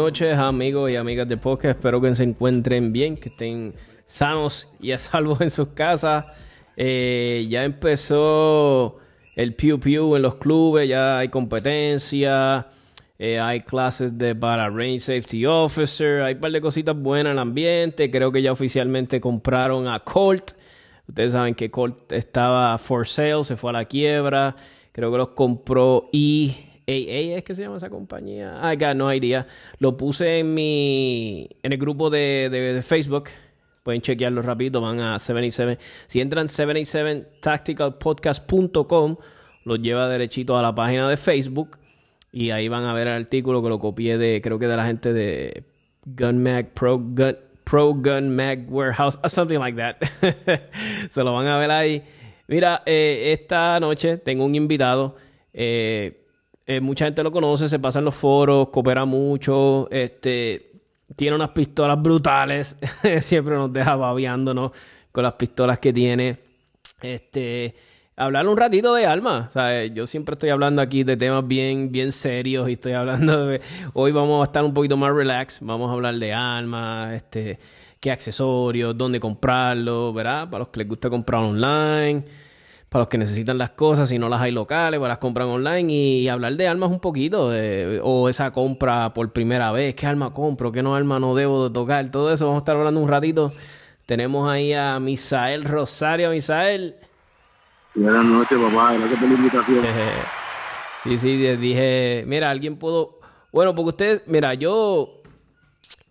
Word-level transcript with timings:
noches 0.00 0.38
amigos 0.38 0.90
y 0.90 0.96
amigas 0.96 1.28
de 1.28 1.36
podcast, 1.36 1.76
espero 1.76 2.00
que 2.00 2.14
se 2.14 2.22
encuentren 2.22 2.90
bien, 2.90 3.18
que 3.18 3.28
estén 3.28 3.74
sanos 4.06 4.72
y 4.80 4.92
a 4.92 4.98
salvo 4.98 5.36
en 5.40 5.50
sus 5.50 5.68
casas. 5.68 6.24
Eh, 6.74 7.46
ya 7.50 7.64
empezó 7.64 8.96
el 9.36 9.54
Pew 9.54 9.78
Pew 9.78 10.16
en 10.16 10.22
los 10.22 10.36
clubes, 10.36 10.88
ya 10.88 11.18
hay 11.18 11.28
competencia, 11.28 12.68
eh, 13.18 13.38
hay 13.38 13.60
clases 13.60 14.16
de 14.16 14.34
para 14.34 14.70
Range 14.70 15.00
Safety 15.00 15.44
Officer, 15.44 16.22
hay 16.22 16.32
un 16.32 16.40
par 16.40 16.52
de 16.52 16.62
cositas 16.62 16.96
buenas 16.96 17.32
en 17.32 17.36
el 17.36 17.38
ambiente, 17.38 18.10
creo 18.10 18.32
que 18.32 18.40
ya 18.40 18.52
oficialmente 18.52 19.20
compraron 19.20 19.86
a 19.86 20.00
Colt. 20.00 20.52
Ustedes 21.08 21.32
saben 21.32 21.54
que 21.54 21.70
Colt 21.70 22.10
estaba 22.12 22.78
for 22.78 23.06
sale, 23.06 23.44
se 23.44 23.54
fue 23.54 23.68
a 23.68 23.74
la 23.74 23.84
quiebra. 23.84 24.56
Creo 24.92 25.12
que 25.12 25.18
los 25.18 25.28
compró 25.28 26.08
EAA, 26.90 27.38
¿es 27.38 27.44
que 27.44 27.54
se 27.54 27.62
llama 27.62 27.76
esa 27.76 27.88
compañía? 27.88 28.60
I 28.62 28.76
got 28.76 28.96
no 28.96 29.12
idea. 29.12 29.46
Lo 29.78 29.96
puse 29.96 30.40
en 30.40 30.54
mi 30.54 31.48
en 31.62 31.72
el 31.72 31.78
grupo 31.78 32.10
de, 32.10 32.80
Facebook. 32.82 33.28
Pueden 33.82 34.02
chequearlo 34.02 34.42
rápido, 34.42 34.80
van 34.80 35.00
a 35.00 35.18
77. 35.18 35.78
Si 36.06 36.20
entran 36.20 36.48
77tacticalpodcast.com, 36.48 39.16
los 39.64 39.80
lleva 39.80 40.06
derechito 40.08 40.58
a 40.58 40.62
la 40.62 40.74
página 40.74 41.08
de 41.08 41.16
Facebook 41.16 41.78
y 42.32 42.50
ahí 42.50 42.68
van 42.68 42.84
a 42.84 42.92
ver 42.92 43.08
el 43.08 43.14
artículo 43.14 43.62
que 43.62 43.68
lo 43.68 43.78
copié 43.78 44.18
de, 44.18 44.40
creo 44.42 44.58
que 44.58 44.66
de 44.66 44.76
la 44.76 44.84
gente 44.84 45.12
de 45.12 45.62
Gun 46.04 46.42
Mag 46.42 46.72
Pro 46.74 46.98
Gun, 46.98 47.36
Pro 47.64 47.94
Gun 47.94 48.34
Mag 48.34 48.66
Warehouse, 48.68 49.18
something 49.26 49.58
like 49.58 49.78
that. 49.78 49.96
Se 51.10 51.24
lo 51.24 51.34
van 51.34 51.46
a 51.46 51.58
ver 51.58 51.70
ahí. 51.70 52.02
Mira, 52.48 52.82
eh, 52.84 53.32
esta 53.32 53.80
noche 53.80 54.18
tengo 54.18 54.44
un 54.44 54.54
invitado. 54.54 55.16
Eh, 55.52 56.19
eh, 56.70 56.80
mucha 56.80 57.04
gente 57.04 57.24
lo 57.24 57.32
conoce, 57.32 57.68
se 57.68 57.80
pasa 57.80 57.98
en 57.98 58.04
los 58.04 58.14
foros, 58.14 58.68
coopera 58.68 59.04
mucho. 59.04 59.88
Este, 59.90 60.70
tiene 61.16 61.34
unas 61.34 61.48
pistolas 61.48 62.00
brutales. 62.00 62.76
Siempre 63.22 63.56
nos 63.56 63.72
deja 63.72 63.96
babeándonos 63.96 64.70
con 65.10 65.24
las 65.24 65.32
pistolas 65.32 65.80
que 65.80 65.92
tiene. 65.92 66.38
Este, 67.02 67.74
hablar 68.14 68.46
un 68.46 68.56
ratito 68.56 68.94
de 68.94 69.04
alma. 69.04 69.50
yo 69.92 70.06
siempre 70.06 70.34
estoy 70.34 70.50
hablando 70.50 70.80
aquí 70.80 71.02
de 71.02 71.16
temas 71.16 71.44
bien, 71.48 71.90
bien 71.90 72.12
serios 72.12 72.68
y 72.68 72.74
estoy 72.74 72.92
hablando 72.92 73.46
de. 73.46 73.60
Hoy 73.94 74.12
vamos 74.12 74.40
a 74.40 74.44
estar 74.44 74.62
un 74.62 74.72
poquito 74.72 74.96
más 74.96 75.12
relax. 75.12 75.58
Vamos 75.62 75.90
a 75.90 75.94
hablar 75.94 76.14
de 76.20 76.32
alma, 76.32 77.16
este, 77.16 77.58
qué 77.98 78.12
accesorios, 78.12 78.96
dónde 78.96 79.18
comprarlo, 79.18 80.12
¿verdad? 80.12 80.48
Para 80.48 80.60
los 80.60 80.68
que 80.68 80.78
les 80.78 80.88
gusta 80.88 81.10
comprar 81.10 81.42
online 81.42 82.22
para 82.90 83.02
los 83.02 83.08
que 83.08 83.18
necesitan 83.18 83.56
las 83.56 83.70
cosas, 83.70 84.08
si 84.08 84.18
no 84.18 84.28
las 84.28 84.40
hay 84.42 84.50
locales, 84.50 84.98
pues 84.98 85.08
las 85.08 85.18
compran 85.18 85.48
online 85.48 85.92
y, 85.92 86.28
hablar 86.28 86.56
de 86.56 86.66
armas 86.66 86.90
un 86.90 86.98
poquito, 86.98 87.52
o 88.02 88.28
esa 88.28 88.50
compra 88.50 89.14
por 89.14 89.32
primera 89.32 89.70
vez, 89.70 89.94
qué 89.94 90.08
arma 90.08 90.32
compro, 90.32 90.72
qué 90.72 90.82
no 90.82 90.96
arma 90.96 91.20
no 91.20 91.36
debo 91.36 91.68
de 91.68 91.72
tocar, 91.72 92.10
todo 92.10 92.32
eso 92.32 92.46
vamos 92.46 92.58
a 92.58 92.62
estar 92.62 92.76
hablando 92.76 93.00
un 93.00 93.08
ratito. 93.08 93.52
Tenemos 94.06 94.50
ahí 94.50 94.72
a 94.72 94.98
Misael 94.98 95.62
Rosario, 95.62 96.30
Misael. 96.30 96.96
Buenas 97.94 98.24
noches, 98.24 98.58
papá, 98.58 98.94
gracias 98.94 99.20
por 99.20 99.28
la 99.28 99.34
invitación. 99.36 99.84
sí, 101.04 101.16
sí, 101.16 101.36
dije, 101.36 102.24
mira, 102.26 102.50
alguien 102.50 102.76
pudo, 102.76 103.20
bueno, 103.52 103.72
porque 103.72 103.88
usted, 103.90 104.22
mira, 104.26 104.54
yo, 104.54 105.22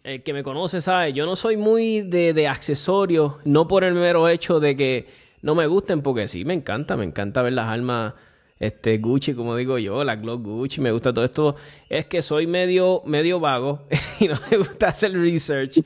el 0.05 0.23
que 0.23 0.31
me 0.31 0.43
conoce 0.43 0.79
sabe, 0.79 1.11
yo 1.11 1.25
no 1.25 1.35
soy 1.35 1.57
muy 1.57 2.03
de, 2.03 2.33
de 2.33 2.47
accesorios, 2.47 3.33
no 3.43 3.67
por 3.67 3.83
el 3.83 3.95
mero 3.95 4.29
hecho 4.29 4.61
de 4.61 4.77
que 4.77 5.18
no 5.41 5.55
me 5.55 5.67
gusten 5.67 6.01
porque 6.01 6.27
sí, 6.27 6.45
me 6.45 6.53
encanta, 6.53 6.97
me 6.97 7.05
encanta 7.05 7.41
ver 7.41 7.53
las 7.53 7.67
armas 7.67 8.13
este 8.59 8.97
Gucci, 8.97 9.33
como 9.33 9.55
digo 9.55 9.77
yo, 9.77 10.03
la 10.03 10.17
Glock 10.17 10.43
Gucci, 10.43 10.81
me 10.81 10.91
gusta 10.91 11.13
todo 11.13 11.23
esto. 11.23 11.55
Es 11.87 12.05
que 12.05 12.21
soy 12.21 12.45
medio, 12.45 13.01
medio 13.05 13.39
vago 13.39 13.87
y 14.19 14.27
no 14.27 14.35
me 14.51 14.57
gusta 14.57 14.89
hacer 14.89 15.13
research. 15.13 15.81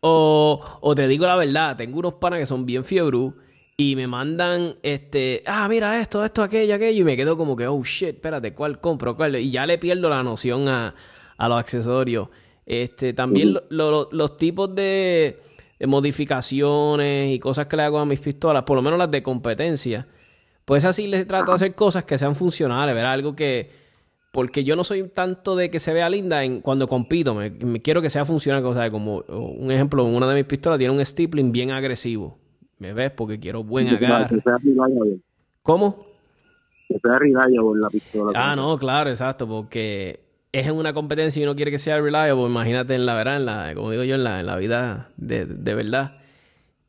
O, 0.00 0.60
o 0.80 0.94
te 0.94 1.06
digo 1.06 1.26
la 1.26 1.36
verdad, 1.36 1.76
tengo 1.76 1.98
unos 1.98 2.14
panas 2.14 2.38
que 2.38 2.46
son 2.46 2.64
bien 2.64 2.84
fiebru 2.84 3.34
y 3.76 3.96
me 3.96 4.06
mandan, 4.06 4.76
este, 4.82 5.42
ah, 5.46 5.66
mira 5.68 6.00
esto, 6.00 6.24
esto, 6.24 6.42
aquello, 6.42 6.76
aquello, 6.76 7.00
y 7.00 7.04
me 7.04 7.16
quedo 7.16 7.36
como 7.36 7.56
que, 7.56 7.66
oh 7.66 7.82
shit, 7.82 8.10
espérate, 8.10 8.54
¿cuál 8.54 8.80
compro? 8.80 9.16
¿Cuál? 9.16 9.36
Y 9.36 9.50
ya 9.50 9.66
le 9.66 9.78
pierdo 9.78 10.08
la 10.08 10.22
noción 10.22 10.68
a, 10.68 10.94
a 11.36 11.48
los 11.48 11.58
accesorios. 11.58 12.28
Este, 12.64 13.12
también 13.12 13.58
los 13.68 14.36
tipos 14.38 14.74
de 14.74 15.38
modificaciones 15.86 17.32
y 17.32 17.38
cosas 17.38 17.66
que 17.66 17.76
le 17.76 17.82
hago 17.82 17.98
a 17.98 18.06
mis 18.06 18.20
pistolas, 18.20 18.64
por 18.64 18.76
lo 18.76 18.82
menos 18.82 18.98
las 18.98 19.10
de 19.10 19.22
competencia, 19.22 20.06
pues 20.64 20.84
así 20.84 21.06
les 21.06 21.26
trato 21.26 21.52
de 21.52 21.56
hacer 21.56 21.74
cosas 21.74 22.04
que 22.04 22.18
sean 22.18 22.34
funcionales, 22.34 22.94
ver 22.94 23.04
algo 23.04 23.34
que 23.34 23.84
porque 24.34 24.64
yo 24.64 24.74
no 24.74 24.82
soy 24.82 25.08
tanto 25.10 25.54
de 25.54 25.70
que 25.70 25.78
se 25.78 25.92
vea 25.92 26.10
linda 26.10 26.42
en 26.42 26.60
cuando 26.60 26.88
compito, 26.88 27.36
me, 27.36 27.80
quiero 27.80 28.02
que 28.02 28.10
sea 28.10 28.24
funcional, 28.24 28.66
o 28.66 28.74
sea, 28.74 28.90
como 28.90 29.18
un 29.28 29.70
ejemplo, 29.70 30.04
una 30.04 30.26
de 30.26 30.34
mis 30.34 30.44
pistolas 30.44 30.76
tiene 30.76 30.92
un 30.92 31.04
stippling 31.04 31.52
bien 31.52 31.70
agresivo. 31.70 32.36
¿Me 32.80 32.92
ves? 32.92 33.12
Porque 33.12 33.38
quiero 33.38 33.62
buen 33.62 33.86
agarre. 33.86 34.40
¿Cómo? 35.62 36.06
Que 36.88 36.98
sea 36.98 37.16
reliable 37.16 37.80
la 37.80 37.88
pistola. 37.88 38.32
Ah, 38.34 38.56
no, 38.56 38.76
claro, 38.76 39.08
exacto, 39.08 39.46
porque 39.46 40.23
es 40.54 40.68
en 40.68 40.76
una 40.76 40.92
competencia 40.92 41.40
y 41.40 41.42
uno 41.42 41.56
quiere 41.56 41.72
que 41.72 41.78
sea 41.78 42.00
reliable, 42.00 42.46
imagínate 42.46 42.94
en 42.94 43.06
la 43.06 43.14
verdad, 43.14 43.36
en 43.36 43.46
la, 43.46 43.72
como 43.74 43.90
digo 43.90 44.04
yo, 44.04 44.14
en 44.14 44.22
la, 44.22 44.38
en 44.38 44.46
la 44.46 44.54
vida 44.54 45.10
de, 45.16 45.46
de 45.46 45.74
verdad. 45.74 46.18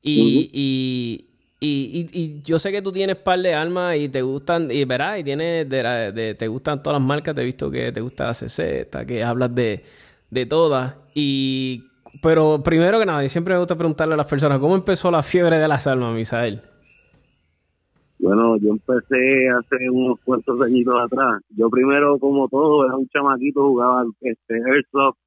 Y, 0.04 0.52
y, 0.54 1.26
y, 1.60 2.08
y, 2.14 2.42
yo 2.44 2.60
sé 2.60 2.72
que 2.72 2.84
tú 2.84 2.92
tienes 2.92 3.16
par 3.16 3.40
de 3.40 3.56
armas 3.56 3.98
y 3.98 4.08
te 4.08 4.22
gustan, 4.22 4.70
y 4.70 4.86
verás, 4.86 5.20
y 5.20 5.24
tienes 5.24 5.68
de, 5.68 6.36
te 6.38 6.48
gustan 6.48 6.84
todas 6.84 7.00
las 7.00 7.08
marcas, 7.08 7.34
te 7.34 7.42
he 7.42 7.46
visto 7.46 7.72
que 7.72 7.92
te 7.92 8.02
gusta 8.02 8.26
la 8.28 8.34
CZ, 8.34 8.60
que 9.08 9.24
hablas 9.24 9.56
de, 9.56 9.84
de 10.30 10.46
todas. 10.46 10.94
Y, 11.16 11.86
pero 12.22 12.62
primero 12.62 13.00
que 13.00 13.08
nada, 13.08 13.26
y 13.26 13.30
siempre 13.30 13.56
me 13.56 13.60
gusta 13.62 13.76
preguntarle 13.76 14.14
a 14.14 14.18
las 14.18 14.28
personas, 14.28 14.60
¿cómo 14.60 14.76
empezó 14.76 15.10
la 15.10 15.24
fiebre 15.24 15.58
de 15.58 15.68
las 15.68 15.88
armas, 15.88 16.14
Misael? 16.14 16.62
Bueno, 18.20 18.58
yo 18.58 18.72
empecé 18.72 19.50
hace 19.50 19.90
unos 19.90 20.20
cuantos 20.24 20.60
añitos 20.62 20.96
atrás. 21.00 21.42
Yo 21.50 21.70
primero, 21.70 22.18
como 22.18 22.48
todo, 22.48 22.86
era 22.86 22.96
un 22.96 23.08
chamaquito, 23.10 23.68
jugaba 23.68 24.06
este 24.22 24.56
airsoft, 24.56 25.18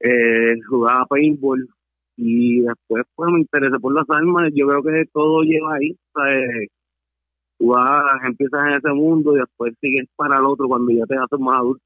eh, 0.00 0.56
jugaba 0.68 1.06
paintball 1.06 1.68
y 2.16 2.60
después 2.62 3.04
pues 3.14 3.32
me 3.32 3.40
interesé 3.40 3.78
por 3.78 3.94
las 3.94 4.04
armas. 4.08 4.50
Yo 4.54 4.66
creo 4.66 4.82
que 4.82 5.04
todo 5.12 5.42
lleva 5.42 5.74
ahí. 5.74 5.96
Tú 7.58 7.74
empiezas 8.26 8.68
en 8.68 8.74
ese 8.74 8.92
mundo 8.92 9.36
y 9.36 9.40
después 9.40 9.74
sigues 9.80 10.08
para 10.16 10.38
el 10.38 10.46
otro 10.46 10.66
cuando 10.66 10.90
ya 10.92 11.04
te 11.06 11.16
haces 11.16 11.38
más 11.38 11.60
adulto. 11.60 11.84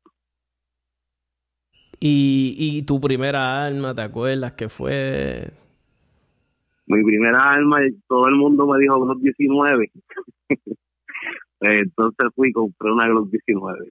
¿Y, 2.01 2.55
y 2.59 2.83
tu 2.83 3.01
primera 3.01 3.65
arma, 3.65 3.95
te 3.95 4.03
acuerdas 4.03 4.55
que 4.55 4.69
fue? 4.69 5.53
Mi 6.87 7.03
primera 7.05 7.39
arma, 7.39 7.79
todo 8.09 8.29
el 8.29 8.37
mundo 8.37 8.67
me 8.67 8.79
dijo 8.79 9.01
Glock 9.01 9.19
19. 9.21 9.91
Entonces 11.61 12.31
fui 12.35 12.51
y 12.51 12.53
compré 12.53 12.93
una 12.93 13.09
Glock 13.09 13.31
19, 13.31 13.89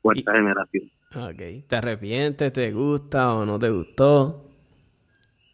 cuarta 0.00 0.34
generación. 0.34 0.90
Ok, 1.14 1.66
¿te 1.68 1.76
arrepientes? 1.76 2.52
¿Te 2.52 2.72
gusta 2.72 3.34
o 3.34 3.44
no 3.44 3.58
te 3.58 3.70
gustó? 3.70 4.52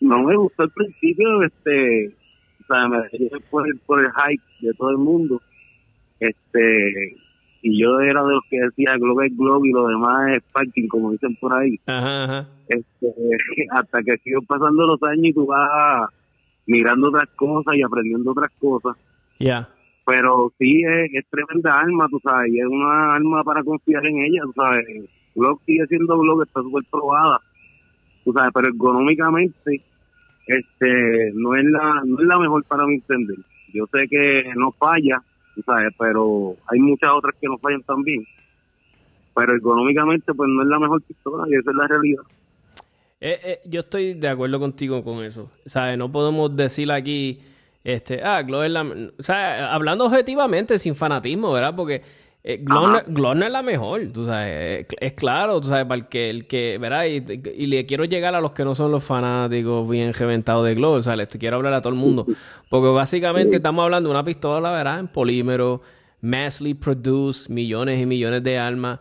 no 0.01 0.23
me 0.23 0.37
gustó 0.37 0.63
al 0.63 0.71
principio, 0.71 1.43
este, 1.43 2.09
o 2.09 2.73
sea, 2.73 2.89
me 2.89 2.99
dejé 3.03 3.31
por 3.51 3.67
el, 3.67 3.79
por 3.79 4.01
el 4.01 4.11
hype 4.13 4.43
de 4.61 4.73
todo 4.75 4.91
el 4.91 4.99
mundo, 4.99 5.41
este, 6.21 7.17
y 7.63 7.81
yo 7.81 7.99
era 8.01 8.23
de 8.23 8.35
los 8.35 8.45
que 8.49 8.61
decía 8.61 8.97
Globe 8.97 9.27
es 9.27 9.37
Globe 9.37 9.69
y 9.69 9.73
lo 9.73 9.89
demás 9.89 10.37
es 10.37 10.43
parking, 10.53 10.89
como 10.89 11.11
dicen 11.13 11.37
por 11.37 11.53
ahí. 11.53 11.79
Ajá, 11.87 12.25
ajá. 12.25 12.49
Este, 12.69 13.09
hasta 13.71 14.03
que 14.03 14.17
siguen 14.19 14.47
pasando 14.47 14.87
los 14.87 15.03
años 15.03 15.27
y 15.27 15.33
tú 15.33 15.47
vas 15.47 16.11
mirando 16.69 17.09
otras 17.09 17.29
cosas 17.35 17.75
y 17.75 17.83
aprendiendo 17.83 18.31
otras 18.31 18.53
cosas. 18.61 18.97
Ya. 19.41 19.69
Pero 20.07 20.53
sí 20.59 20.83
es, 20.85 21.11
es 21.15 21.25
tremenda 21.29 21.81
arma, 21.81 22.07
tú 22.09 22.21
sabes, 22.23 22.53
y 22.53 22.61
es 22.61 22.67
una 22.67 23.15
arma 23.15 23.43
para 23.43 23.65
confiar 23.65 24.07
en 24.07 24.19
ella, 24.19 24.43
tú 24.45 24.53
sabes. 24.53 24.87
Glock 25.35 25.63
sigue 25.65 25.87
siendo 25.87 26.19
Glock, 26.19 26.47
está 26.47 26.63
súper 26.63 26.85
probada, 26.91 27.41
tú 28.25 28.33
sabes, 28.33 28.51
pero 28.55 28.69
económicamente 28.69 29.83
este 30.47 31.31
no 31.35 31.55
es 31.55 31.65
la 31.65 32.03
no 32.07 32.21
es 32.21 32.27
la 32.27 32.39
mejor 32.39 32.65
para 32.65 32.87
mi 32.87 32.95
entender. 32.95 33.37
Yo 33.73 33.87
sé 33.93 34.09
que 34.09 34.51
no 34.57 34.73
falla, 34.73 35.23
tú 35.55 35.63
sabes, 35.63 35.95
pero 35.99 36.57
hay 36.69 36.81
muchas 36.81 37.11
otras 37.13 37.35
que 37.41 37.49
no 37.49 37.59
fallan 37.59 37.83
también. 37.83 38.25
Pero 39.35 39.57
económicamente 39.57 40.33
pues 40.35 40.49
no 40.49 40.63
es 40.63 40.69
la 40.69 40.79
mejor 40.79 41.03
pistola 41.03 41.45
y 41.49 41.55
esa 41.55 41.71
es 41.71 41.77
la 41.77 41.87
realidad. 41.87 42.23
Eh, 43.21 43.41
eh, 43.43 43.61
yo 43.65 43.81
estoy 43.81 44.15
de 44.15 44.29
acuerdo 44.29 44.61
contigo 44.61 45.03
con 45.03 45.25
eso. 45.25 45.51
¿Sabes? 45.67 45.99
No 45.99 46.11
podemos 46.11 46.55
decir 46.55 46.91
aquí, 46.93 47.41
este, 47.85 48.23
ah, 48.23 48.43
Glock 48.43 48.65
es 48.65 48.71
la... 48.71 48.83
O 48.83 49.23
sea, 49.23 49.73
hablando 49.75 50.05
objetivamente, 50.07 50.79
sin 50.79 50.95
fanatismo, 50.95 51.53
¿verdad? 51.53 51.75
Porque 51.75 52.03
eh, 52.45 52.59
Glock, 52.63 53.09
no- 53.09 53.47
es 53.47 53.51
la 53.53 53.63
mejor, 53.63 54.03
tú 54.13 54.25
sabes. 54.25 54.53
eh, 54.83 54.87
Es 55.01 55.13
claro, 55.15 55.61
tú 55.61 55.67
sabes, 55.69 55.85
para 55.87 56.01
el 56.01 56.07
que, 56.09 56.31
el 56.31 56.47
que 56.47 56.79
¿verdad? 56.79 57.07
Y, 57.07 57.17
y 57.63 57.67
le 57.67 57.85
quiero 57.87 58.05
llegar 58.05 58.35
a 58.37 58.41
los 58.41 58.53
que 58.53 58.65
no 58.65 58.75
son 58.77 58.93
los 58.93 59.03
fanáticos 59.03 59.89
bien 59.91 60.13
reventados 60.15 60.65
de 60.65 60.75
Glock, 60.77 60.95
o 60.95 61.03
sea, 61.03 61.17
les 61.17 61.27
quiero 61.29 61.57
hablar 61.57 61.75
a 61.75 61.83
todo 61.83 61.93
el 61.93 61.99
mundo. 61.99 62.25
Porque 62.71 62.89
básicamente 62.89 63.57
estamos 63.57 63.83
hablando 63.83 64.09
de 64.11 64.15
una 64.15 64.25
pistola, 64.25 64.71
¿verdad? 64.71 65.01
En 65.01 65.09
polímero, 65.09 65.83
massively 66.21 66.75
produced, 66.75 67.51
millones 67.51 68.01
y 68.01 68.07
millones 68.07 68.45
de 68.45 68.59
armas. 68.59 69.01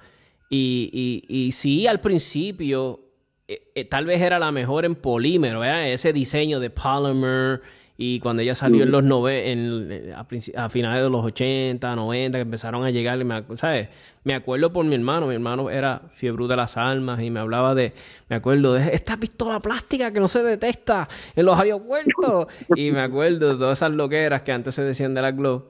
Y, 0.49 0.89
y, 1.29 1.47
y 1.47 1.51
sí, 1.51 1.85
al 1.85 1.99
principio 1.99 3.01
eh, 3.47 3.71
eh, 3.75 3.85
tal 3.85 4.05
vez 4.05 4.21
era 4.21 4.39
la 4.39 4.51
mejor 4.51 4.83
en 4.83 4.95
polímero, 4.95 5.61
¿verdad? 5.61 5.89
ese 5.89 6.11
diseño 6.11 6.59
de 6.59 6.69
polymer. 6.69 7.61
Y 7.99 8.19
cuando 8.19 8.43
ella 8.43 8.53
salió 8.53 8.83
en 8.83 8.91
los 8.91 9.03
nove 9.03 9.51
en, 9.51 9.87
eh, 9.89 10.13
a, 10.55 10.69
finales 10.69 11.01
de 11.01 11.09
los 11.09 11.25
80, 11.25 11.95
90, 11.95 12.37
que 12.37 12.41
empezaron 12.43 12.83
a 12.83 12.91
llegar, 12.91 13.23
me, 13.25 13.43
¿sabes? 13.55 13.89
Me 14.23 14.35
acuerdo 14.35 14.71
por 14.71 14.85
mi 14.85 14.93
hermano, 14.93 15.25
mi 15.25 15.33
hermano 15.33 15.71
era 15.71 16.03
fiebre 16.11 16.45
de 16.47 16.55
las 16.55 16.77
almas 16.77 17.19
y 17.21 17.31
me 17.31 17.39
hablaba 17.39 17.73
de, 17.73 17.93
me 18.29 18.35
acuerdo 18.35 18.73
de 18.73 18.93
esta 18.93 19.17
pistola 19.17 19.59
plástica 19.61 20.13
que 20.13 20.19
no 20.19 20.27
se 20.27 20.43
detecta 20.43 21.07
en 21.35 21.45
los 21.45 21.57
aeropuertos. 21.57 22.47
y 22.75 22.91
me 22.91 23.01
acuerdo 23.01 23.53
de 23.53 23.55
todas 23.55 23.79
esas 23.79 23.91
loqueras 23.91 24.43
que 24.43 24.51
antes 24.51 24.75
se 24.75 24.83
decían 24.83 25.15
de 25.15 25.21
la 25.23 25.31
Glow. 25.31 25.65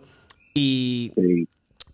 Y 0.53 1.13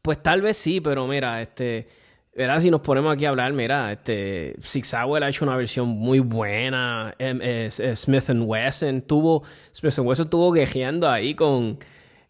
pues 0.01 0.23
tal 0.23 0.41
vez 0.41 0.57
sí, 0.57 0.81
pero 0.81 1.05
mira, 1.05 1.43
este, 1.43 1.87
verá, 2.35 2.59
si 2.59 2.71
nos 2.71 2.81
ponemos 2.81 3.13
aquí 3.13 3.25
a 3.25 3.29
hablar, 3.29 3.53
mira, 3.53 3.91
este, 3.91 4.55
Sig 4.59 4.85
Sauer 4.85 5.23
ha 5.23 5.29
hecho 5.29 5.45
una 5.45 5.55
versión 5.55 5.87
muy 5.89 6.19
buena, 6.19 7.13
em, 7.19 7.39
Smith 7.69 8.29
Wesson 8.29 9.01
tuvo, 9.01 9.43
Smith 9.73 9.97
Wesson 9.99 10.25
estuvo 10.25 10.51
quejeando 10.51 11.09
ahí 11.09 11.35
con, 11.35 11.77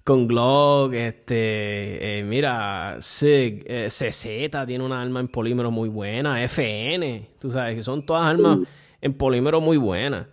con 0.04 0.28
Glock, 0.28 0.94
este, 0.94 2.20
eh, 2.20 2.24
mira, 2.24 2.98
Sig, 3.00 3.64
eh, 3.66 3.88
CZ 3.90 4.66
tiene 4.66 4.84
una 4.84 5.02
arma 5.02 5.20
en 5.20 5.28
polímero 5.28 5.72
muy 5.72 5.90
buena, 5.90 6.44
FN, 6.44 7.30
tú 7.40 7.52
sabes, 7.52 7.76
que 7.76 7.84
son 7.84 8.06
todas 8.06 8.26
armas 8.26 8.60
en 9.02 9.14
polímero 9.14 9.62
muy 9.62 9.78
buenas. 9.78 10.28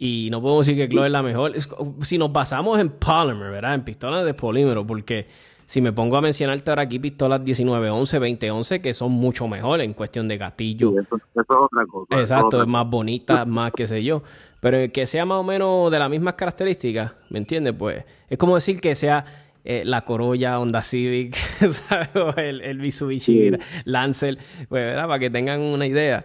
Y 0.00 0.28
no 0.30 0.40
podemos 0.40 0.64
decir 0.64 0.80
que 0.80 0.86
Glock 0.86 1.06
es 1.06 1.10
la 1.10 1.22
mejor. 1.22 1.54
Si 2.02 2.18
nos 2.18 2.32
basamos 2.32 2.78
en 2.78 2.88
polymer, 2.88 3.50
¿verdad? 3.50 3.74
En 3.74 3.82
pistolas 3.82 4.24
de 4.24 4.32
polímero, 4.32 4.86
porque 4.86 5.26
si 5.68 5.82
me 5.82 5.92
pongo 5.92 6.16
a 6.16 6.22
mencionarte 6.22 6.70
ahora 6.70 6.84
aquí 6.84 6.98
pistolas 6.98 7.42
1911, 7.42 8.18
2011, 8.18 8.80
que 8.80 8.94
son 8.94 9.12
mucho 9.12 9.46
mejor 9.48 9.82
en 9.82 9.92
cuestión 9.92 10.26
de 10.26 10.38
gatillo. 10.38 10.98
Eso, 10.98 11.16
eso 11.16 11.40
es 11.40 11.46
otra 11.50 11.84
cosa. 11.86 12.18
Exacto, 12.18 12.46
otra 12.46 12.62
es 12.62 12.66
más 12.66 12.88
bonita, 12.88 13.44
más 13.44 13.72
qué 13.72 13.86
sé 13.86 14.02
yo. 14.02 14.22
Pero 14.60 14.90
que 14.90 15.04
sea 15.04 15.26
más 15.26 15.36
o 15.36 15.44
menos 15.44 15.90
de 15.90 15.98
las 15.98 16.08
mismas 16.08 16.34
características, 16.34 17.12
¿me 17.28 17.38
entiendes? 17.38 17.74
Pues 17.78 18.02
es 18.30 18.38
como 18.38 18.54
decir 18.54 18.80
que 18.80 18.94
sea 18.94 19.26
eh, 19.62 19.82
la 19.84 20.06
Corolla, 20.06 20.58
Honda 20.58 20.80
Civic, 20.80 21.34
¿sabes? 21.68 22.16
O 22.16 22.34
el, 22.40 22.62
el 22.62 22.78
Mitsubishi 22.78 23.50
Sí. 23.50 23.56
Lancer, 23.84 24.38
pues, 24.70 24.82
¿verdad? 24.86 25.06
Para 25.06 25.18
que 25.18 25.28
tengan 25.28 25.60
una 25.60 25.86
idea. 25.86 26.24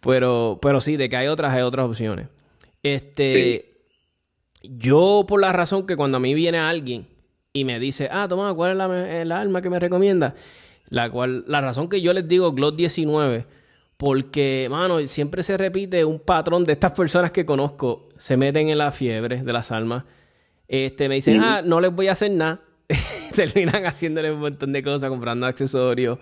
Pero, 0.00 0.58
pero 0.60 0.80
sí, 0.80 0.98
de 0.98 1.08
que 1.08 1.16
hay 1.16 1.28
otras, 1.28 1.54
hay 1.54 1.62
otras 1.62 1.86
opciones. 1.86 2.28
Este, 2.82 3.86
yo 4.62 5.24
por 5.26 5.40
la 5.40 5.54
razón 5.54 5.86
que 5.86 5.96
cuando 5.96 6.18
a 6.18 6.20
mí 6.20 6.34
viene 6.34 6.58
alguien 6.58 7.06
y 7.54 7.64
me 7.64 7.78
dice, 7.78 8.08
ah, 8.10 8.26
toma, 8.28 8.54
¿cuál 8.54 8.72
es 8.72 8.76
la, 8.78 8.88
me- 8.88 9.20
el 9.22 9.30
arma 9.32 9.60
que 9.60 9.68
me 9.70 9.78
recomienda? 9.78 10.34
La 10.88 11.10
cual, 11.10 11.44
la 11.46 11.60
razón 11.60 11.88
que 11.88 12.00
yo 12.00 12.12
les 12.12 12.26
digo 12.26 12.52
Glock 12.52 12.76
19, 12.76 13.46
porque, 13.96 14.68
mano, 14.70 14.98
siempre 15.06 15.42
se 15.42 15.56
repite 15.56 16.04
un 16.04 16.18
patrón 16.18 16.64
de 16.64 16.72
estas 16.72 16.92
personas 16.92 17.30
que 17.30 17.44
conozco, 17.44 18.08
se 18.16 18.36
meten 18.36 18.68
en 18.68 18.78
la 18.78 18.90
fiebre 18.90 19.42
de 19.42 19.52
las 19.52 19.70
armas, 19.70 20.04
este, 20.68 21.08
me 21.08 21.16
dicen, 21.16 21.40
ah, 21.40 21.62
no 21.62 21.80
les 21.80 21.92
voy 21.94 22.08
a 22.08 22.12
hacer 22.12 22.30
nada, 22.30 22.60
terminan 23.34 23.84
haciéndole 23.84 24.32
un 24.32 24.40
montón 24.40 24.72
de 24.72 24.82
cosas, 24.82 25.10
comprando 25.10 25.46
accesorios, 25.46 26.18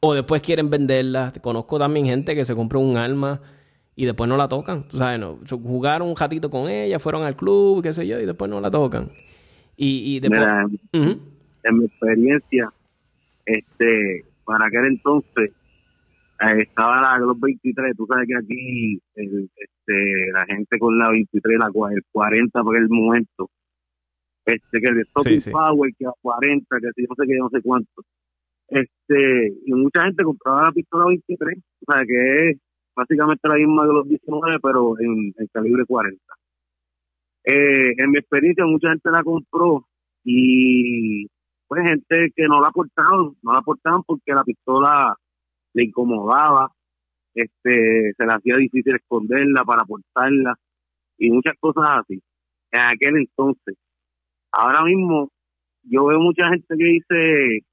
o 0.00 0.14
después 0.14 0.42
quieren 0.42 0.68
venderlas. 0.70 1.32
Conozco 1.40 1.78
también 1.78 2.06
gente 2.06 2.34
que 2.34 2.44
se 2.44 2.54
compra 2.54 2.78
un 2.78 2.96
arma 2.98 3.40
y 3.96 4.04
después 4.04 4.28
no 4.28 4.36
la 4.36 4.48
tocan. 4.48 4.86
Tú 4.88 4.98
sabes, 4.98 5.18
no, 5.18 5.38
jugaron 5.50 6.08
un 6.08 6.16
ratito 6.16 6.50
con 6.50 6.68
ella, 6.68 6.98
fueron 6.98 7.24
al 7.24 7.36
club, 7.36 7.82
qué 7.82 7.92
sé 7.94 8.06
yo, 8.06 8.20
y 8.20 8.26
después 8.26 8.50
no 8.50 8.60
la 8.60 8.70
tocan. 8.70 9.10
Y, 9.76 10.16
y 10.16 10.20
después... 10.20 10.40
Mira, 10.40 10.66
Ujú. 10.66 11.20
en 11.64 11.78
mi 11.78 11.84
experiencia, 11.86 12.72
este, 13.46 14.24
para 14.44 14.66
aquel 14.66 14.86
entonces, 14.86 15.52
eh, 16.40 16.58
estaba 16.58 17.00
la 17.00 17.18
Glock 17.18 17.40
23, 17.40 17.96
tú 17.96 18.06
sabes 18.06 18.28
que 18.28 18.36
aquí 18.36 19.00
el, 19.14 19.50
este, 19.56 20.32
la 20.32 20.44
gente 20.46 20.78
con 20.78 20.98
la 20.98 21.10
23, 21.10 21.58
la, 21.58 21.66
el 21.92 22.02
40 22.12 22.62
por 22.62 22.76
el 22.76 22.88
momento, 22.88 23.50
este, 24.44 24.80
que 24.80 24.86
el 24.86 25.06
Stopping 25.06 25.40
sí. 25.40 25.50
Power, 25.50 25.90
que 25.98 26.06
a 26.06 26.12
40, 26.20 26.80
que 26.80 26.88
si 26.94 27.02
no 27.02 27.14
sé 27.14 27.26
qué, 27.26 27.36
no 27.38 27.48
sé 27.50 27.62
cuánto. 27.62 28.02
Este, 28.68 29.52
y 29.66 29.72
mucha 29.72 30.02
gente 30.02 30.24
compraba 30.24 30.64
la 30.64 30.72
pistola 30.72 31.06
23, 31.06 31.58
o 31.86 31.92
sea 31.92 32.02
que 32.04 32.50
es 32.50 32.58
básicamente 32.96 33.48
la 33.48 33.56
misma 33.56 33.86
de 33.86 33.92
los 33.92 34.08
19, 34.08 34.58
pero 34.62 34.98
en, 35.00 35.34
en 35.36 35.46
calibre 35.52 35.84
40. 35.86 36.20
Eh, 37.44 37.92
en 37.98 38.10
mi 38.10 38.18
experiencia, 38.18 38.64
mucha 38.64 38.88
gente 38.90 39.10
la 39.10 39.22
compró 39.22 39.86
y 40.24 41.26
pues 41.68 41.82
gente 41.88 42.32
que 42.34 42.44
no 42.44 42.60
la 42.60 42.68
aportaban, 42.68 43.36
no 43.42 43.52
la 43.52 43.58
aportaban 43.58 44.02
porque 44.04 44.32
la 44.32 44.44
pistola 44.44 45.14
le 45.74 45.84
incomodaba, 45.84 46.70
este, 47.34 48.12
se 48.16 48.26
le 48.26 48.32
hacía 48.32 48.56
difícil 48.56 48.94
esconderla 48.94 49.64
para 49.64 49.84
portarla 49.84 50.54
y 51.18 51.30
muchas 51.30 51.54
cosas 51.60 51.84
así. 52.00 52.22
En 52.72 52.80
aquel 52.80 53.16
entonces. 53.18 53.76
Ahora 54.52 54.84
mismo, 54.84 55.30
yo 55.82 56.06
veo 56.06 56.20
mucha 56.20 56.46
gente 56.48 56.76
que 56.76 56.84
dice, 56.84 57.66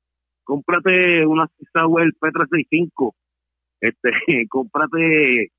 cómprate 0.43 1.25
una 1.25 1.47
Sauer 1.73 2.09
P365, 2.19 3.13
este, 3.81 4.11
cómprate, 4.49 5.51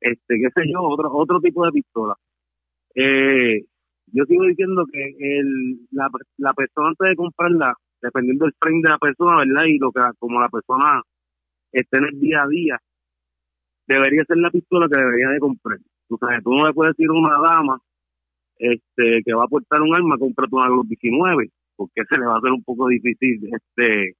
este, 0.00 0.34
qué 0.36 0.48
sé 0.54 0.70
yo, 0.72 0.80
otro, 0.82 1.10
otro 1.12 1.40
tipo 1.40 1.64
de 1.64 1.72
pistola. 1.72 2.14
Eh, 3.00 3.64
yo 4.06 4.24
sigo 4.24 4.42
diciendo 4.44 4.84
que 4.92 5.14
el, 5.20 5.86
la, 5.92 6.08
la 6.38 6.52
persona 6.52 6.88
antes 6.88 7.10
de 7.10 7.14
comprarla, 7.14 7.74
dependiendo 8.02 8.44
del 8.44 8.54
frame 8.58 8.80
de 8.82 8.88
la 8.90 8.98
persona, 8.98 9.38
¿verdad? 9.38 9.66
Y 9.66 9.78
lo 9.78 9.92
que 9.92 10.00
como 10.18 10.40
la 10.40 10.48
persona 10.48 11.02
esté 11.70 11.98
en 11.98 12.04
el 12.06 12.20
día 12.20 12.42
a 12.42 12.48
día, 12.48 12.78
debería 13.86 14.24
ser 14.24 14.38
la 14.38 14.50
pistola 14.50 14.88
que 14.88 15.00
debería 15.00 15.28
de 15.28 15.38
comprar. 15.38 15.78
Tú 16.08 16.16
sabes, 16.18 16.42
tú 16.42 16.50
no 16.50 16.66
le 16.66 16.72
puedes 16.72 16.96
decir 16.96 17.08
a 17.08 17.12
una 17.12 17.38
dama 17.40 17.78
este 18.56 19.22
que 19.24 19.32
va 19.32 19.44
a 19.44 19.48
portar 19.48 19.80
un 19.80 19.94
arma, 19.94 20.18
cómprate 20.18 20.56
una 20.56 20.66
Glock 20.66 20.86
19, 20.88 21.50
porque 21.76 22.02
se 22.08 22.18
le 22.18 22.26
va 22.26 22.34
a 22.34 22.38
hacer 22.38 22.50
un 22.50 22.64
poco 22.64 22.88
difícil 22.88 23.48
este 23.54 24.16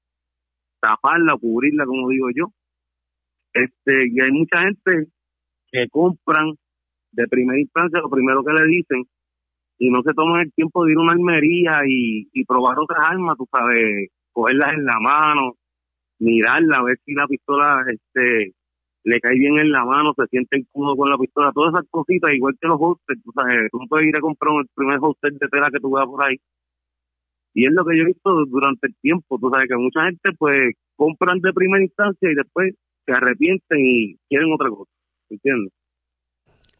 taparla 0.80 1.34
o 1.34 1.38
cubrirla, 1.40 1.84
como 1.84 2.08
digo 2.10 2.28
yo. 2.32 2.52
Este, 3.52 4.06
y 4.06 4.20
hay 4.20 4.30
mucha 4.30 4.60
gente 4.60 5.08
que 5.72 5.88
compran 5.90 6.54
de 7.12 7.26
primera 7.28 7.60
instancia 7.60 8.00
lo 8.00 8.10
primero 8.10 8.44
que 8.44 8.52
le 8.52 8.66
dicen 8.66 9.04
y 9.78 9.90
no 9.90 10.02
se 10.02 10.12
toman 10.12 10.42
el 10.42 10.52
tiempo 10.52 10.84
de 10.84 10.92
ir 10.92 10.98
a 10.98 11.02
una 11.02 11.12
armería 11.12 11.80
y, 11.86 12.28
y 12.32 12.44
probar 12.44 12.78
otras 12.78 13.04
armas, 13.06 13.36
tú 13.36 13.46
sabes, 13.50 14.10
cogerlas 14.32 14.72
en 14.72 14.84
la 14.84 14.98
mano, 15.00 15.54
mirarla, 16.18 16.82
ver 16.82 16.98
si 17.04 17.14
la 17.14 17.26
pistola 17.26 17.84
este 17.88 18.54
le 19.04 19.20
cae 19.20 19.38
bien 19.38 19.58
en 19.58 19.70
la 19.70 19.84
mano, 19.84 20.12
se 20.14 20.26
siente 20.26 20.58
incómodo 20.58 20.96
con 20.96 21.08
la 21.08 21.16
pistola, 21.16 21.52
todas 21.54 21.72
esas 21.72 21.88
cositas, 21.90 22.32
igual 22.34 22.54
que 22.60 22.68
los 22.68 22.76
holsters, 22.78 23.22
tú 23.22 23.32
sabes, 23.32 23.70
tú 23.70 23.78
puedes 23.88 24.08
ir 24.08 24.16
a 24.16 24.20
comprar 24.20 24.52
el 24.60 24.68
primer 24.74 24.98
holster 25.00 25.32
de 25.32 25.48
tela 25.48 25.70
que 25.72 25.80
tú 25.80 25.90
veas 25.92 26.06
por 26.06 26.22
ahí. 26.22 26.36
Y 27.54 27.66
es 27.66 27.72
lo 27.72 27.84
que 27.84 27.96
yo 27.96 28.02
he 28.02 28.06
visto 28.06 28.44
durante 28.46 28.88
el 28.88 28.94
tiempo, 29.00 29.38
tú 29.38 29.48
sabes 29.50 29.68
que 29.68 29.76
mucha 29.76 30.04
gente 30.04 30.30
pues 30.38 30.74
compran 30.96 31.40
de 31.40 31.52
primera 31.52 31.82
instancia 31.82 32.30
y 32.30 32.34
después 32.34 32.74
se 33.06 33.12
arrepienten 33.12 33.78
y 33.78 34.16
quieren 34.28 34.52
otra 34.52 34.68
cosa, 34.68 34.90
¿entiendes? 35.30 35.72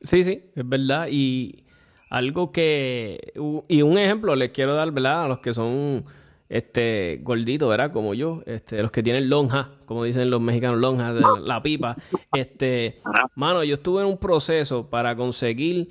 Sí, 0.00 0.23
sí, 0.23 0.43
es 0.55 0.69
verdad. 0.69 1.09
Y 1.11 1.64
algo 2.11 2.52
que... 2.52 3.33
Y 3.69 3.83
un 3.83 3.99
ejemplo 3.99 4.35
les 4.37 4.50
quiero 4.50 4.75
dar, 4.75 4.90
¿verdad? 4.93 5.25
A 5.25 5.28
los 5.28 5.38
que 5.40 5.52
son 5.55 6.05
este 6.49 7.21
gorditos, 7.23 7.69
¿verdad? 7.69 7.93
Como 7.93 8.14
yo, 8.14 8.43
este, 8.47 8.81
los 8.83 8.90
que 8.90 9.02
tienen 9.02 9.28
lonja, 9.28 9.73
como 9.85 10.05
dicen 10.05 10.31
los 10.31 10.40
mexicanos, 10.40 10.78
lonja 10.78 11.12
de 11.12 11.23
la 11.43 11.62
pipa. 11.62 11.97
Este, 12.33 13.00
mano, 13.35 13.62
yo 13.64 13.75
estuve 13.75 14.02
en 14.02 14.09
un 14.09 14.19
proceso 14.19 14.88
para 14.88 15.14
conseguir 15.14 15.88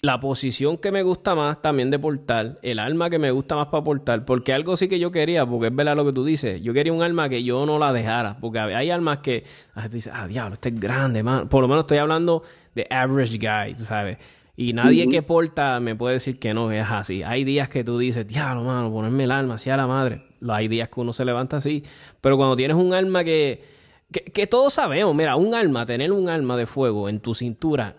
la 0.00 0.20
posición 0.20 0.76
que 0.78 0.92
me 0.92 1.02
gusta 1.02 1.34
más 1.34 1.60
también 1.60 1.90
de 1.90 1.98
portar, 1.98 2.60
el 2.62 2.78
arma 2.78 3.10
que 3.10 3.18
me 3.18 3.32
gusta 3.32 3.56
más 3.56 3.66
para 3.66 3.82
portar, 3.82 4.24
porque 4.24 4.52
algo 4.52 4.76
sí 4.76 4.86
que 4.86 5.00
yo 5.00 5.10
quería, 5.10 5.44
porque 5.44 5.66
es 5.68 5.74
verdad 5.74 5.96
lo 5.96 6.04
que 6.04 6.12
tú 6.12 6.24
dices, 6.24 6.62
yo 6.62 6.72
quería 6.72 6.92
un 6.92 7.02
arma 7.02 7.28
que 7.28 7.42
yo 7.42 7.66
no 7.66 7.80
la 7.80 7.92
dejara, 7.92 8.38
porque 8.40 8.60
hay 8.60 8.90
armas 8.90 9.18
que 9.18 9.42
ah, 9.74 9.88
dices, 9.88 10.12
ah, 10.14 10.28
diablo, 10.28 10.54
este 10.54 10.68
es 10.68 10.78
grande, 10.78 11.24
man. 11.24 11.48
Por 11.48 11.62
lo 11.62 11.68
menos 11.68 11.82
estoy 11.82 11.98
hablando 11.98 12.44
de 12.78 12.86
average 12.90 13.38
guy, 13.38 13.74
tú 13.74 13.84
sabes. 13.84 14.18
Y 14.56 14.72
nadie 14.72 15.08
que 15.08 15.22
porta 15.22 15.78
me 15.78 15.94
puede 15.94 16.14
decir 16.14 16.38
que 16.38 16.52
no 16.52 16.72
es 16.72 16.86
así. 16.90 17.22
Hay 17.22 17.44
días 17.44 17.68
que 17.68 17.84
tú 17.84 17.98
dices, 17.98 18.26
diablo, 18.26 18.64
mano, 18.64 18.90
ponerme 18.90 19.24
el 19.24 19.30
así 19.30 19.70
a 19.70 19.76
la 19.76 19.86
madre. 19.86 20.22
Hay 20.48 20.66
días 20.66 20.88
que 20.88 21.00
uno 21.00 21.12
se 21.12 21.24
levanta 21.24 21.58
así. 21.58 21.84
Pero 22.20 22.36
cuando 22.36 22.56
tienes 22.56 22.76
un 22.76 22.92
arma 22.92 23.22
que, 23.22 23.62
que, 24.10 24.24
que 24.24 24.46
todos 24.48 24.74
sabemos, 24.74 25.14
mira, 25.14 25.36
un 25.36 25.54
arma, 25.54 25.86
tener 25.86 26.10
un 26.10 26.28
arma 26.28 26.56
de 26.56 26.66
fuego 26.66 27.08
en 27.08 27.20
tu 27.20 27.34
cintura 27.34 27.96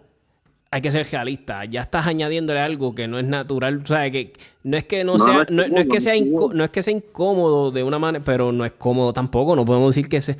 hay 0.71 0.81
que 0.81 0.91
ser 0.91 1.07
realista. 1.11 1.65
Ya 1.65 1.81
estás 1.81 2.05
añadiéndole 2.05 2.59
algo 2.59 2.93
que 2.93 3.07
no 3.07 3.17
es 3.17 3.25
natural. 3.25 3.81
O 3.83 3.85
sea, 3.87 4.09
que 4.11 4.33
no 4.63 4.77
es 4.77 4.83
que 4.83 5.03
no, 5.03 5.17
sea, 5.17 5.47
no, 5.49 5.63
es 5.63 5.87
que 5.87 5.99
sea 5.99 6.13
no 6.21 6.63
es 6.63 6.69
que 6.69 6.83
sea 6.83 6.93
incómodo 6.93 7.71
de 7.71 7.83
una 7.83 7.97
manera, 7.97 8.23
pero 8.23 8.51
no 8.51 8.63
es 8.65 8.73
cómodo 8.73 9.11
tampoco. 9.11 9.55
No 9.55 9.65
podemos 9.65 9.95
decir 9.95 10.07
que 10.07 10.21
se. 10.21 10.37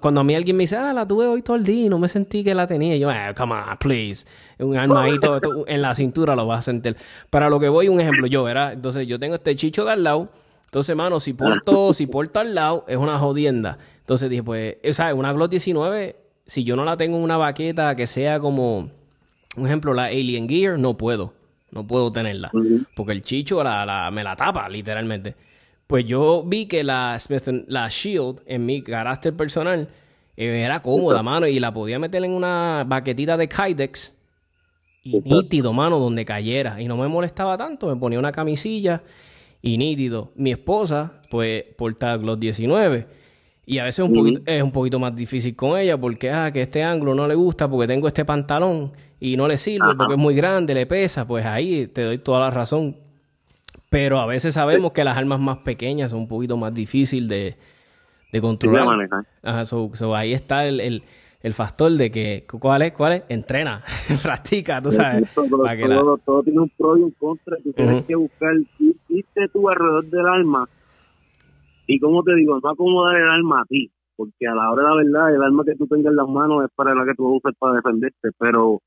Cuando, 0.00 0.20
a 0.20 0.24
mí 0.24 0.34
alguien 0.36 0.56
me 0.56 0.62
dice, 0.62 0.76
ah, 0.76 0.92
la 0.92 1.06
tuve 1.06 1.26
hoy 1.26 1.42
todo 1.42 1.56
el 1.56 1.64
día 1.64 1.86
y 1.86 1.88
no 1.88 1.98
me 1.98 2.08
sentí 2.08 2.44
que 2.44 2.54
la 2.54 2.68
tenía, 2.68 2.96
yo, 2.96 3.10
ah, 3.10 3.34
come 3.36 3.54
on, 3.54 3.76
please. 3.78 4.24
Un 4.60 4.76
armadito 4.76 5.40
en 5.66 5.82
la 5.82 5.94
cintura 5.96 6.36
lo 6.36 6.46
vas 6.46 6.60
a 6.60 6.62
sentir. 6.62 6.96
Para 7.28 7.50
lo 7.50 7.58
que 7.58 7.68
voy, 7.68 7.88
un 7.88 8.00
ejemplo, 8.00 8.28
yo, 8.28 8.44
¿verdad? 8.44 8.72
Entonces, 8.72 9.08
yo 9.08 9.18
tengo 9.18 9.34
este 9.34 9.56
chicho 9.56 9.84
de 9.84 9.92
al 9.92 10.04
lado. 10.04 10.28
Entonces, 10.66 10.94
mano, 10.94 11.18
si 11.18 11.32
porto, 11.32 11.92
si 11.92 12.06
porto 12.06 12.38
al 12.38 12.54
lado, 12.54 12.84
es 12.86 12.96
una 12.96 13.18
jodienda. 13.18 13.78
Entonces 13.98 14.30
dije, 14.30 14.44
pues, 14.44 14.76
o 14.88 14.92
sea, 14.92 15.12
una 15.12 15.32
Glock 15.32 15.50
19, 15.50 16.14
si 16.46 16.62
yo 16.62 16.76
no 16.76 16.84
la 16.84 16.96
tengo 16.96 17.16
en 17.16 17.24
una 17.24 17.36
baqueta 17.36 17.96
que 17.96 18.06
sea 18.06 18.38
como 18.38 18.90
un 19.60 19.66
ejemplo, 19.66 19.92
la 19.94 20.04
Alien 20.04 20.48
Gear, 20.48 20.78
no 20.78 20.96
puedo. 20.96 21.34
No 21.70 21.86
puedo 21.86 22.10
tenerla. 22.10 22.50
Porque 22.96 23.12
el 23.12 23.22
chicho 23.22 23.62
la, 23.62 24.10
me 24.12 24.24
la 24.24 24.34
tapa, 24.34 24.68
literalmente. 24.68 25.36
Pues 25.86 26.04
yo 26.04 26.42
vi 26.44 26.66
que 26.66 26.82
la, 26.82 27.18
la 27.68 27.88
Shield, 27.88 28.42
en 28.46 28.66
mi 28.66 28.82
carácter 28.82 29.36
personal, 29.36 29.88
eh, 30.36 30.62
era 30.62 30.82
cómoda, 30.82 31.22
mano, 31.22 31.46
y 31.46 31.60
la 31.60 31.72
podía 31.72 31.98
meter 31.98 32.24
en 32.24 32.32
una 32.32 32.84
baquetita 32.86 33.36
de 33.36 33.48
Kydex. 33.48 34.16
Y 35.02 35.20
nítido, 35.20 35.72
mano, 35.72 35.98
donde 35.98 36.24
cayera. 36.24 36.80
Y 36.80 36.88
no 36.88 36.96
me 36.96 37.08
molestaba 37.08 37.56
tanto. 37.56 37.86
Me 37.86 37.96
ponía 37.96 38.18
una 38.18 38.32
camisilla 38.32 39.02
y 39.62 39.78
nítido. 39.78 40.32
Mi 40.34 40.50
esposa, 40.50 41.22
pues, 41.30 41.64
porta 41.76 42.16
Glock 42.16 42.38
19. 42.38 43.19
Y 43.66 43.78
a 43.78 43.84
veces 43.84 44.04
un 44.04 44.14
poquito, 44.14 44.40
es 44.46 44.62
un 44.62 44.72
poquito 44.72 44.98
más 44.98 45.14
difícil 45.14 45.54
con 45.54 45.78
ella 45.78 45.96
porque, 45.98 46.30
ah, 46.30 46.50
que 46.52 46.62
este 46.62 46.82
ángulo 46.82 47.14
no 47.14 47.28
le 47.28 47.34
gusta 47.34 47.68
porque 47.68 47.86
tengo 47.86 48.08
este 48.08 48.24
pantalón 48.24 48.92
y 49.20 49.36
no 49.36 49.46
le 49.46 49.56
sirve 49.58 49.94
porque 49.96 50.14
es 50.14 50.18
muy 50.18 50.34
grande, 50.34 50.74
le 50.74 50.86
pesa, 50.86 51.26
pues 51.26 51.44
ahí 51.44 51.86
te 51.86 52.02
doy 52.02 52.18
toda 52.18 52.40
la 52.40 52.50
razón. 52.50 52.96
Pero 53.90 54.20
a 54.20 54.26
veces 54.26 54.54
sabemos 54.54 54.92
que 54.92 55.04
las 55.04 55.16
armas 55.16 55.40
más 55.40 55.58
pequeñas 55.58 56.10
son 56.10 56.20
un 56.20 56.28
poquito 56.28 56.56
más 56.56 56.72
difícil 56.72 57.28
de, 57.28 57.56
de 58.32 58.40
controlar. 58.40 59.08
Ajá, 59.42 59.62
ahí 60.16 60.32
está 60.32 60.64
el, 60.66 61.02
el, 61.42 61.54
factor 61.54 61.92
de 61.92 62.10
que, 62.10 62.46
¿cuál 62.48 62.82
es? 62.82 62.92
¿Cuál 62.92 63.12
es? 63.12 63.22
Entrena, 63.28 63.82
practica, 64.22 64.80
tú 64.80 64.90
sabes. 64.90 65.28
todo, 65.34 66.42
tiene 66.42 66.60
un 66.60 66.68
pro 66.70 66.96
y 66.96 67.02
un 67.02 67.10
contra. 67.12 67.56
Tú 67.62 67.72
tienes 67.72 68.04
que 68.04 68.14
buscar, 68.14 68.54
irte 69.08 69.48
tú 69.52 69.68
alrededor 69.68 70.06
del 70.06 70.26
arma 70.26 70.68
y 71.90 71.98
como 71.98 72.22
te 72.22 72.36
digo, 72.36 72.60
no 72.62 72.70
acomodar 72.70 73.20
el 73.20 73.28
arma 73.28 73.62
a 73.62 73.64
ti, 73.64 73.90
porque 74.14 74.46
a 74.46 74.54
la 74.54 74.70
hora 74.70 74.82
de 74.82 74.88
la 74.88 74.94
verdad, 74.94 75.34
el 75.34 75.42
arma 75.42 75.64
que 75.64 75.74
tú 75.74 75.88
tengas 75.88 76.12
en 76.12 76.16
las 76.16 76.28
manos 76.28 76.62
es 76.64 76.70
para 76.76 76.94
la 76.94 77.04
que 77.04 77.14
tú 77.14 77.26
usas 77.34 77.52
para 77.58 77.74
defenderte, 77.74 78.30
pero 78.38 78.80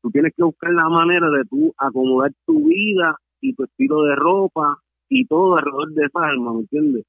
tú 0.00 0.10
tienes 0.12 0.32
que 0.36 0.44
buscar 0.44 0.72
la 0.72 0.88
manera 0.88 1.28
de 1.30 1.44
tú 1.46 1.74
acomodar 1.76 2.30
tu 2.46 2.66
vida 2.66 3.16
y 3.40 3.54
tu 3.54 3.64
estilo 3.64 4.04
de 4.04 4.14
ropa 4.14 4.78
y 5.08 5.26
todo 5.26 5.56
alrededor 5.56 5.94
de 5.94 6.04
esa 6.04 6.28
alma, 6.28 6.52
¿me 6.52 6.60
entiendes? 6.60 7.04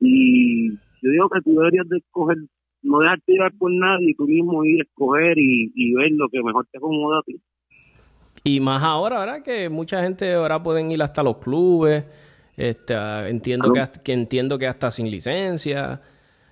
Y 0.00 0.70
yo 0.72 1.10
digo 1.10 1.28
que 1.28 1.40
tú 1.42 1.54
deberías 1.54 1.88
de 1.88 1.98
escoger, 1.98 2.38
no 2.82 2.98
dejarte 2.98 3.32
llevar 3.32 3.52
por 3.56 3.70
nadie, 3.70 4.16
tú 4.16 4.26
mismo 4.26 4.64
ir 4.64 4.80
a 4.80 4.82
escoger 4.82 5.38
y, 5.38 5.94
ver 5.94 6.10
lo 6.12 6.28
que 6.28 6.42
mejor 6.42 6.66
te 6.72 6.78
acomoda 6.78 7.20
a 7.20 7.22
ti. 7.22 7.40
Y 8.42 8.58
más 8.58 8.82
ahora, 8.82 9.20
¿verdad? 9.20 9.42
Que 9.44 9.68
mucha 9.68 10.02
gente 10.02 10.34
ahora 10.34 10.60
pueden 10.60 10.90
ir 10.90 11.00
hasta 11.00 11.22
los 11.22 11.36
clubes, 11.36 12.04
este, 12.58 12.94
entiendo, 13.28 13.72
que, 13.72 13.82
que 14.02 14.12
entiendo 14.12 14.58
que 14.58 14.66
hasta 14.66 14.90
sin 14.90 15.10
licencia. 15.10 16.00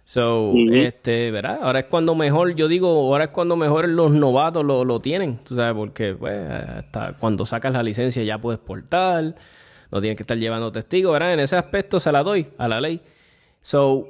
So, 0.04 0.52
este, 0.70 1.32
¿verdad? 1.32 1.58
Ahora 1.62 1.80
es 1.80 1.86
cuando 1.86 2.14
mejor, 2.14 2.54
yo 2.54 2.68
digo, 2.68 2.88
ahora 2.88 3.24
es 3.24 3.30
cuando 3.30 3.56
mejor 3.56 3.88
los 3.88 4.12
novatos 4.12 4.64
lo, 4.64 4.84
lo 4.84 5.00
tienen, 5.00 5.38
tú 5.38 5.56
sabes, 5.56 5.74
porque 5.74 6.14
pues, 6.14 6.48
hasta 6.48 7.14
cuando 7.14 7.44
sacas 7.44 7.72
la 7.72 7.82
licencia 7.82 8.22
ya 8.22 8.38
puedes 8.38 8.60
portar, 8.60 9.34
no 9.90 10.00
tienes 10.00 10.16
que 10.16 10.22
estar 10.22 10.38
llevando 10.38 10.70
testigos, 10.70 11.12
¿verdad? 11.12 11.34
En 11.34 11.40
ese 11.40 11.56
aspecto 11.56 11.98
se 11.98 12.12
la 12.12 12.22
doy 12.22 12.46
a 12.56 12.68
la 12.68 12.80
ley. 12.80 13.00
So, 13.60 14.06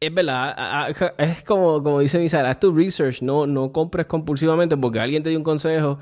es 0.00 0.14
verdad, 0.14 0.88
es 1.18 1.44
como, 1.44 1.82
como 1.82 2.00
dice 2.00 2.18
Misara, 2.18 2.48
haz 2.48 2.58
tu 2.58 2.74
research, 2.74 3.20
no, 3.20 3.46
no 3.46 3.70
compres 3.70 4.06
compulsivamente 4.06 4.78
porque 4.78 4.98
alguien 4.98 5.22
te 5.22 5.28
dio 5.28 5.38
un 5.38 5.44
consejo 5.44 5.98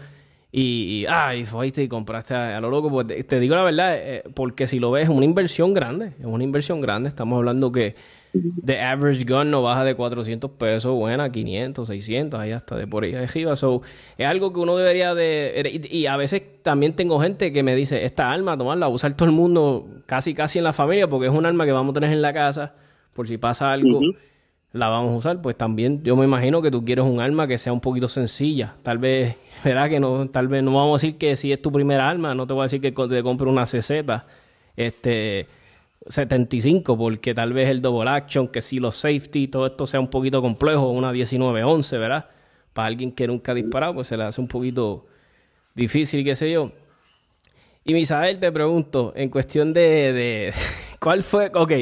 y, 0.53 1.01
y 1.01 1.07
ay, 1.09 1.47
fuiste 1.47 1.83
y 1.83 1.89
compraste 1.89 2.35
a, 2.35 2.61
lo 2.61 2.71
loco. 2.71 2.91
Pues 2.91 3.07
te, 3.27 3.41
digo 3.41 3.57
la 3.57 3.65
verdad, 3.65 3.97
eh, 3.97 4.23
porque 4.35 4.67
si 4.67 4.79
lo 4.79 4.91
ves, 4.91 5.05
es 5.05 5.09
una 5.09 5.25
inversión 5.25 5.73
grande, 5.73 6.13
es 6.21 6.27
una 6.27 6.45
inversión 6.45 6.83
grande, 6.83 7.09
estamos 7.09 7.39
hablando 7.39 7.73
que 7.73 7.97
The 8.65 8.81
average 8.81 9.25
gun 9.25 9.51
no 9.51 9.63
baja 9.63 9.85
de 9.85 9.95
400 9.95 10.51
pesos, 10.53 10.95
buena, 10.95 11.31
500, 11.31 11.87
600, 11.87 12.41
ahí 12.41 12.53
hasta 12.53 12.77
de 12.77 12.87
por 12.87 13.05
ahí 13.05 13.15
arriba. 13.15 13.57
So, 13.57 13.83
es 14.17 14.27
algo 14.27 14.53
que 14.53 14.61
uno 14.61 14.77
debería 14.77 15.15
de... 15.15 15.89
Y, 15.91 16.07
a 16.07 16.17
veces 16.17 16.43
también 16.63 16.95
tengo 16.95 17.21
gente 17.21 17.53
que 17.53 17.63
me 17.63 17.75
dice, 17.75 18.05
esta 18.05 18.31
arma, 18.31 18.57
tomarla, 18.57 18.89
usar 18.89 19.15
todo 19.15 19.29
el 19.29 19.35
mundo, 19.35 19.87
casi 20.07 20.33
casi 20.33 20.59
en 20.59 20.65
la 20.65 20.73
familia, 20.73 21.09
porque 21.09 21.27
es 21.27 21.33
un 21.33 21.45
arma 21.45 21.67
que 21.67 21.73
vamos 21.73 21.93
a 21.93 21.95
tener 22.01 22.13
en 22.13 22.23
la 22.23 22.33
casa, 22.33 22.75
por 23.13 23.29
si 23.29 23.37
pasa 23.37 23.71
algo, 23.71 24.01
la 24.73 24.89
vamos 24.89 25.13
a 25.13 25.17
usar. 25.17 25.43
Pues 25.43 25.57
también 25.57 26.03
yo 26.03 26.17
me 26.17 26.25
imagino 26.25 26.63
que 26.63 26.71
tú 26.71 26.85
quieres 26.85 27.05
un 27.05 27.21
arma 27.21 27.47
que 27.47 27.59
sea 27.59 27.73
un 27.73 27.81
poquito 27.81 28.09
sencilla. 28.09 28.75
Tal 28.83 28.99
vez, 28.99 29.37
verá 29.65 29.89
que 29.89 30.01
no, 30.01 30.29
tal 30.29 30.49
vez 30.49 30.63
no 30.63 30.73
vamos 30.73 31.03
a 31.03 31.07
decir 31.07 31.19
que 31.19 31.37
si 31.37 31.53
es 31.53 31.61
tu 31.61 31.73
primera 31.73 32.09
arma, 32.09 32.35
no 32.35 32.47
te 32.47 32.55
voy 32.55 32.63
a 32.63 32.65
decir 32.65 32.81
que 32.81 32.93
te 32.93 33.23
compre 33.23 33.49
una 33.49 33.65
CZ. 33.65 33.91
Este 34.77 35.47
75 36.09 36.97
porque 36.97 37.35
tal 37.35 37.53
vez 37.53 37.69
el 37.69 37.81
double 37.81 38.11
action, 38.11 38.49
que 38.49 38.61
si 38.61 38.81
los 38.81 38.97
safety, 38.97 39.49
todo 39.49 39.67
esto 39.67 39.87
sea 39.87 40.01
un 40.01 40.09
poquito 40.09 40.41
complejo, 40.43 40.91
una 40.91 41.13
19-11, 41.13 41.99
¿verdad? 41.99 42.27
Para 42.73 42.89
alguien 42.89 43.13
que 43.13 43.27
nunca 43.27 43.53
ha 43.53 43.55
disparado, 43.55 43.95
pues 43.95 44.09
se 44.09 44.17
le 44.17 44.25
hace 44.25 44.41
un 44.41 44.49
poquito 44.49 45.07
difícil, 45.75 46.25
qué 46.25 46.35
sé 46.35 46.51
yo. 46.51 46.73
Y 47.85 47.95
Misael, 47.95 48.39
te 48.39 48.51
pregunto, 48.51 49.13
en 49.17 49.29
cuestión 49.29 49.73
de, 49.73 50.13
de 50.13 50.55
¿cuál 51.01 51.23
fue? 51.23 51.51
Ok, 51.55 51.73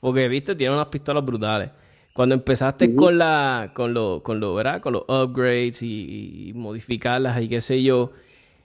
porque 0.00 0.28
viste, 0.28 0.54
tiene 0.54 0.74
unas 0.74 0.86
pistolas 0.86 1.24
brutales. 1.24 1.70
Cuando 2.18 2.34
empezaste 2.34 2.96
con 2.96 3.16
la, 3.16 3.70
con 3.72 3.94
lo, 3.94 4.24
con 4.24 4.40
lo, 4.40 4.52
¿verdad? 4.52 4.80
Con 4.80 4.94
los 4.94 5.04
upgrades 5.08 5.84
y, 5.84 6.48
y 6.48 6.52
modificarlas 6.52 7.40
y 7.40 7.48
qué 7.48 7.60
sé 7.60 7.80
yo, 7.80 8.10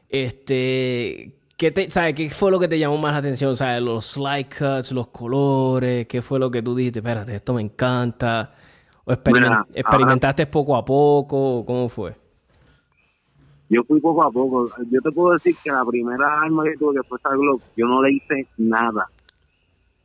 este, 0.09 1.35
¿Qué, 1.55 1.69
te, 1.69 1.87
¿Qué 2.15 2.29
fue 2.31 2.49
lo 2.49 2.59
que 2.59 2.67
te 2.67 2.79
llamó 2.79 2.97
más 2.97 3.11
la 3.11 3.19
atención? 3.19 3.55
¿Sabes? 3.55 3.79
Los 3.83 4.07
slide 4.07 4.47
cuts, 4.49 4.91
los 4.91 5.09
colores, 5.09 6.07
¿qué 6.07 6.23
fue 6.23 6.39
lo 6.39 6.49
que 6.49 6.63
tú 6.63 6.73
dijiste? 6.73 6.97
Espérate, 6.97 7.35
esto 7.35 7.53
me 7.53 7.61
encanta. 7.61 8.55
¿O 9.05 9.13
experimentaste 9.13 10.47
poco 10.47 10.75
a 10.75 10.83
poco? 10.83 11.63
¿Cómo 11.63 11.89
fue? 11.89 12.15
Yo 13.69 13.83
fui 13.83 14.01
poco 14.01 14.23
a 14.23 14.31
poco. 14.31 14.67
Yo 14.89 14.99
te 14.99 15.11
puedo 15.11 15.33
decir 15.33 15.55
que 15.63 15.69
la 15.69 15.85
primera 15.85 16.41
arma 16.41 16.63
que 16.63 16.75
tuve, 16.75 16.99
que 16.99 17.07
fue 17.07 17.19
esa 17.19 17.29
Glock, 17.29 17.61
yo 17.77 17.85
no 17.85 18.01
le 18.01 18.13
hice 18.13 18.47
nada. 18.57 19.05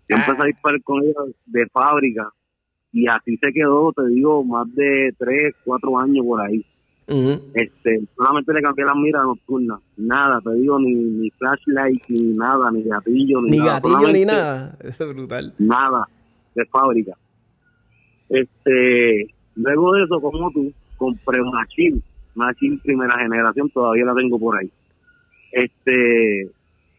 Yo 0.07 0.19
ah. 0.19 0.21
empecé 0.21 0.43
a 0.43 0.45
disparar 0.45 0.83
con 0.83 1.03
ella 1.03 1.15
de 1.47 1.67
fábrica 1.69 2.31
y 2.93 3.07
así 3.07 3.37
se 3.37 3.53
quedó, 3.53 3.93
te 3.93 4.07
digo, 4.07 4.45
más 4.45 4.73
de 4.75 5.15
3, 5.19 5.55
4 5.65 5.99
años 5.99 6.25
por 6.25 6.41
ahí. 6.41 6.65
Este 7.55 8.03
solamente 8.15 8.53
le 8.53 8.61
cambié 8.61 8.85
las 8.85 8.97
miras 8.97 9.25
nocturnas 9.25 9.81
nada 9.97 10.43
te 10.43 10.53
digo 10.57 10.79
ni, 10.79 10.93
ni 10.93 11.31
flashlight 11.31 12.03
ni 12.09 12.37
nada 12.37 12.71
ni 12.71 12.83
gatillo 12.83 13.41
ni, 13.41 13.57
nada. 13.57 13.81
gatillo 13.81 14.13
ni 14.13 14.25
nada. 14.27 14.77
Eso 14.81 15.09
es 15.09 15.17
brutal. 15.17 15.55
Nada 15.59 16.07
de 16.55 16.67
fábrica. 16.67 17.17
Este 18.29 19.27
luego 19.57 19.95
de 19.95 20.05
eso 20.05 20.21
como 20.21 20.51
tú 20.51 20.71
compré 20.99 21.41
una 21.41 21.67
chip 21.69 22.03
una 22.37 22.53
primera 22.83 23.19
generación 23.19 23.71
todavía 23.71 24.05
la 24.05 24.15
tengo 24.15 24.39
por 24.39 24.59
ahí. 24.59 24.71
Este 25.53 26.51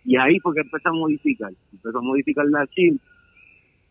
y 0.05 0.17
ahí 0.17 0.39
fue 0.39 0.55
que 0.55 0.62
empecé 0.62 0.89
a 0.89 0.91
modificar 0.91 1.51
empecé 1.72 1.96
a 1.96 2.01
modificar 2.01 2.48
la 2.48 2.65
chip 2.65 3.00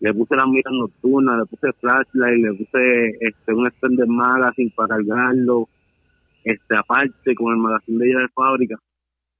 le 0.00 0.14
puse 0.14 0.36
las 0.36 0.46
miras 0.46 0.72
nocturnas, 0.72 1.38
le 1.38 1.46
puse 1.46 1.72
flashlight, 1.80 2.42
le 2.42 2.54
puse 2.54 3.08
este 3.20 3.52
un 3.52 3.66
extender 3.66 4.06
magazine 4.06 4.72
para 4.76 4.96
cargarlo, 4.96 5.68
este 6.44 6.76
aparte 6.76 7.34
con 7.34 7.52
el 7.52 7.58
magazine 7.58 7.98
de 7.98 8.10
ella 8.10 8.18
de 8.20 8.28
fábrica 8.28 8.76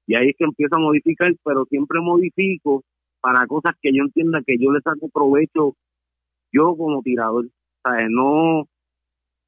Y 0.07 0.17
ahí 0.17 0.31
es 0.31 0.37
que 0.37 0.45
empiezo 0.45 0.77
a 0.77 0.81
modificar, 0.81 1.33
pero 1.45 1.65
siempre 1.67 2.01
modifico 2.01 2.83
para 3.21 3.47
cosas 3.47 3.75
que 3.81 3.91
yo 3.93 4.05
entienda 4.05 4.43
que 4.47 4.57
yo 4.59 4.73
le 4.73 4.81
saco 4.81 5.09
provecho 5.09 5.75
yo 6.53 6.77
como 6.77 7.03
tirador. 7.03 7.47
¿Sabes? 7.83 8.09
No, 8.11 8.67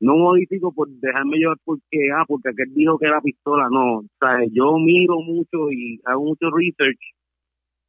no 0.00 0.17
modifico 0.17 0.73
por 0.73 0.88
dejarme 0.88 1.38
llevar 1.38 1.57
porque, 1.64 2.11
ah, 2.14 2.25
porque 2.26 2.50
aquel 2.50 2.75
dijo 2.75 2.99
que 2.99 3.07
era 3.07 3.21
pistola. 3.21 3.69
No, 3.71 4.02
¿sabes? 4.19 4.50
Yo 4.52 4.79
miro 4.79 5.21
mucho 5.21 5.71
y 5.73 6.00
hago 6.05 6.25
mucho 6.25 6.50
research 6.50 7.00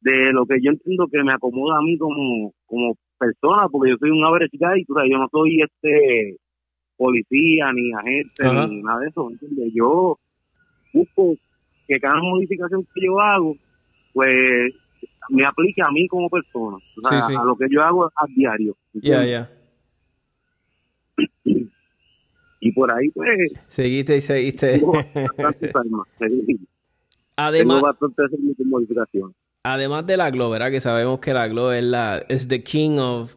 de 0.00 0.32
lo 0.32 0.46
que 0.46 0.56
yo 0.60 0.72
entiendo 0.72 1.06
que 1.06 1.22
me 1.22 1.32
acomoda 1.32 1.78
a 1.78 1.82
mí 1.82 1.96
como, 1.96 2.52
como 2.66 2.96
persona, 3.22 3.68
porque 3.68 3.90
yo 3.90 3.96
soy 3.98 4.10
un 4.10 4.24
average 4.24 4.56
guy, 4.58 4.84
o 4.88 4.94
sea, 4.98 5.08
yo 5.08 5.18
no 5.18 5.28
soy 5.30 5.60
este 5.62 6.36
policía 6.96 7.72
ni 7.72 7.92
agente 7.92 8.68
ni 8.68 8.82
nada 8.82 9.00
de 9.00 9.08
eso, 9.08 9.30
¿entiendes? 9.30 9.72
Yo 9.74 10.18
busco 10.92 11.34
que 11.86 12.00
cada 12.00 12.20
modificación 12.20 12.86
que 12.94 13.06
yo 13.06 13.20
hago, 13.20 13.56
pues 14.12 14.74
me 15.30 15.44
aplique 15.44 15.82
a 15.82 15.90
mí 15.92 16.06
como 16.08 16.28
persona, 16.28 16.76
o 16.76 17.08
sea, 17.08 17.26
a 17.26 17.44
lo 17.44 17.56
que 17.56 17.66
yo 17.70 17.82
hago 17.82 18.06
a 18.06 18.26
diario. 18.34 18.76
Ya, 18.92 19.24
ya. 19.24 19.50
Y 22.64 22.70
por 22.70 22.92
ahí, 22.94 23.08
pues. 23.10 23.28
Seguiste 23.66 24.16
y 24.16 24.20
seguiste. 24.20 24.74
Además, 27.36 27.82
tengo 28.16 28.64
modificación. 28.64 29.34
Además 29.64 30.06
de 30.06 30.16
la 30.16 30.30
Glow, 30.30 30.50
¿verdad? 30.50 30.70
Que 30.70 30.80
sabemos 30.80 31.20
que 31.20 31.32
la 31.32 31.46
Glow 31.46 31.70
es 31.70 31.84
la 31.84 32.24
es 32.28 32.48
the 32.48 32.62
king 32.62 32.98
of, 32.98 33.36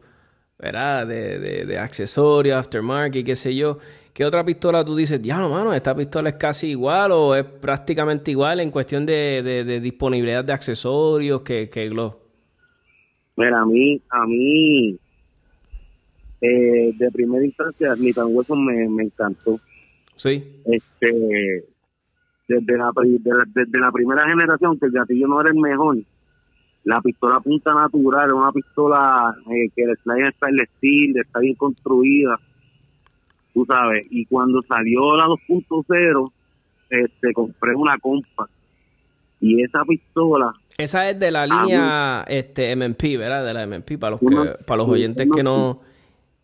¿verdad? 0.58 1.06
De, 1.06 1.38
de, 1.38 1.66
de 1.66 1.78
accesorios, 1.78 2.56
aftermarket, 2.56 3.24
qué 3.24 3.36
sé 3.36 3.54
yo. 3.54 3.78
¿Qué 4.16 4.24
otra 4.24 4.42
pistola 4.44 4.82
tú 4.82 4.96
dices, 4.96 5.20
diablo, 5.20 5.50
mano, 5.50 5.74
esta 5.74 5.94
pistola 5.94 6.30
es 6.30 6.36
casi 6.36 6.68
igual 6.68 7.12
o 7.12 7.34
es 7.34 7.44
prácticamente 7.44 8.30
igual 8.30 8.60
en 8.60 8.70
cuestión 8.70 9.04
de, 9.04 9.42
de, 9.44 9.78
disponibilidad 9.78 10.42
de 10.42 10.54
accesorios 10.54 11.42
que, 11.42 11.68
que 11.68 11.90
Glow? 11.90 12.16
Mira, 13.36 13.60
a 13.60 13.66
mí, 13.66 14.00
a 14.08 14.26
mí, 14.26 14.98
eh, 16.40 16.94
de 16.96 17.10
primera 17.12 17.44
instancia, 17.44 17.94
mi 17.96 18.10
tan 18.14 18.34
hueso 18.34 18.56
me, 18.56 18.88
me 18.88 19.02
encantó. 19.02 19.60
Sí. 20.16 20.62
Este, 20.64 21.64
desde 22.48 22.78
la, 22.78 22.90
desde 23.54 23.78
la 23.78 23.92
primera 23.92 24.26
generación, 24.26 24.78
que 24.78 24.86
el 24.86 24.92
gatillo 24.92 25.28
no 25.28 25.42
era 25.42 25.50
el 25.50 25.60
mejor, 25.60 25.98
la 26.86 27.00
pistola 27.02 27.38
punta 27.40 27.74
natural, 27.74 28.32
una 28.32 28.50
pistola 28.50 29.36
eh, 29.50 29.68
que 29.76 29.82
el 29.82 29.96
slide 30.02 30.28
está 30.28 30.48
en 30.48 30.66
steel, 30.76 31.18
está 31.18 31.40
bien 31.40 31.54
construida 31.54 32.40
tú 33.56 33.64
sabes. 33.64 34.06
Y 34.10 34.26
cuando 34.26 34.60
salió 34.68 35.16
la 35.16 35.24
2.0, 35.24 36.32
este, 36.90 37.32
compré 37.32 37.74
una 37.74 37.96
compa. 37.98 38.46
Y 39.40 39.62
esa 39.62 39.82
pistola... 39.88 40.52
Esa 40.76 41.08
es 41.08 41.18
de 41.18 41.30
la 41.30 41.46
línea 41.46 42.24
este 42.28 42.76
MMP, 42.76 43.16
¿verdad? 43.18 43.46
De 43.46 43.54
la 43.54 43.66
MMP, 43.66 43.98
para 43.98 44.10
los, 44.10 44.20
que, 44.20 44.64
para 44.66 44.76
los 44.76 44.88
oyentes 44.88 45.26
que 45.34 45.42
no... 45.42 45.80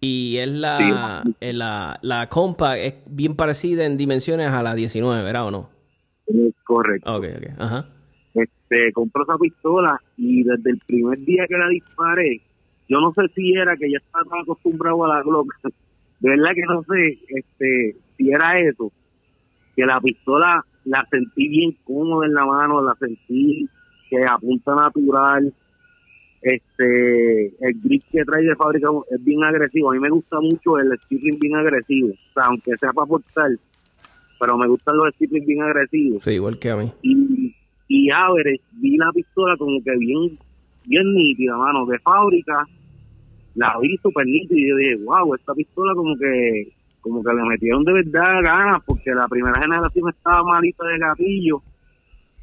Y 0.01 0.39
es 0.39 0.49
la, 0.49 1.23
la, 1.39 1.99
la 2.03 2.29
compa, 2.29 2.77
es 2.77 2.95
bien 3.07 3.37
parecida 3.37 3.85
en 3.85 3.97
dimensiones 3.97 4.49
a 4.49 4.61
la 4.63 4.75
19, 4.75 5.23
¿verdad 5.23 5.47
o 5.47 5.51
no? 5.53 5.71
correcto. 6.65 7.15
Ok, 7.15 7.25
ok, 7.37 7.61
ajá. 7.61 7.87
Este, 8.73 8.93
compré 8.93 9.23
esa 9.23 9.37
pistola 9.39 10.01
y 10.17 10.43
desde 10.43 10.71
el 10.71 10.79
primer 10.87 11.19
día 11.21 11.47
que 11.47 11.59
la 11.59 11.69
disparé, 11.69 12.41
yo 12.89 13.01
no 13.01 13.13
sé 13.13 13.23
si 13.35 13.53
era 13.53 13.77
que 13.77 13.91
ya 13.91 13.99
estaba 13.99 14.41
acostumbrado 14.41 15.05
a 15.05 15.17
la 15.17 15.23
Glock, 15.23 15.53
de 15.63 15.71
verdad 16.31 16.55
que 16.55 16.63
no 16.63 16.83
sé 16.83 17.19
este 17.29 17.97
si 18.17 18.31
era 18.31 18.59
eso, 18.59 18.91
que 19.77 19.85
la 19.85 20.01
pistola 20.01 20.65
la 20.85 21.07
sentí 21.11 21.49
bien 21.49 21.77
cómoda 21.85 22.27
en 22.27 22.35
la 22.35 22.47
mano, 22.47 22.83
la 22.83 22.95
sentí 22.95 23.69
que 24.09 24.19
apunta 24.27 24.75
natural, 24.75 25.53
este 26.41 27.47
el 27.47 27.81
grip 27.83 28.05
que 28.11 28.25
trae 28.25 28.43
de 28.43 28.57
fábrica 28.57 28.89
es 29.11 29.23
bien 29.23 29.45
agresivo, 29.45 29.91
a 29.91 29.95
mí 29.95 30.01
me 30.01 30.11
gusta 30.11 30.41
mucho 30.41 30.79
el 30.79 30.99
stippling 31.05 31.39
bien 31.39 31.57
agresivo, 31.57 32.09
o 32.09 32.33
sea, 32.33 32.45
aunque 32.45 32.77
sea 32.79 32.93
para 32.93 33.07
portar, 33.07 33.51
pero 34.41 34.57
me 34.57 34.67
gustan 34.67 34.97
los 34.97 35.15
stippling 35.15 35.47
bien 35.47 35.63
agresivos. 35.63 36.25
Sí, 36.25 36.35
igual 36.35 36.59
que 36.59 36.71
a 36.71 36.77
mí. 36.77 36.93
Y, 37.03 37.52
y 37.95 38.11
a 38.11 38.33
ver, 38.33 38.59
vi 38.81 38.97
la 38.97 39.13
pistola 39.13 39.55
como 39.59 39.79
que 39.85 39.95
bien, 39.99 40.39
bien 40.87 41.15
nítida, 41.15 41.59
mano, 41.59 41.85
de 41.85 41.99
fábrica, 41.99 42.67
la 43.55 43.79
vi 43.83 43.99
súper 43.99 44.25
nítida 44.25 44.59
y 44.59 44.69
yo 44.71 44.77
dije, 44.77 44.97
wow, 45.05 45.35
esta 45.35 45.53
pistola 45.53 45.95
como 45.95 46.17
que 46.17 46.73
como 47.03 47.23
que 47.23 47.35
le 47.35 47.43
metieron 47.43 47.85
de 47.85 47.93
verdad 47.93 48.41
ganas 48.43 48.83
porque 48.87 49.11
la 49.11 49.29
primera 49.29 49.61
generación 49.61 50.09
estaba 50.09 50.43
malita 50.43 50.87
de 50.87 50.99
gatillo 50.99 51.61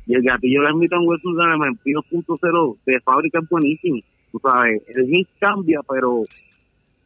y 0.05 0.13
el 0.13 0.21
gatillo 0.21 0.61
de 0.61 0.67
Smith 0.67 0.91
Wesson 0.91 1.63
MP 1.65 1.93
2.0 1.93 2.77
de 2.85 2.99
fábrica 2.99 3.39
es 3.39 3.49
buenísimo, 3.49 4.01
tú 4.31 4.39
sabes, 4.43 4.83
el 4.89 5.07
hit 5.07 5.29
cambia, 5.39 5.79
pero 5.89 6.25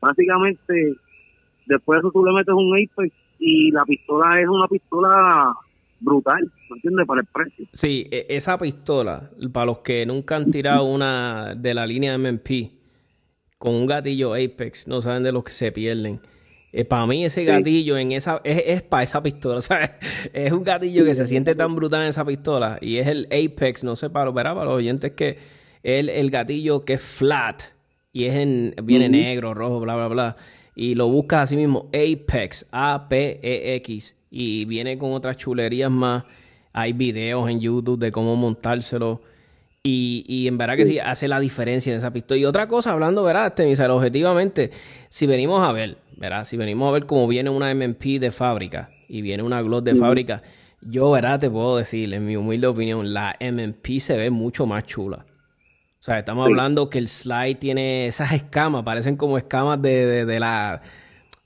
básicamente 0.02 0.96
después 1.66 1.96
de 1.96 2.00
eso 2.08 2.12
tú 2.12 2.26
le 2.26 2.34
metes 2.34 2.54
un 2.54 2.74
Apex 2.74 3.16
y 3.40 3.72
la 3.72 3.86
pistola 3.86 4.36
es 4.42 4.50
una 4.50 4.68
pistola 4.68 5.54
brutal, 6.04 6.52
¿me 6.70 6.76
entiendes? 6.76 7.08
Para 7.08 7.22
el 7.22 7.28
precio. 7.28 7.66
Sí, 7.74 8.08
e, 8.12 8.28
esa 8.30 8.58
pistola, 8.58 9.32
para 9.52 9.66
los 9.66 9.80
que 9.80 10.06
nunca 10.06 10.36
han 10.36 10.52
tirado 10.52 10.84
una 10.86 11.56
de 11.56 11.74
la 11.74 11.86
línea 11.88 12.14
MP, 12.16 12.72
con 13.58 13.76
un 13.76 13.86
gatillo 13.86 14.34
Apex, 14.34 14.88
no 14.88 15.02
saben 15.02 15.24
de 15.24 15.32
los 15.32 15.44
que 15.44 15.52
se 15.54 15.72
pierden. 15.72 16.20
Eh, 16.74 16.86
para 16.86 17.06
mí 17.06 17.24
ese 17.24 17.46
gatillo 17.46 17.98
en 17.98 18.12
esa 18.12 18.42
es, 18.44 18.82
para 18.82 19.04
esa 19.04 19.22
pistola, 19.22 19.62
¿sabes? 19.62 19.92
Es 20.34 20.52
un 20.52 20.64
gatillo 20.64 21.06
que 21.06 21.16
se 21.16 21.28
siente 21.28 21.56
tan 21.56 21.76
brutal 21.76 22.02
en 22.02 22.08
esa 22.08 22.26
pistola 22.26 22.80
y 22.82 22.98
es 22.98 23.08
el 23.08 23.28
Apex, 23.28 23.84
no 23.84 23.96
sé 23.96 24.10
para, 24.10 24.34
para 24.34 24.54
los 24.56 24.74
oyentes 24.74 25.12
que 25.12 25.38
el, 25.84 26.10
el 26.10 26.32
gatillo 26.32 26.84
que 26.84 26.94
es 26.94 27.02
flat 27.02 27.62
y 28.12 28.26
es 28.26 28.36
en 28.36 28.74
viene 28.84 29.08
negro, 29.08 29.54
rojo, 29.54 29.80
bla 29.80 29.96
bla 29.96 30.08
bla 30.08 30.38
y 30.76 30.96
lo 30.96 31.08
buscas 31.08 31.44
así 31.44 31.56
mismo 31.56 31.90
Apex, 31.94 32.68
A 32.72 33.08
P 33.08 33.40
E 33.44 33.76
X 33.76 34.18
y 34.36 34.66
viene 34.66 34.98
con 34.98 35.14
otras 35.14 35.38
chulerías 35.38 35.92
más. 35.92 36.24
Hay 36.74 36.92
videos 36.94 37.48
en 37.48 37.60
YouTube 37.60 38.00
de 38.00 38.12
cómo 38.12 38.36
montárselo. 38.36 39.22
Y, 39.84 40.26
y 40.28 40.48
en 40.48 40.58
verdad 40.58 40.76
que 40.76 40.86
sí, 40.86 40.98
hace 40.98 41.28
la 41.28 41.40
diferencia 41.40 41.92
en 41.92 41.98
esa 41.98 42.12
pistola. 42.12 42.40
Y 42.40 42.46
otra 42.46 42.68
cosa, 42.68 42.94
hablando, 42.94 43.22
¿verdad? 43.22 43.54
Este, 43.56 43.88
objetivamente, 43.88 44.72
si 45.10 45.28
venimos 45.28 45.62
a 45.62 45.72
ver, 45.72 45.98
¿verdad? 46.18 46.46
Si 46.46 46.58
venimos 46.58 46.90
a 46.90 46.94
ver 46.94 47.06
cómo 47.06 47.28
viene 47.28 47.52
una 47.52 47.72
MMP 47.76 48.20
de 48.20 48.32
fábrica 48.32 48.90
y 49.08 49.22
viene 49.22 49.44
una 49.44 49.62
Glock 49.62 49.84
de 49.84 49.96
fábrica, 49.96 50.42
yo, 50.82 51.12
¿verdad? 51.12 51.40
Te 51.40 51.52
puedo 51.52 51.78
decir, 51.78 52.12
en 52.12 52.26
mi 52.26 52.36
humilde 52.36 52.66
opinión, 52.66 53.14
la 53.14 53.36
MMP 53.40 54.00
se 54.00 54.18
ve 54.18 54.32
mucho 54.32 54.66
más 54.66 54.84
chula. 54.86 55.28
O 56.00 56.04
sea, 56.04 56.18
estamos 56.18 56.48
hablando 56.48 56.90
que 56.90 56.98
el 56.98 57.08
slide 57.08 57.60
tiene 57.60 58.08
esas 58.08 58.32
escamas, 58.32 58.84
parecen 58.84 59.16
como 59.16 59.38
escamas 59.38 59.80
de, 59.80 60.26
de, 60.26 60.40
la... 60.40 60.82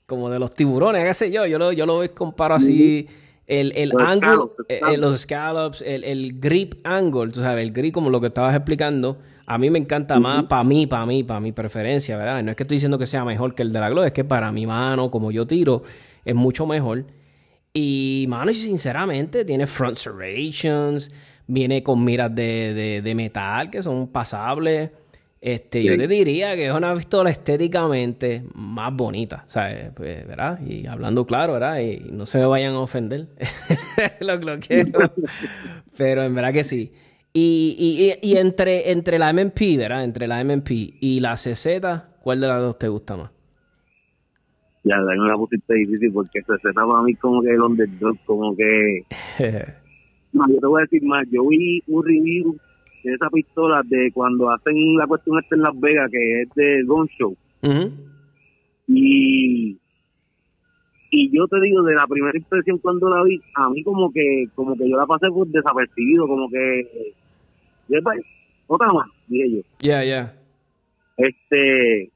como 0.08 0.30
de 0.30 0.38
los 0.38 0.50
tiburones, 0.52 1.04
qué 1.04 1.12
sé 1.12 1.30
yo. 1.30 1.44
Yo 1.44 1.58
lo, 1.58 1.70
yo 1.70 1.84
lo 1.84 2.00
comparo 2.14 2.54
así 2.54 3.06
el, 3.46 3.72
el 3.76 3.90
los 3.90 4.02
ángulo, 4.02 4.54
eh, 4.66 4.96
los 4.96 5.18
scallops, 5.18 5.82
el, 5.82 6.02
el, 6.02 6.40
grip 6.40 6.76
angle, 6.82 7.30
tú 7.30 7.40
sabes, 7.40 7.62
el 7.62 7.72
grip 7.72 7.92
como 7.92 8.08
lo 8.08 8.18
que 8.18 8.28
estabas 8.28 8.54
explicando, 8.54 9.18
a 9.44 9.58
mí 9.58 9.68
me 9.68 9.78
encanta 9.78 10.18
más 10.18 10.44
para 10.44 10.64
mí, 10.64 10.86
para 10.86 11.04
mí, 11.04 11.24
para 11.24 11.40
mi 11.40 11.52
preferencia, 11.52 12.16
¿verdad? 12.16 12.42
No 12.42 12.50
es 12.50 12.56
que 12.56 12.62
estoy 12.62 12.76
diciendo 12.76 12.98
que 12.98 13.04
sea 13.04 13.22
mejor 13.26 13.54
que 13.54 13.62
el 13.62 13.70
de 13.70 13.80
la 13.80 13.90
Glow, 13.90 14.02
es 14.02 14.12
que 14.12 14.24
para 14.24 14.50
mi 14.50 14.66
mano, 14.66 15.10
como 15.10 15.30
yo 15.30 15.46
tiro, 15.46 15.82
es 16.24 16.34
mucho 16.34 16.66
mejor. 16.66 17.04
Y, 17.74 18.24
mano, 18.30 18.50
sinceramente, 18.52 19.44
tiene 19.44 19.66
front 19.66 19.98
serrations, 19.98 21.10
viene 21.46 21.82
con 21.82 22.02
miras 22.02 22.34
de, 22.34 22.72
de, 22.72 23.02
de 23.02 23.14
metal 23.14 23.70
que 23.70 23.82
son 23.82 24.08
pasables. 24.08 24.90
Este, 25.40 25.84
Yo 25.84 25.96
te 25.96 26.08
diría 26.08 26.56
que 26.56 26.66
es 26.66 26.74
una 26.74 26.94
pistola 26.94 27.30
estéticamente 27.30 28.42
más 28.54 28.94
bonita, 28.94 29.44
¿sabes? 29.46 29.92
Pues, 29.94 30.26
¿verdad? 30.26 30.58
Y 30.66 30.86
hablando 30.86 31.26
claro, 31.26 31.52
¿verdad? 31.52 31.80
Y 31.80 32.10
no 32.10 32.26
se 32.26 32.44
vayan 32.44 32.74
a 32.74 32.80
ofender, 32.80 33.28
lo, 34.20 34.36
lo 34.36 34.58
quiero. 34.58 34.98
Pero 35.96 36.22
en 36.22 36.34
verdad 36.34 36.52
que 36.52 36.64
sí. 36.64 36.92
Y, 37.32 37.76
y, 38.20 38.28
y, 38.28 38.36
entre, 38.36 38.90
entre 38.90 39.18
la 39.18 39.32
MMP, 39.32 39.76
¿verdad? 39.76 40.02
Entre 40.02 40.26
la 40.26 40.42
MMP 40.42 40.70
y 40.70 41.20
la 41.20 41.34
CZ, 41.34 41.66
¿cuál 42.20 42.40
de 42.40 42.48
las 42.48 42.60
dos 42.60 42.78
te 42.78 42.88
gusta 42.88 43.16
más? 43.16 43.30
Ya, 44.82 44.96
la 44.96 45.14
me 45.14 45.28
la 45.28 45.36
pusiste 45.36 45.74
difícil 45.74 46.12
porque 46.12 46.40
CZ 46.40 46.72
para 46.74 47.02
mí 47.02 47.14
como 47.14 47.42
que 47.42 47.50
el 47.50 47.60
underdog, 47.60 48.16
como 48.24 48.56
que... 48.56 49.04
no, 50.32 50.48
yo 50.48 50.58
te 50.58 50.66
voy 50.66 50.80
a 50.80 50.82
decir 50.82 51.02
más, 51.04 51.28
yo 51.30 51.46
vi 51.46 51.80
un 51.86 52.04
review 52.04 52.56
esa 53.14 53.28
pistola 53.30 53.82
de 53.84 54.10
cuando 54.12 54.50
hacen 54.50 54.96
la 54.96 55.06
cuestión 55.06 55.38
esta 55.38 55.56
en 55.56 55.62
Las 55.62 55.78
Vegas, 55.80 56.10
que 56.10 56.42
es 56.42 56.48
de 56.54 56.82
Gun 56.84 57.08
Show. 57.18 57.36
Y 58.86 59.76
y 61.10 61.30
yo 61.34 61.48
te 61.48 61.58
digo 61.60 61.82
de 61.84 61.94
la 61.94 62.06
primera 62.06 62.36
impresión 62.36 62.78
cuando 62.78 63.08
la 63.08 63.22
vi 63.22 63.40
a 63.54 63.70
mí 63.70 63.82
como 63.82 64.12
que 64.12 64.46
como 64.54 64.76
que 64.76 64.88
yo 64.88 64.96
la 64.96 65.06
pasé 65.06 65.28
por 65.28 65.46
desapercibido 65.46 66.26
como 66.26 66.50
que 66.50 66.86
otra 68.66 68.88
más 68.88 69.08
dije 69.26 69.50
yo 69.50 69.60
ya 69.78 70.04
ya 70.04 70.34
este 71.16 72.10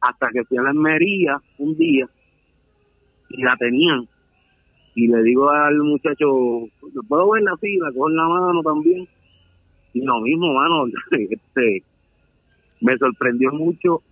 hasta 0.00 0.28
que 0.30 0.42
fui 0.42 0.58
a 0.58 0.62
la 0.62 0.70
Almería 0.70 1.40
un 1.58 1.76
día 1.76 2.08
y 3.28 3.42
la 3.42 3.54
tenían 3.60 4.08
y 4.94 5.08
le 5.08 5.22
digo 5.22 5.50
al 5.50 5.76
muchacho, 5.78 6.68
¿puedo 7.08 7.30
ver 7.30 7.42
la 7.42 7.56
fila? 7.56 7.90
Con 7.96 8.14
la 8.14 8.28
mano 8.28 8.62
también. 8.62 9.08
Y 9.94 10.02
lo 10.02 10.20
mismo, 10.20 10.52
mano, 10.52 10.86
este, 11.10 11.82
me 12.80 12.96
sorprendió 12.98 13.52
mucho 13.52 14.02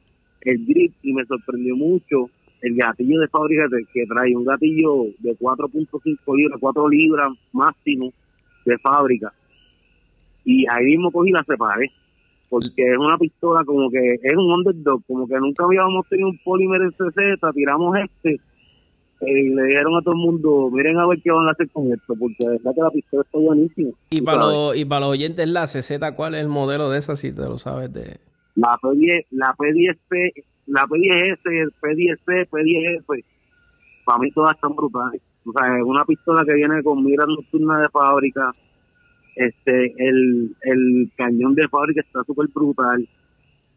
el 0.40 0.64
grip 0.64 0.92
y 1.03 1.12
me 1.12 1.25
sorprendió 1.27 1.77
mucho 1.77 2.31
el 2.62 2.77
gatillo 2.77 3.21
de 3.21 3.29
fábrica 3.29 3.66
que 3.92 4.07
trae 4.07 4.37
un 4.37 4.45
gatillo 4.45 5.05
de 5.18 5.37
4.5 5.37 6.37
libras, 6.37 6.59
4 6.61 6.88
libras 6.88 7.33
máximo 7.53 8.12
de 8.64 8.79
fábrica. 8.79 9.33
Y 10.45 10.64
ahí 10.68 10.85
mismo 10.85 11.11
cogí 11.11 11.31
la 11.31 11.45
separé. 11.45 11.90
Porque 12.49 12.83
es 12.83 12.99
una 12.99 13.16
pistola 13.16 13.64
como 13.64 13.90
que 13.90 14.14
es 14.23 14.35
un 14.37 14.53
underdog, 14.53 15.03
como 15.07 15.27
que 15.27 15.38
nunca 15.38 15.64
habíamos 15.64 16.07
tenido 16.09 16.29
un 16.29 16.38
polímero 16.45 16.85
en 16.85 16.92
CZ, 16.92 17.40
tiramos 17.55 17.97
este 17.97 18.40
y 19.25 19.51
le 19.51 19.63
dijeron 19.65 19.97
a 19.97 20.03
todo 20.03 20.15
el 20.15 20.21
mundo, 20.21 20.71
miren 20.73 20.99
a 20.99 21.07
ver 21.07 21.21
qué 21.23 21.31
van 21.31 21.47
a 21.47 21.53
hacer 21.53 21.71
con 21.71 21.93
esto, 21.93 22.15
porque 22.19 22.45
de 22.45 22.51
verdad 22.51 22.75
que 22.75 22.81
la 22.81 22.91
pistola 22.91 23.23
está 23.23 23.39
buenísima. 23.39 23.91
Y 24.11 24.21
para, 24.21 24.39
los, 24.39 24.77
y 24.77 24.85
para 24.85 25.01
los 25.03 25.11
oyentes, 25.11 25.49
la 25.49 25.67
CZ, 25.67 25.93
¿cuál 26.17 26.35
es 26.35 26.41
el 26.41 26.49
modelo 26.49 26.91
de 26.91 26.99
esa, 26.99 27.15
si 27.15 27.33
te 27.33 27.43
lo 27.43 27.59
sabes? 27.59 27.93
de 27.93 28.19
La 28.57 28.77
P10, 28.83 29.27
la 29.31 29.55
P10P, 29.57 30.45
la 30.67 30.83
P10S, 30.87 31.73
P10C, 31.81 32.49
P10F, 32.49 33.25
para 34.05 34.19
mí 34.19 34.31
todas 34.33 34.57
están 34.57 34.75
brutales. 34.75 35.23
O 35.45 35.53
sea, 35.53 35.77
es 35.77 35.85
una 35.85 36.05
pistola 36.05 36.45
que 36.45 36.55
viene 36.55 36.83
con 36.83 37.05
mira 37.05 37.25
nocturna 37.27 37.81
de 37.81 37.89
fábrica, 37.91 38.53
este 39.37 39.95
el, 39.97 40.55
el 40.63 41.11
cañón 41.17 41.55
de 41.55 41.69
fábrica 41.69 42.01
está 42.01 42.23
súper 42.25 42.49
brutal, 42.49 43.09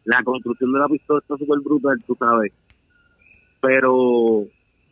la 0.04 0.22
construcción 0.22 0.72
de 0.72 0.78
la 0.78 0.88
pistola 0.88 1.20
está 1.20 1.36
súper 1.36 1.60
brutal, 1.60 2.02
tú 2.06 2.16
sabes. 2.18 2.52
Pero 3.60 4.46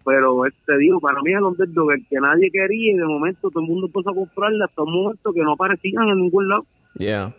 pero 0.04 0.42
te 0.66 0.78
digo, 0.78 1.00
para 1.00 1.20
mí 1.22 1.32
es 1.32 1.38
el 1.60 2.06
que 2.08 2.20
nadie 2.20 2.50
quería 2.50 2.92
y 2.92 2.96
de 2.96 3.04
momento 3.04 3.50
todo 3.50 3.62
el 3.62 3.68
mundo 3.68 3.86
empezó 3.86 4.10
a 4.10 4.14
comprarla 4.14 4.66
hasta 4.66 4.82
un 4.82 4.92
momento 4.92 5.32
que 5.32 5.42
no 5.42 5.52
aparecían 5.52 6.08
en 6.08 6.20
ningún 6.20 6.48
lado. 6.48 6.66
Yeah. 6.98 7.34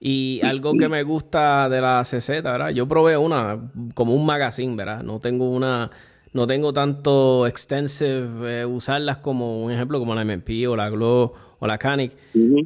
Y 0.00 0.40
algo 0.44 0.74
que 0.74 0.88
me 0.88 1.02
gusta 1.02 1.68
de 1.70 1.80
la 1.80 2.02
CZ, 2.02 2.28
¿verdad? 2.42 2.70
Yo 2.70 2.86
probé 2.86 3.16
una 3.16 3.58
como 3.94 4.14
un 4.14 4.26
magazine, 4.26 4.76
¿verdad? 4.76 5.02
No 5.02 5.18
tengo 5.18 5.48
una, 5.50 5.90
no 6.34 6.46
tengo 6.46 6.74
tanto 6.74 7.46
extensive 7.46 8.60
eh, 8.60 8.66
usarlas 8.66 9.18
como 9.18 9.64
un 9.64 9.72
ejemplo 9.72 9.98
como 9.98 10.14
la 10.14 10.20
MP 10.20 10.66
o 10.68 10.76
la 10.76 10.90
Glow 10.90 11.32
o 11.58 11.66
la 11.66 11.78
Canic. 11.78 12.12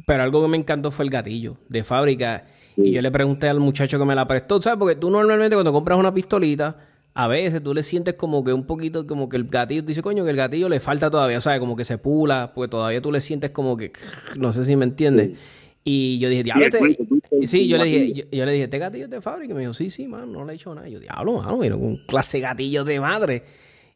Pero 0.05 0.23
algo 0.23 0.41
que 0.41 0.49
me 0.49 0.57
encantó 0.57 0.91
fue 0.91 1.05
el 1.05 1.11
gatillo 1.11 1.55
de 1.69 1.85
fábrica. 1.85 2.43
Y 2.75 2.91
yo 2.91 3.01
le 3.01 3.11
pregunté 3.11 3.47
al 3.47 3.61
muchacho 3.61 3.97
que 3.97 4.05
me 4.05 4.15
la 4.15 4.27
prestó, 4.27 4.61
¿sabes? 4.61 4.77
Porque 4.77 4.95
tú 4.95 5.09
normalmente 5.09 5.55
cuando 5.55 5.71
compras 5.71 5.97
una 5.97 6.13
pistolita, 6.13 6.75
a 7.13 7.27
veces 7.27 7.61
tú 7.63 7.73
le 7.73 7.83
sientes 7.83 8.13
como 8.13 8.43
que 8.43 8.53
un 8.53 8.65
poquito, 8.65 9.05
como 9.05 9.29
que 9.29 9.37
el 9.37 9.45
gatillo, 9.45 9.81
dice, 9.81 10.01
coño, 10.01 10.23
que 10.23 10.31
el 10.31 10.37
gatillo 10.37 10.69
le 10.69 10.79
falta 10.79 11.09
todavía, 11.09 11.41
¿sabes? 11.41 11.59
Como 11.59 11.75
que 11.75 11.83
se 11.83 11.97
pula, 11.97 12.51
porque 12.53 12.69
todavía 12.69 13.01
tú 13.01 13.11
le 13.11 13.21
sientes 13.21 13.51
como 13.51 13.75
que, 13.75 13.91
no 14.37 14.53
sé 14.53 14.65
si 14.65 14.75
me 14.75 14.85
entiendes. 14.85 15.31
Y 15.83 16.19
yo 16.19 16.29
dije, 16.29 16.43
diablo, 16.43 16.65
este... 16.65 17.47
sí, 17.47 17.67
yo 17.67 17.77
le 17.77 17.85
dije, 17.85 18.27
yo, 18.31 18.45
le 18.45 18.51
dije, 18.51 18.65
¿este 18.65 18.77
gatillo 18.77 19.05
es 19.05 19.09
de 19.09 19.21
fábrica? 19.21 19.53
Y 19.53 19.55
me 19.55 19.61
dijo, 19.61 19.73
sí, 19.73 19.89
sí, 19.89 20.07
man, 20.07 20.31
no 20.31 20.45
le 20.45 20.53
he 20.53 20.55
hecho 20.55 20.73
nada. 20.75 20.87
Y 20.87 20.91
yo, 20.91 20.99
diablo, 20.99 21.37
mano, 21.41 21.57
mira, 21.57 21.75
un 21.75 21.97
clase 22.05 22.39
gatillo 22.39 22.83
de 22.83 22.99
madre. 22.99 23.43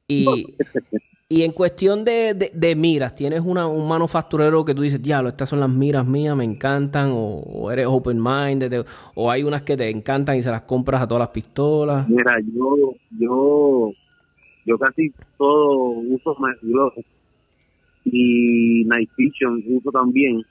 Y, 0.08 0.26
Y 1.34 1.42
en 1.42 1.52
cuestión 1.52 2.06
de, 2.06 2.52
de, 2.54 2.76
miras, 2.76 3.16
¿tienes 3.16 3.42
una, 3.42 3.66
un 3.66 3.88
manufacturero 3.88 4.64
que 4.64 4.76
tú 4.76 4.84
dices, 4.84 5.02
diablo, 5.02 5.30
estas 5.30 5.50
son 5.50 5.62
las 5.62 5.70
miras 5.70 6.06
mías, 6.06 6.36
me 6.36 6.44
encantan? 6.44 7.10
¿O, 7.12 7.72
eres 7.72 7.88
open-minded? 7.88 8.86
¿O 9.16 9.32
hay 9.32 9.42
unas 9.42 9.64
que 9.64 9.76
te 9.76 9.90
encantan 9.90 10.38
y 10.38 10.44
se 10.44 10.52
las 10.52 10.62
compras 10.62 11.02
a 11.02 11.08
todas 11.08 11.22
las 11.22 11.30
pistolas? 11.30 12.08
Mira, 12.08 12.40
yo 12.40 12.94
yo 13.18 13.92
yo 14.64 14.78
casi 14.78 15.12
todo 15.36 15.80
uso 16.08 16.38
Glow 16.62 16.94
y 18.06 18.86
Night 18.86 19.10
Vision 19.18 19.64
uso 19.70 19.90
también. 19.90 20.44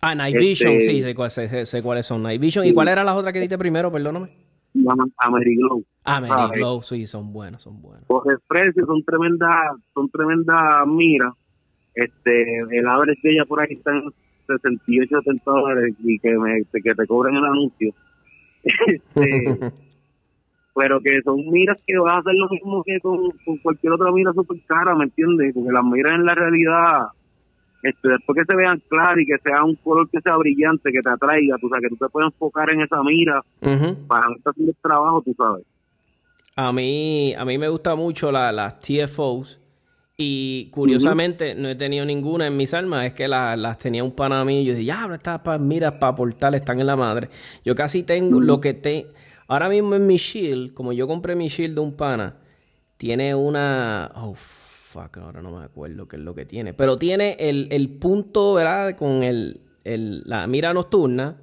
Ah, 0.00 0.16
Night 0.16 0.36
Vision, 0.36 0.72
este 0.78 0.84
sí, 0.94 1.00
sé, 1.28 1.64
sé, 1.64 1.82
cuáles 1.84 2.06
son. 2.06 2.24
Night 2.24 2.40
Vision. 2.40 2.66
¿Y 2.66 2.72
cuál 2.72 2.88
era 2.88 3.04
la 3.04 3.14
otra 3.14 3.32
que 3.32 3.38
diste 3.38 3.56
primero? 3.56 3.92
Perdóname. 3.92 4.47
Ameriglow. 5.18 5.84
Ameriglow, 6.04 6.82
sí, 6.82 7.06
son 7.06 7.32
buenos, 7.32 7.62
son 7.62 7.80
buenos. 7.80 8.04
Por 8.06 8.30
el 8.30 8.38
precio 8.46 8.86
son 8.86 9.02
tremendas, 9.04 9.76
son 9.94 10.08
tremendas 10.10 10.86
miras. 10.86 11.34
Este, 11.94 12.58
el 12.58 12.86
average 12.86 13.20
de 13.22 13.30
ella 13.30 13.44
por 13.44 13.60
ahí 13.60 13.72
está 13.72 13.90
en 13.90 14.04
68, 14.46 15.18
70 15.24 15.50
dólares 15.50 15.94
y 15.98 16.18
que, 16.18 16.38
me, 16.38 16.62
que 16.64 16.94
te 16.94 17.06
cobren 17.06 17.36
el 17.36 17.44
anuncio. 17.44 17.92
este, 18.62 19.58
pero 20.74 21.00
que 21.00 21.20
son 21.22 21.50
miras 21.50 21.82
que 21.86 21.98
vas 21.98 22.14
a 22.14 22.18
hacer 22.18 22.34
lo 22.34 22.48
mismo 22.48 22.82
que 22.84 23.00
con, 23.00 23.30
con 23.44 23.58
cualquier 23.58 23.94
otra 23.94 24.12
mira 24.12 24.32
súper 24.32 24.58
cara, 24.66 24.94
¿me 24.94 25.04
entiendes? 25.04 25.52
Porque 25.52 25.72
las 25.72 25.84
miras 25.84 26.14
en 26.14 26.24
la 26.24 26.34
realidad 26.34 27.08
este, 27.82 28.08
después 28.08 28.38
que 28.38 28.44
se 28.44 28.56
vean 28.56 28.82
claras 28.88 29.18
y 29.18 29.26
que 29.26 29.38
sea 29.38 29.62
un 29.64 29.76
color 29.76 30.08
que 30.10 30.20
sea 30.20 30.36
brillante, 30.36 30.90
que 30.90 31.00
te 31.00 31.10
atraiga, 31.10 31.56
tú 31.60 31.68
sabes, 31.68 31.82
que 31.82 31.88
tú 31.88 31.96
te 31.96 32.10
puedes 32.10 32.32
enfocar 32.32 32.72
en 32.72 32.80
esa 32.80 33.02
mira 33.02 33.40
para 33.60 34.34
estar 34.36 34.50
haciendo 34.50 34.72
el 34.72 34.76
trabajo, 34.82 35.22
tú 35.24 35.34
sabes. 35.36 35.64
A 36.56 36.72
mí, 36.72 37.32
a 37.38 37.44
mí 37.44 37.56
me 37.56 37.68
gusta 37.68 37.94
mucho 37.94 38.32
la, 38.32 38.50
las 38.50 38.80
TFOs 38.80 39.60
y 40.16 40.68
curiosamente 40.72 41.54
no 41.54 41.68
he 41.68 41.76
tenido 41.76 42.04
ninguna 42.04 42.48
en 42.48 42.56
mis 42.56 42.74
armas, 42.74 43.06
es 43.06 43.12
que 43.12 43.28
las 43.28 43.78
tenía 43.78 44.02
un 44.02 44.10
pana 44.10 44.44
mí 44.44 44.62
y 44.62 44.64
yo 44.64 44.72
dije, 44.72 44.86
ya, 44.86 45.08
estas 45.14 45.60
miras 45.60 45.92
para 45.92 46.16
portal 46.16 46.54
están 46.54 46.80
en 46.80 46.88
la 46.88 46.96
madre. 46.96 47.28
Yo 47.64 47.76
casi 47.76 48.02
tengo 48.02 48.40
lo 48.40 48.60
que 48.60 48.74
te... 48.74 49.06
Ahora 49.46 49.68
mismo 49.68 49.94
en 49.94 50.08
mi 50.08 50.16
shield, 50.16 50.74
como 50.74 50.92
yo 50.92 51.06
compré 51.06 51.36
mi 51.36 51.46
shield 51.46 51.76
de 51.76 51.80
un 51.80 51.96
pana, 51.96 52.34
tiene 52.96 53.36
una... 53.36 54.10
Oh, 54.16 54.34
fuck, 54.88 55.18
ahora 55.18 55.42
no 55.42 55.56
me 55.56 55.64
acuerdo 55.64 56.08
qué 56.08 56.16
es 56.16 56.22
lo 56.22 56.34
que 56.34 56.46
tiene. 56.46 56.72
Pero 56.74 56.96
tiene 56.96 57.36
el, 57.38 57.68
el 57.70 57.90
punto, 57.90 58.54
¿verdad? 58.54 58.96
Con 58.96 59.22
el, 59.22 59.60
el, 59.84 60.22
la 60.24 60.46
mira 60.46 60.72
nocturna. 60.72 61.36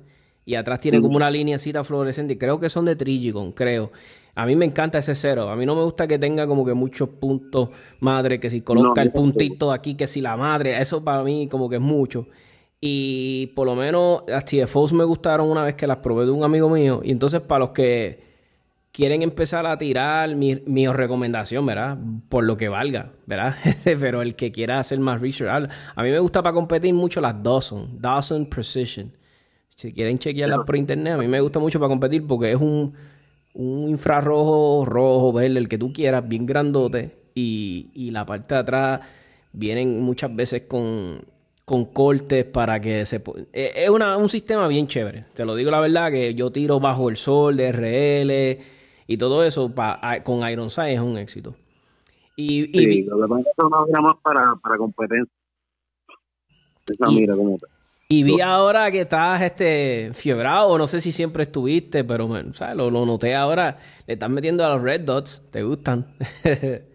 Y 0.47 0.53
atrás 0.55 0.79
tiene 0.79 1.01
como 1.01 1.15
una 1.15 1.31
linecita 1.31 1.83
fluorescente. 1.83 2.37
Creo 2.37 2.59
que 2.59 2.69
son 2.69 2.85
de 2.85 2.95
Trigigon, 2.95 3.51
creo. 3.51 3.91
A 4.35 4.45
mí 4.45 4.55
me 4.55 4.65
encanta 4.65 4.99
ese 4.99 5.15
cero. 5.15 5.49
A 5.49 5.55
mí 5.55 5.65
no 5.65 5.75
me 5.75 5.83
gusta 5.83 6.05
que 6.07 6.19
tenga 6.19 6.45
como 6.45 6.63
que 6.63 6.75
muchos 6.75 7.09
puntos 7.09 7.69
madre, 7.99 8.39
que 8.39 8.51
si 8.51 8.61
coloca 8.61 9.01
el 9.01 9.11
puntito 9.11 9.71
aquí, 9.71 9.95
que 9.95 10.05
si 10.05 10.21
la 10.21 10.37
madre. 10.37 10.79
Eso 10.79 11.03
para 11.03 11.23
mí 11.23 11.47
como 11.47 11.67
que 11.67 11.77
es 11.77 11.81
mucho. 11.81 12.27
Y 12.79 13.47
por 13.55 13.65
lo 13.65 13.75
menos 13.75 14.23
las 14.27 14.45
TFOs 14.45 14.93
me 14.93 15.03
gustaron 15.03 15.49
una 15.49 15.63
vez 15.63 15.73
que 15.73 15.87
las 15.87 15.97
probé 15.97 16.25
de 16.25 16.31
un 16.31 16.43
amigo 16.43 16.69
mío. 16.69 17.01
Y 17.03 17.09
entonces 17.09 17.41
para 17.41 17.59
los 17.59 17.69
que 17.69 18.24
quieren 18.95 19.21
empezar 19.23 19.65
a 19.65 19.77
tirar 19.77 20.33
mi, 20.35 20.55
mi, 20.65 20.87
recomendación, 20.87 21.65
¿verdad? 21.65 21.97
Por 22.29 22.45
lo 22.45 22.55
que 22.55 22.69
valga, 22.69 23.11
¿verdad? 23.25 23.57
Pero 23.83 24.21
el 24.21 24.35
que 24.35 24.53
quiera 24.53 24.79
hacer 24.79 24.99
más 25.01 25.19
research. 25.19 25.69
A 25.95 26.01
mí 26.01 26.11
me 26.11 26.19
gusta 26.19 26.41
para 26.41 26.53
competir 26.53 26.93
mucho 26.93 27.19
las 27.19 27.43
Dawson, 27.43 27.99
Dawson 27.99 28.45
Precision. 28.45 29.11
Si 29.67 29.91
quieren 29.91 30.17
chequearlas 30.17 30.59
por 30.65 30.77
internet, 30.77 31.15
a 31.15 31.17
mí 31.17 31.27
me 31.27 31.41
gusta 31.41 31.59
mucho 31.59 31.77
para 31.77 31.89
competir 31.89 32.25
porque 32.25 32.53
es 32.53 32.61
un, 32.61 32.93
un 33.53 33.89
infrarrojo, 33.89 34.85
rojo, 34.85 35.33
verde, 35.33 35.59
el 35.59 35.67
que 35.67 35.77
tú 35.77 35.91
quieras, 35.91 36.25
bien 36.25 36.45
grandote. 36.45 37.17
Y, 37.35 37.89
y 37.93 38.11
la 38.11 38.25
parte 38.25 38.55
de 38.55 38.61
atrás 38.61 39.01
vienen 39.51 40.01
muchas 40.03 40.33
veces 40.33 40.61
con, 40.69 41.19
con 41.65 41.83
cortes 41.83 42.45
para 42.45 42.79
que 42.79 43.05
se... 43.05 43.21
Es 43.51 43.89
un 43.89 44.29
sistema 44.29 44.69
bien 44.69 44.87
chévere. 44.87 45.25
Te 45.33 45.43
lo 45.43 45.53
digo 45.53 45.69
la 45.69 45.81
verdad 45.81 46.11
que 46.11 46.33
yo 46.33 46.49
tiro 46.49 46.79
bajo 46.79 47.09
el 47.09 47.17
sol, 47.17 47.57
de 47.57 47.73
RL 47.73 48.74
y 49.07 49.17
todo 49.17 49.43
eso 49.43 49.71
con 50.23 50.49
Iron 50.49 50.69
Sight 50.69 50.95
es 50.95 51.01
un 51.01 51.17
éxito. 51.17 51.55
Y, 52.35 52.65
sí, 52.65 52.71
y 52.73 53.03
lo 53.03 53.21
que 53.21 53.27
pasa 53.27 53.49
es 53.49 53.63
una 53.63 54.01
más 54.01 54.15
para, 54.21 54.55
para 54.61 54.77
competencia. 54.77 55.33
Esa 56.87 57.05
y, 57.09 57.21
mira 57.21 57.35
cómo 57.35 57.57
Y 58.09 58.23
vi 58.23 58.41
ahora 58.41 58.91
que 58.91 59.01
estás 59.01 59.41
este 59.41 60.11
fiebrado, 60.13 60.77
no 60.77 60.87
sé 60.87 61.01
si 61.01 61.11
siempre 61.11 61.43
estuviste, 61.43 62.03
pero 62.03 62.29
¿sabes? 62.53 62.75
Lo, 62.75 62.91
lo 62.91 63.05
noté 63.05 63.35
ahora. 63.35 63.77
Le 64.05 64.13
estás 64.13 64.29
metiendo 64.29 64.65
a 64.65 64.69
los 64.69 64.81
Red 64.81 65.01
Dots, 65.01 65.43
¿te 65.51 65.63
gustan? 65.63 66.07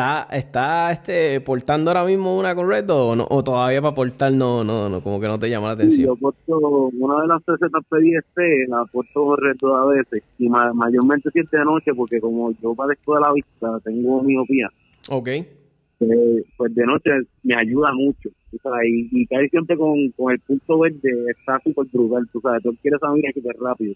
¿Está, 0.00 0.26
está 0.34 0.90
este, 0.92 1.42
portando 1.42 1.90
ahora 1.90 2.06
mismo 2.06 2.38
una 2.38 2.54
con 2.54 2.66
Red 2.66 2.88
o, 2.88 3.14
no, 3.14 3.26
o 3.28 3.44
todavía 3.44 3.82
para 3.82 3.94
portar 3.94 4.32
no, 4.32 4.64
no, 4.64 4.88
no, 4.88 5.02
como 5.02 5.20
que 5.20 5.26
no 5.26 5.38
te 5.38 5.50
llama 5.50 5.66
la 5.66 5.72
atención? 5.74 6.08
yo 6.08 6.16
puesto 6.16 6.56
una 6.58 7.20
de 7.20 7.28
las 7.28 7.42
recetas 7.46 7.82
P10T, 7.90 8.68
la 8.68 8.86
puesto 8.86 9.36
Red 9.36 9.58
a 9.62 9.84
veces, 9.84 10.22
y 10.38 10.48
mayormente 10.48 11.28
siete 11.30 11.58
de 11.58 11.66
noche, 11.66 11.92
porque 11.94 12.18
como 12.18 12.50
yo 12.62 12.74
padezco 12.74 13.16
de 13.16 13.20
la 13.20 13.30
vista, 13.34 13.78
tengo 13.84 14.22
miopía. 14.22 14.70
Ok. 15.10 15.28
Eh, 15.28 16.44
pues 16.56 16.74
de 16.74 16.86
noche 16.86 17.10
me 17.42 17.56
ayuda 17.56 17.92
mucho. 17.92 18.30
y, 18.52 19.08
y 19.12 19.26
caer 19.26 19.50
siempre 19.50 19.76
con, 19.76 20.12
con 20.12 20.32
el 20.32 20.40
punto 20.40 20.78
verde 20.78 21.26
está 21.28 21.60
súper 21.62 21.84
brutal, 21.92 22.26
tú 22.32 22.40
sabes, 22.40 22.62
tú 22.62 22.74
quieres 22.80 23.00
salir 23.00 23.30
súper 23.34 23.54
rápido. 23.60 23.94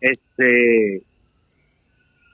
Este, 0.00 1.04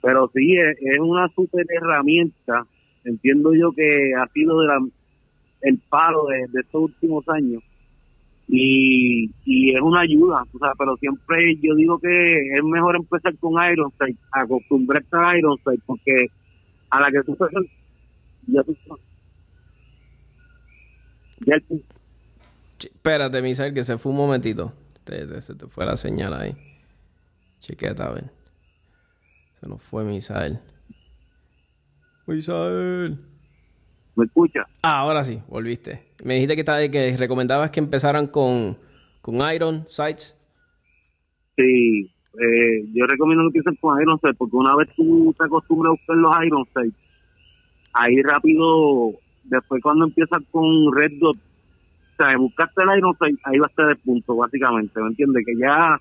pero 0.00 0.30
sí, 0.32 0.56
es, 0.56 0.78
es 0.80 0.98
una 0.98 1.28
súper 1.34 1.66
herramienta 1.68 2.64
entiendo 3.06 3.54
yo 3.54 3.72
que 3.72 4.12
ha 4.18 4.26
sido 4.28 4.60
el 5.62 5.78
paro 5.88 6.26
de, 6.26 6.60
estos 6.60 6.82
últimos 6.82 7.28
años 7.28 7.62
y, 8.48 9.30
y 9.44 9.74
es 9.74 9.80
una 9.80 10.02
ayuda, 10.02 10.44
o 10.52 10.58
sea, 10.58 10.72
pero 10.78 10.96
siempre 10.98 11.56
yo 11.60 11.74
digo 11.74 11.98
que 11.98 12.48
es 12.54 12.62
mejor 12.64 12.96
empezar 12.96 13.36
con 13.38 13.54
Ironside, 13.54 14.16
acostumbrarte 14.30 15.16
a 15.16 15.38
Ironside, 15.38 15.80
porque 15.84 16.26
a 16.90 17.00
la 17.00 17.10
que 17.10 17.22
tú 17.22 17.36
ya 18.46 18.62
tú 18.62 18.76
Ya 21.44 21.56
Ch- 21.56 21.82
Espérate, 22.78 23.42
Misael, 23.42 23.74
que 23.74 23.84
se 23.84 23.98
fue 23.98 24.12
un 24.12 24.18
momentito. 24.18 24.72
Te- 25.04 25.40
se 25.40 25.54
te 25.54 25.66
fue 25.66 25.84
la 25.86 25.96
señal 25.96 26.34
ahí. 26.34 26.56
Chequeta, 27.60 28.06
a 28.06 28.12
ver. 28.12 28.30
Se 29.60 29.68
nos 29.68 29.82
fue 29.82 30.04
Misael. 30.04 30.60
Misael. 32.26 33.18
¿Me 34.16 34.24
escucha? 34.24 34.66
Ah, 34.82 35.00
ahora 35.00 35.22
sí, 35.22 35.40
volviste. 35.48 36.02
Me 36.24 36.34
dijiste 36.34 36.56
que, 36.56 36.90
que 36.90 37.16
recomendabas 37.16 37.70
que 37.70 37.80
empezaran 37.80 38.28
con, 38.28 38.78
con 39.20 39.36
Iron 39.52 39.84
Sights. 39.88 40.36
Sí, 41.56 42.10
eh, 42.38 42.84
yo 42.92 43.06
recomiendo 43.06 43.42
que 43.44 43.58
empiecen 43.58 43.76
con 43.76 44.00
Iron 44.00 44.18
Sight, 44.20 44.36
porque 44.36 44.56
una 44.56 44.74
vez 44.74 44.88
tú 44.96 45.34
te 45.38 45.44
acostumbras 45.44 45.90
a 45.90 45.92
buscar 45.92 46.16
los 46.16 46.46
Iron 46.46 46.64
Sight, 46.74 46.94
ahí 47.92 48.22
rápido, 48.22 49.12
después 49.44 49.82
cuando 49.82 50.06
empiezas 50.06 50.40
con 50.50 50.94
Red 50.94 51.12
Dot, 51.18 51.36
o 51.36 52.16
sea, 52.16 52.36
buscaste 52.36 52.82
el 52.82 52.98
Iron 52.98 53.16
Sight, 53.18 53.38
ahí 53.44 53.58
va 53.58 53.66
a 53.66 53.70
estar 53.70 53.90
el 53.90 53.96
punto, 53.98 54.36
básicamente, 54.36 55.00
¿me 55.00 55.08
entiendes? 55.08 55.44
Que 55.46 55.56
ya 55.58 55.98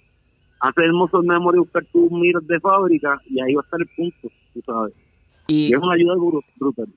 haces 0.60 0.84
el 0.84 0.94
muscle 0.94 1.22
memory, 1.24 1.60
buscar 1.60 1.86
tus 1.86 2.12
miras 2.12 2.46
de 2.48 2.60
fábrica, 2.60 3.22
y 3.30 3.40
ahí 3.42 3.54
va 3.54 3.62
a 3.62 3.66
estar 3.66 3.80
el 3.82 3.90
punto, 3.96 4.30
tú 4.54 4.62
sabes. 4.66 4.94
Y 5.48 5.74
es 5.74 5.80
una 5.80 5.94
ayuda 5.94 6.16
bru- 6.16 6.44
brutal. 6.60 6.88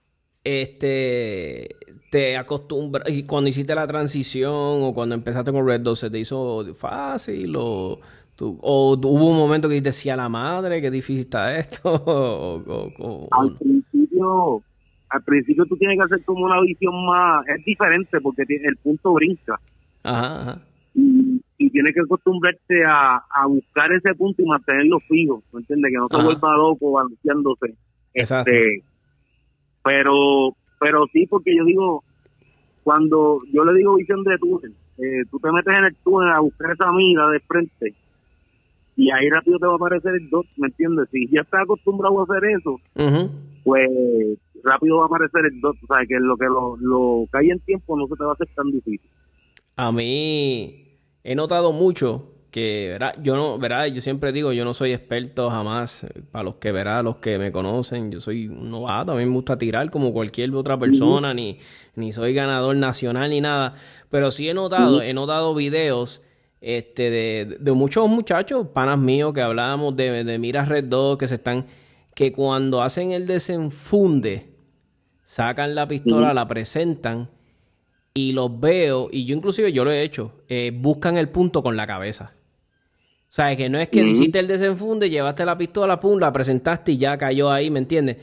este 0.44 1.68
te 2.10 2.36
acostumbras 2.38 3.08
y 3.10 3.24
cuando 3.24 3.48
hiciste 3.50 3.74
la 3.74 3.86
transición 3.86 4.52
o 4.82 4.94
cuando 4.94 5.14
empezaste 5.14 5.52
con 5.52 5.66
Red 5.66 5.82
Dot 5.82 5.96
se 5.96 6.08
te 6.10 6.18
hizo 6.18 6.64
fácil 6.74 7.54
o 7.56 8.00
tú- 8.34 8.58
o 8.62 8.92
hubo 8.96 9.30
un 9.30 9.36
momento 9.36 9.68
que 9.68 9.74
dijiste 9.74 9.92
sí 9.92 10.08
a 10.10 10.16
la 10.16 10.28
madre 10.30 10.80
qué 10.80 10.90
difícil 10.90 11.20
está 11.20 11.56
esto 11.58 11.92
o, 12.06 12.62
o- 12.66 12.92
o- 12.98 13.28
al 13.32 13.56
principio 13.58 14.62
al 15.10 15.22
principio 15.22 15.66
tú 15.66 15.76
tienes 15.76 15.98
que 15.98 16.04
hacer 16.04 16.24
como 16.24 16.46
una 16.46 16.60
visión 16.62 16.94
más 17.04 17.46
es 17.48 17.62
diferente 17.66 18.18
porque 18.22 18.42
el 18.48 18.76
punto 18.78 19.12
brinca 19.12 19.60
ajá, 20.04 20.40
ajá. 20.40 20.60
y, 20.94 21.42
y 21.58 21.70
tienes 21.70 21.92
que 21.92 22.00
acostumbrarte 22.00 22.84
a, 22.86 23.16
a 23.34 23.46
buscar 23.46 23.92
ese 23.92 24.14
punto 24.14 24.40
y 24.42 24.46
mantenerlo 24.46 24.98
fijo 25.00 25.42
¿me 25.52 25.60
entiendes? 25.60 25.90
que 25.92 25.98
no 25.98 26.08
te 26.08 26.16
Ajá. 26.16 26.24
vuelva 26.24 26.56
loco 26.56 26.92
balanceándose 26.92 27.74
Exacto. 28.20 28.50
este 28.52 28.82
pero 29.82 30.56
pero 30.80 31.06
sí 31.12 31.26
porque 31.26 31.56
yo 31.56 31.64
digo 31.64 32.04
cuando 32.82 33.40
yo 33.52 33.64
le 33.64 33.78
digo 33.78 33.96
visión 33.96 34.22
de 34.24 34.38
túnel 34.38 34.74
eh, 34.98 35.24
tú 35.30 35.38
te 35.38 35.52
metes 35.52 35.76
en 35.76 35.84
el 35.84 35.96
túnel 35.96 36.30
a 36.30 36.40
buscar 36.40 36.72
esa 36.72 36.92
mira 36.92 37.28
de 37.28 37.40
frente 37.40 37.94
y 38.96 39.10
ahí 39.10 39.30
rápido 39.30 39.58
te 39.58 39.66
va 39.66 39.72
a 39.72 39.76
aparecer 39.76 40.14
el 40.14 40.28
dot 40.28 40.46
¿me 40.56 40.66
entiendes? 40.68 41.08
si 41.10 41.28
ya 41.28 41.42
estás 41.42 41.62
acostumbrado 41.62 42.20
a 42.20 42.24
hacer 42.24 42.44
eso 42.44 42.80
pues 43.64 43.88
rápido 44.62 44.98
va 44.98 45.04
a 45.04 45.06
aparecer 45.06 45.44
el 45.46 45.60
dot, 45.60 45.76
o 45.82 45.86
sea, 45.86 46.04
que 46.06 46.14
lo 46.18 46.36
que 46.36 46.46
lo, 46.46 46.76
lo 46.78 47.26
que 47.30 47.38
hay 47.38 47.50
en 47.50 47.60
tiempo 47.60 47.96
no 47.96 48.06
se 48.06 48.16
te 48.16 48.24
va 48.24 48.30
a 48.30 48.34
hacer 48.34 48.48
tan 48.54 48.70
difícil. 48.70 49.10
A 49.76 49.92
mí 49.92 50.98
he 51.22 51.34
notado 51.34 51.72
mucho 51.72 52.34
que, 52.50 52.88
¿verdad? 52.90 53.14
Yo 53.22 53.36
no, 53.36 53.58
¿verdad? 53.58 53.86
Yo 53.86 54.00
siempre 54.02 54.32
digo, 54.32 54.52
yo 54.52 54.64
no 54.64 54.74
soy 54.74 54.92
experto 54.92 55.50
jamás. 55.50 56.04
eh, 56.04 56.22
Para 56.30 56.44
los 56.44 56.56
que, 56.56 56.72
¿verdad? 56.72 57.04
Los 57.04 57.16
que 57.16 57.38
me 57.38 57.52
conocen, 57.52 58.10
yo 58.10 58.20
soy 58.20 58.48
un 58.48 58.70
novato. 58.70 59.12
A 59.12 59.16
mí 59.16 59.24
me 59.24 59.32
gusta 59.32 59.56
tirar 59.58 59.90
como 59.90 60.12
cualquier 60.12 60.54
otra 60.54 60.76
persona, 60.78 61.34
ni, 61.34 61.58
ni 61.94 62.12
soy 62.12 62.34
ganador 62.34 62.76
nacional 62.76 63.30
ni 63.30 63.40
nada. 63.40 63.74
Pero 64.10 64.30
sí 64.30 64.48
he 64.48 64.54
notado, 64.54 65.02
he 65.02 65.12
notado 65.14 65.54
videos 65.54 66.22
este, 66.60 67.10
de, 67.10 67.56
de 67.60 67.72
muchos 67.72 68.08
muchachos, 68.08 68.68
panas 68.68 68.98
míos, 68.98 69.32
que 69.32 69.40
hablábamos 69.42 69.94
de, 69.96 70.24
de 70.24 70.38
Mira 70.38 70.64
Red 70.64 70.84
2, 70.84 71.18
que 71.18 71.28
se 71.28 71.34
están, 71.36 71.66
que 72.14 72.32
cuando 72.32 72.82
hacen 72.82 73.12
el 73.12 73.26
desenfunde, 73.26 74.48
sacan 75.24 75.74
la 75.74 75.86
pistola, 75.86 76.32
la 76.34 76.46
presentan 76.48 77.30
y 78.14 78.32
los 78.32 78.58
veo, 78.58 79.08
y 79.12 79.24
yo 79.26 79.36
inclusive 79.36 79.72
yo 79.72 79.84
lo 79.84 79.92
he 79.92 80.02
hecho, 80.02 80.32
eh, 80.48 80.72
buscan 80.74 81.16
el 81.16 81.28
punto 81.28 81.62
con 81.62 81.76
la 81.76 81.86
cabeza. 81.86 82.32
O 83.28 83.30
sea, 83.30 83.54
que 83.54 83.68
no 83.68 83.78
es 83.78 83.88
que 83.88 84.00
hiciste 84.00 84.38
el 84.38 84.46
desenfunde, 84.46 85.10
llevaste 85.10 85.44
la 85.44 85.58
pistola, 85.58 86.00
pum, 86.00 86.18
la 86.18 86.32
presentaste 86.32 86.92
y 86.92 86.98
ya 86.98 87.18
cayó 87.18 87.50
ahí, 87.50 87.70
¿me 87.70 87.78
entiendes? 87.78 88.16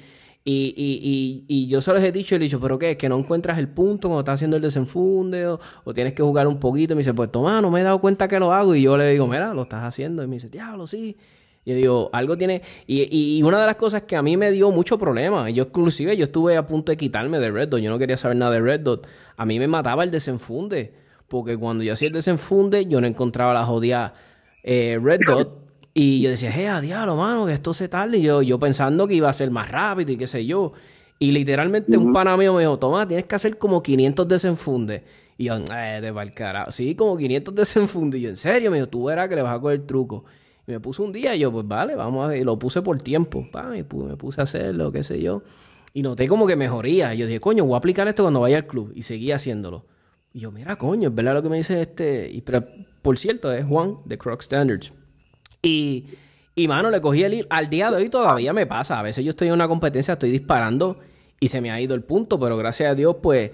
Y, 0.44 0.74
y, 0.78 1.46
y, 1.48 1.64
y 1.64 1.68
yo 1.68 1.82
se 1.82 1.94
los 1.94 2.04
he 2.04 2.12
dicho, 2.12 2.36
he 2.36 2.40
dicho, 2.40 2.60
¿pero 2.60 2.78
qué? 2.78 2.92
¿Es 2.92 2.98
que 2.98 3.10
no 3.10 3.18
encuentras 3.18 3.58
el 3.58 3.68
punto 3.68 4.08
cuando 4.08 4.20
estás 4.20 4.36
haciendo 4.36 4.58
el 4.58 4.64
desenfunde? 4.64 5.48
O, 5.48 5.60
o 5.84 5.94
tienes 5.94 6.14
que 6.14 6.22
jugar 6.22 6.48
un 6.48 6.60
poquito. 6.60 6.94
Y 6.94 6.96
me 6.96 7.00
dice, 7.00 7.14
pues 7.14 7.32
toma, 7.32 7.62
no 7.62 7.72
me 7.72 7.82
he 7.82 7.84
dado 7.84 8.00
cuenta 8.00 8.28
que 8.28 8.40
lo 8.40 8.52
hago. 8.52 8.76
Y 8.76 8.84
yo 8.84 8.96
le 8.96 9.10
digo, 9.10 9.28
mira, 9.28 9.54
lo 9.54 9.64
estás 9.64 9.84
haciendo. 9.84 10.24
Y 10.24 10.28
me 10.28 10.36
dice, 10.36 10.50
diablo, 10.50 10.86
sí. 10.86 11.18
Y 11.66 11.72
yo 11.72 11.76
digo, 11.76 12.10
algo 12.14 12.38
tiene... 12.38 12.62
Y, 12.86 13.38
y 13.38 13.42
una 13.42 13.60
de 13.60 13.66
las 13.66 13.76
cosas 13.76 14.04
que 14.04 14.16
a 14.16 14.22
mí 14.22 14.38
me 14.38 14.52
dio 14.52 14.70
mucho 14.70 15.00
problema, 15.00 15.50
yo 15.50 15.64
inclusive 15.64 16.16
yo 16.16 16.26
estuve 16.26 16.58
a 16.58 16.68
punto 16.68 16.92
de 16.92 16.98
quitarme 16.98 17.40
de 17.40 17.50
Red 17.50 17.70
Dot, 17.70 17.82
yo 17.82 17.90
no 17.90 17.98
quería 17.98 18.18
saber 18.18 18.38
nada 18.38 18.52
de 18.52 18.62
Red 18.62 18.82
Dot. 18.82 19.08
A 19.38 19.46
mí 19.48 19.58
me 19.58 19.68
mataba 19.68 20.04
el 20.04 20.12
desenfunde, 20.12 20.94
porque 21.28 21.58
cuando 21.58 21.84
yo 21.84 21.94
hacía 21.94 22.10
el 22.10 22.14
desenfunde, 22.14 22.86
yo 22.86 23.02
no 23.02 23.08
encontraba 23.08 23.52
la 23.52 23.66
jodida 23.66 24.14
eh, 24.66 25.00
Red 25.02 25.22
Dot. 25.28 25.62
Y 25.94 26.22
yo 26.22 26.30
decía, 26.30 26.50
eh, 26.60 26.68
a 26.68 26.82
diablo, 26.82 27.16
mano, 27.16 27.46
que 27.46 27.54
esto 27.54 27.74
se 27.74 27.88
tarde. 27.88 28.18
Y 28.18 28.24
yo, 28.24 28.42
yo 28.42 28.60
pensando 28.60 29.08
que 29.08 29.14
iba 29.14 29.30
a 29.30 29.34
ser 29.34 29.50
más 29.52 29.72
rápido 29.72 30.12
y 30.12 30.18
qué 30.18 30.28
sé 30.28 30.46
yo. 30.46 30.74
Y 31.20 31.32
literalmente 31.32 31.96
un 31.98 32.12
pana 32.12 32.36
mío 32.36 32.54
me 32.54 32.62
dijo, 32.62 32.78
toma, 32.78 33.08
tienes 33.08 33.26
que 33.26 33.36
hacer 33.36 33.58
como 33.58 33.82
500 33.82 34.28
desenfundes. 34.28 35.04
Y 35.38 35.46
yo, 35.46 35.56
eh, 35.56 36.02
de 36.02 36.12
pa'l 36.12 36.32
carajo. 36.32 36.72
Sí, 36.72 36.96
como 36.96 37.16
500 37.16 37.56
desenfundes. 37.56 38.20
Y 38.20 38.24
yo, 38.24 38.30
en 38.30 38.36
serio, 38.36 38.72
me 38.72 38.78
dijo, 38.78 38.90
tú 38.90 39.06
verás 39.06 39.30
que 39.30 39.36
le 39.36 39.42
vas 39.44 39.56
a 39.56 39.62
coger 39.62 39.86
truco. 39.86 40.26
Y 40.68 40.72
me 40.72 40.80
puse 40.80 41.02
un 41.02 41.14
día 41.14 41.36
y 41.36 41.40
yo, 41.40 41.52
pues 41.52 41.66
vale, 41.68 41.96
vamos 41.96 42.26
a 42.26 42.28
ver. 42.28 42.42
Y 42.42 42.44
lo 42.44 42.60
puse 42.60 42.82
por 42.82 43.00
tiempo. 43.02 43.48
Pa, 43.50 43.64
me 43.64 43.84
puse 43.84 44.42
a 44.42 44.44
hacerlo, 44.44 44.92
qué 44.92 45.04
sé 45.04 45.22
yo. 45.22 45.44
Y 45.94 46.02
noté 46.02 46.28
como 46.28 46.48
que 46.48 46.58
mejoría. 46.58 47.14
Y 47.14 47.20
yo 47.20 47.28
dije, 47.28 47.40
coño, 47.40 47.64
voy 47.64 47.76
a 47.76 47.78
aplicar 47.78 48.08
esto 48.10 48.24
cuando 48.24 48.42
vaya 48.42 48.58
al 48.58 48.68
club. 48.68 48.92
Y 48.96 49.04
seguí 49.04 49.32
haciéndolo. 49.32 49.86
Y 50.34 50.42
yo, 50.42 50.52
mira, 50.52 50.76
coño, 50.76 51.08
es 51.08 51.16
verdad 51.16 51.36
lo 51.36 51.44
que 51.44 51.50
me 51.50 51.56
dice 51.56 51.82
este. 51.82 52.30
Y, 52.30 52.42
pero, 52.42 52.66
por 53.06 53.20
cierto, 53.20 53.54
es 53.54 53.64
Juan 53.64 54.00
de 54.06 54.18
Croc 54.18 54.42
Standards. 54.42 54.92
Y, 55.62 56.06
y 56.56 56.68
mano, 56.68 56.90
le 56.90 57.00
cogí 57.02 57.22
el 57.22 57.36
hilo. 57.36 57.48
Al 57.52 57.70
día 57.70 57.92
de 57.92 57.98
hoy 57.98 58.10
todavía 58.10 58.52
me 58.52 58.66
pasa. 58.66 58.98
A 58.98 59.04
veces 59.04 59.24
yo 59.24 59.30
estoy 59.30 59.50
en 59.50 59.54
una 59.54 59.68
competencia, 59.68 60.14
estoy 60.14 60.32
disparando 60.32 60.98
y 61.40 61.50
se 61.50 61.62
me 61.62 61.70
ha 61.70 61.80
ido 61.80 61.94
el 61.94 62.02
punto, 62.02 62.40
pero 62.40 62.58
gracias 62.58 62.90
a 62.92 62.96
Dios, 62.96 63.18
pues 63.22 63.52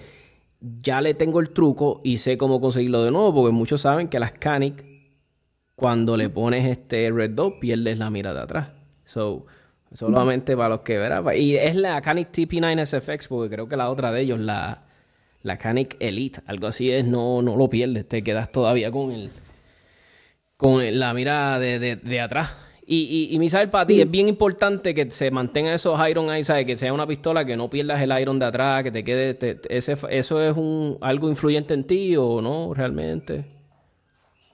ya 0.80 1.02
le 1.02 1.12
tengo 1.12 1.38
el 1.38 1.50
truco 1.50 2.00
y 2.02 2.16
sé 2.16 2.38
cómo 2.38 2.62
conseguirlo 2.62 3.04
de 3.04 3.10
nuevo, 3.10 3.34
porque 3.34 3.52
muchos 3.52 3.82
saben 3.82 4.08
que 4.08 4.18
las 4.18 4.32
Canic, 4.32 4.86
cuando 5.76 6.16
le 6.16 6.30
pones 6.30 6.64
este 6.64 7.10
Red 7.10 7.32
Dot, 7.32 7.58
pierdes 7.60 7.98
la 7.98 8.08
mira 8.08 8.32
de 8.32 8.40
atrás. 8.40 8.68
So, 9.04 9.44
solamente 9.92 10.56
para 10.56 10.70
los 10.70 10.80
que 10.80 10.96
verán. 10.96 11.26
Y 11.36 11.56
es 11.56 11.76
la 11.76 12.00
Canic 12.00 12.30
TP9 12.32 12.86
SFX, 12.86 13.28
porque 13.28 13.54
creo 13.54 13.68
que 13.68 13.76
la 13.76 13.90
otra 13.90 14.12
de 14.12 14.22
ellos, 14.22 14.40
la, 14.40 14.86
la 15.42 15.58
Canic 15.58 15.96
Elite, 16.00 16.40
algo 16.46 16.66
así 16.68 16.90
es, 16.90 17.06
no, 17.06 17.42
no 17.42 17.56
lo 17.56 17.68
pierdes, 17.68 18.08
te 18.08 18.22
quedas 18.22 18.50
todavía 18.52 18.90
con 18.90 19.10
el 19.12 19.30
con 20.56 20.80
la 20.98 21.12
mira 21.12 21.58
de, 21.58 21.78
de, 21.78 21.96
de 21.96 22.20
atrás. 22.20 22.56
Y, 22.86 23.28
y, 23.30 23.34
y 23.34 23.38
Misael, 23.38 23.70
para 23.70 23.86
ti 23.86 24.00
es 24.00 24.10
bien 24.10 24.28
importante 24.28 24.92
que 24.94 25.10
se 25.10 25.30
mantengan 25.30 25.72
esos 25.72 25.98
iron 26.08 26.30
ahí, 26.30 26.44
¿sabes? 26.44 26.66
Que 26.66 26.76
sea 26.76 26.92
una 26.92 27.06
pistola, 27.06 27.44
que 27.44 27.56
no 27.56 27.70
pierdas 27.70 28.00
el 28.02 28.16
iron 28.20 28.38
de 28.38 28.46
atrás, 28.46 28.82
que 28.82 28.90
te 28.92 29.02
quede... 29.02 29.34
te- 29.34 29.60
ese, 29.68 29.96
¿Eso 30.10 30.42
es 30.42 30.56
un, 30.56 30.98
algo 31.00 31.28
influyente 31.28 31.74
en 31.74 31.84
ti 31.84 32.16
o 32.16 32.40
no 32.40 32.74
realmente? 32.74 33.44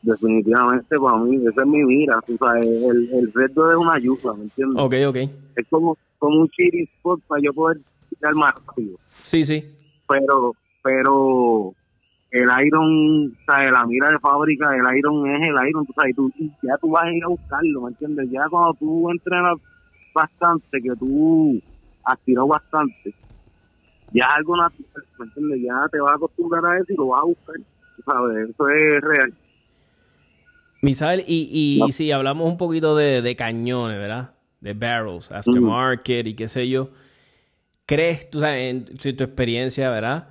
Definitivamente 0.03 0.96
para 0.96 1.16
mí, 1.18 1.37
esa 1.37 1.62
es 1.62 1.66
mi 1.66 1.83
mira, 1.83 2.20
tú 2.27 2.37
sabes, 2.38 2.64
el, 2.66 3.09
el 3.12 3.33
Red 3.35 3.51
Dot 3.51 3.70
es 3.70 3.77
una 3.77 3.94
ayuda, 3.94 4.33
¿me 4.35 4.44
entiendes? 4.44 4.81
Ok, 4.81 4.94
ok. 5.09 5.16
Es 5.57 5.66
como, 5.68 5.98
como 6.18 6.40
un 6.42 6.48
cheating 6.51 6.88
spot 6.98 7.20
para 7.27 7.42
yo 7.42 7.53
poder 7.53 7.79
tirar 8.11 8.35
más 8.35 8.55
rápido. 8.66 8.96
Sí, 9.24 9.44
sí. 9.44 9.64
Pero, 10.07 10.55
pero 10.88 11.74
el 12.31 12.48
Iron, 12.66 13.37
sabes, 13.46 13.72
la 13.72 13.85
mira 13.87 14.11
de 14.11 14.18
fábrica, 14.18 14.74
el 14.74 14.98
Iron 14.98 15.29
es 15.31 15.42
el 15.42 15.68
Iron, 15.68 15.87
tú 15.87 15.92
sabes, 15.94 16.16
tú, 16.16 16.33
ya 16.62 16.77
tú 16.79 16.90
vas 16.90 17.05
a 17.05 17.12
ir 17.12 17.22
a 17.24 17.29
buscarlo, 17.29 17.83
¿me 17.83 17.88
entiendes? 17.90 18.31
Ya 18.31 18.48
cuando 18.48 18.74
tú 18.74 19.11
entrenas 19.11 19.59
bastante, 20.14 20.81
que 20.83 20.90
tú 20.98 21.61
has 22.05 22.18
tirado 22.20 22.46
bastante, 22.46 23.14
ya 24.12 24.24
es 24.24 24.35
algo 24.37 24.57
natural, 24.57 25.05
¿me 25.18 25.24
entiendes? 25.27 25.61
Ya 25.62 25.88
te 25.92 26.01
vas 26.01 26.12
a 26.12 26.14
acostumbrar 26.14 26.64
a 26.64 26.77
eso 26.79 26.92
y 26.92 26.96
lo 26.96 27.09
vas 27.09 27.20
a 27.22 27.24
buscar, 27.27 27.57
sabes, 28.05 28.48
eso 28.48 28.68
es 28.68 29.01
real. 29.03 29.35
Misael, 30.81 31.24
y, 31.27 31.51
y 31.53 31.81
No. 31.81 31.88
si 31.88 32.12
hablamos 32.12 32.48
un 32.48 32.57
poquito 32.57 32.96
de, 32.96 33.20
de 33.20 33.37
cañones, 33.37 33.98
¿verdad? 33.98 34.31
De 34.61 34.72
barrels, 34.72 35.31
aftermarket 35.33 36.27
y 36.27 36.35
qué 36.35 36.48
sé 36.48 36.68
yo. 36.68 36.90
¿Crees, 37.85 38.29
tú 38.31 38.40
sabes, 38.40 38.70
en 38.70 38.85
tu, 38.85 39.14
tu 39.16 39.24
experiencia, 39.24 39.90
¿verdad? 39.90 40.29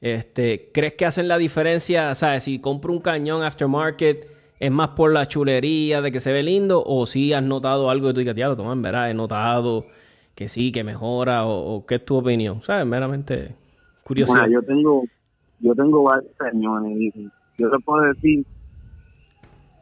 Este, 0.00 0.70
¿Crees 0.72 0.94
que 0.94 1.04
hacen 1.06 1.28
la 1.28 1.36
diferencia? 1.36 2.14
¿Sabes? 2.14 2.44
Si 2.44 2.58
compro 2.60 2.92
un 2.92 3.00
cañón 3.00 3.42
aftermarket, 3.42 4.28
¿es 4.58 4.70
más 4.70 4.90
por 4.90 5.12
la 5.12 5.26
chulería 5.26 6.00
de 6.00 6.10
que 6.10 6.20
se 6.20 6.32
ve 6.32 6.42
lindo? 6.42 6.82
¿O 6.84 7.06
si 7.06 7.32
has 7.32 7.42
notado 7.42 7.90
algo 7.90 8.08
que 8.08 8.14
tú 8.14 8.20
digas, 8.20 8.34
diablo, 8.34 8.56
toma, 8.56 8.72
en 8.72 8.82
verdad, 8.82 9.10
he 9.10 9.14
notado 9.14 9.86
que 10.34 10.48
sí, 10.48 10.72
que 10.72 10.84
mejora? 10.84 11.44
¿O, 11.46 11.76
o 11.76 11.86
qué 11.86 11.96
es 11.96 12.04
tu 12.04 12.16
opinión? 12.16 12.62
¿Sabes? 12.62 12.86
Meramente 12.86 13.54
curiosidad. 14.02 14.40
Bueno, 14.40 14.54
yo 14.54 14.62
tengo, 14.62 15.04
yo 15.60 15.74
tengo 15.74 16.02
varios 16.02 16.32
cañones 16.36 16.98
y 16.98 17.30
yo 17.58 17.70
te 17.70 17.78
puedo 17.80 18.02
decir, 18.04 18.44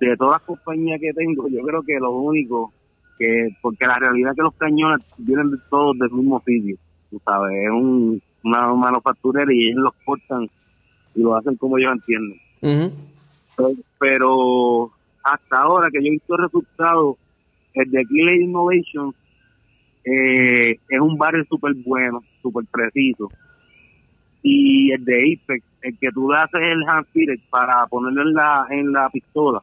de 0.01 0.17
todas 0.17 0.35
las 0.35 0.43
compañías 0.43 1.01
que 1.01 1.13
tengo, 1.13 1.49
yo 1.49 1.63
creo 1.63 1.83
que 1.83 1.99
lo 1.99 2.13
único 2.13 2.73
que, 3.19 3.49
porque 3.63 3.87
la 3.87 3.99
realidad 3.99 4.33
es 4.33 4.37
que 4.37 4.43
los 4.43 4.55
cañones 4.55 5.05
vienen 5.19 5.51
de 5.51 5.59
todos 5.71 5.99
del 5.99 6.11
mismo 6.11 6.43
sitio, 6.45 6.77
sabes, 7.25 7.53
es 7.65 7.71
un, 7.71 8.23
una 8.44 8.72
manufacturera 8.74 9.53
y 9.53 9.68
ellos 9.68 9.83
los 9.83 9.94
cortan 10.05 10.48
y 11.14 11.22
lo 11.22 11.37
hacen 11.37 11.57
como 11.57 11.79
ellos 11.79 11.92
entienden. 11.94 12.40
pero, 13.98 14.90
hasta 15.22 15.59
ahora 15.59 15.90
que 15.90 16.01
yo 16.01 16.09
he 16.09 16.12
visto 16.12 16.37
resultados, 16.37 17.16
el 17.74 17.90
de 17.90 18.05
Killer 18.07 18.40
Innovation 18.40 19.14
eh, 20.05 20.79
es 20.88 21.01
un 21.01 21.16
barrio 21.18 21.44
súper 21.48 21.74
bueno, 21.74 22.22
súper 22.42 22.64
preciso. 22.70 23.29
Y 24.42 24.92
el 24.92 25.05
de 25.05 25.16
Apex, 25.16 25.64
el 25.83 25.98
que 25.98 26.11
tú 26.12 26.31
le 26.31 26.38
haces 26.38 26.61
el 26.61 26.83
hand 26.88 27.07
para 27.51 27.87
ponerlo 27.87 28.22
en 28.22 28.35
la, 28.35 28.66
en 28.70 28.92
la 28.92 29.11
pistola, 29.11 29.61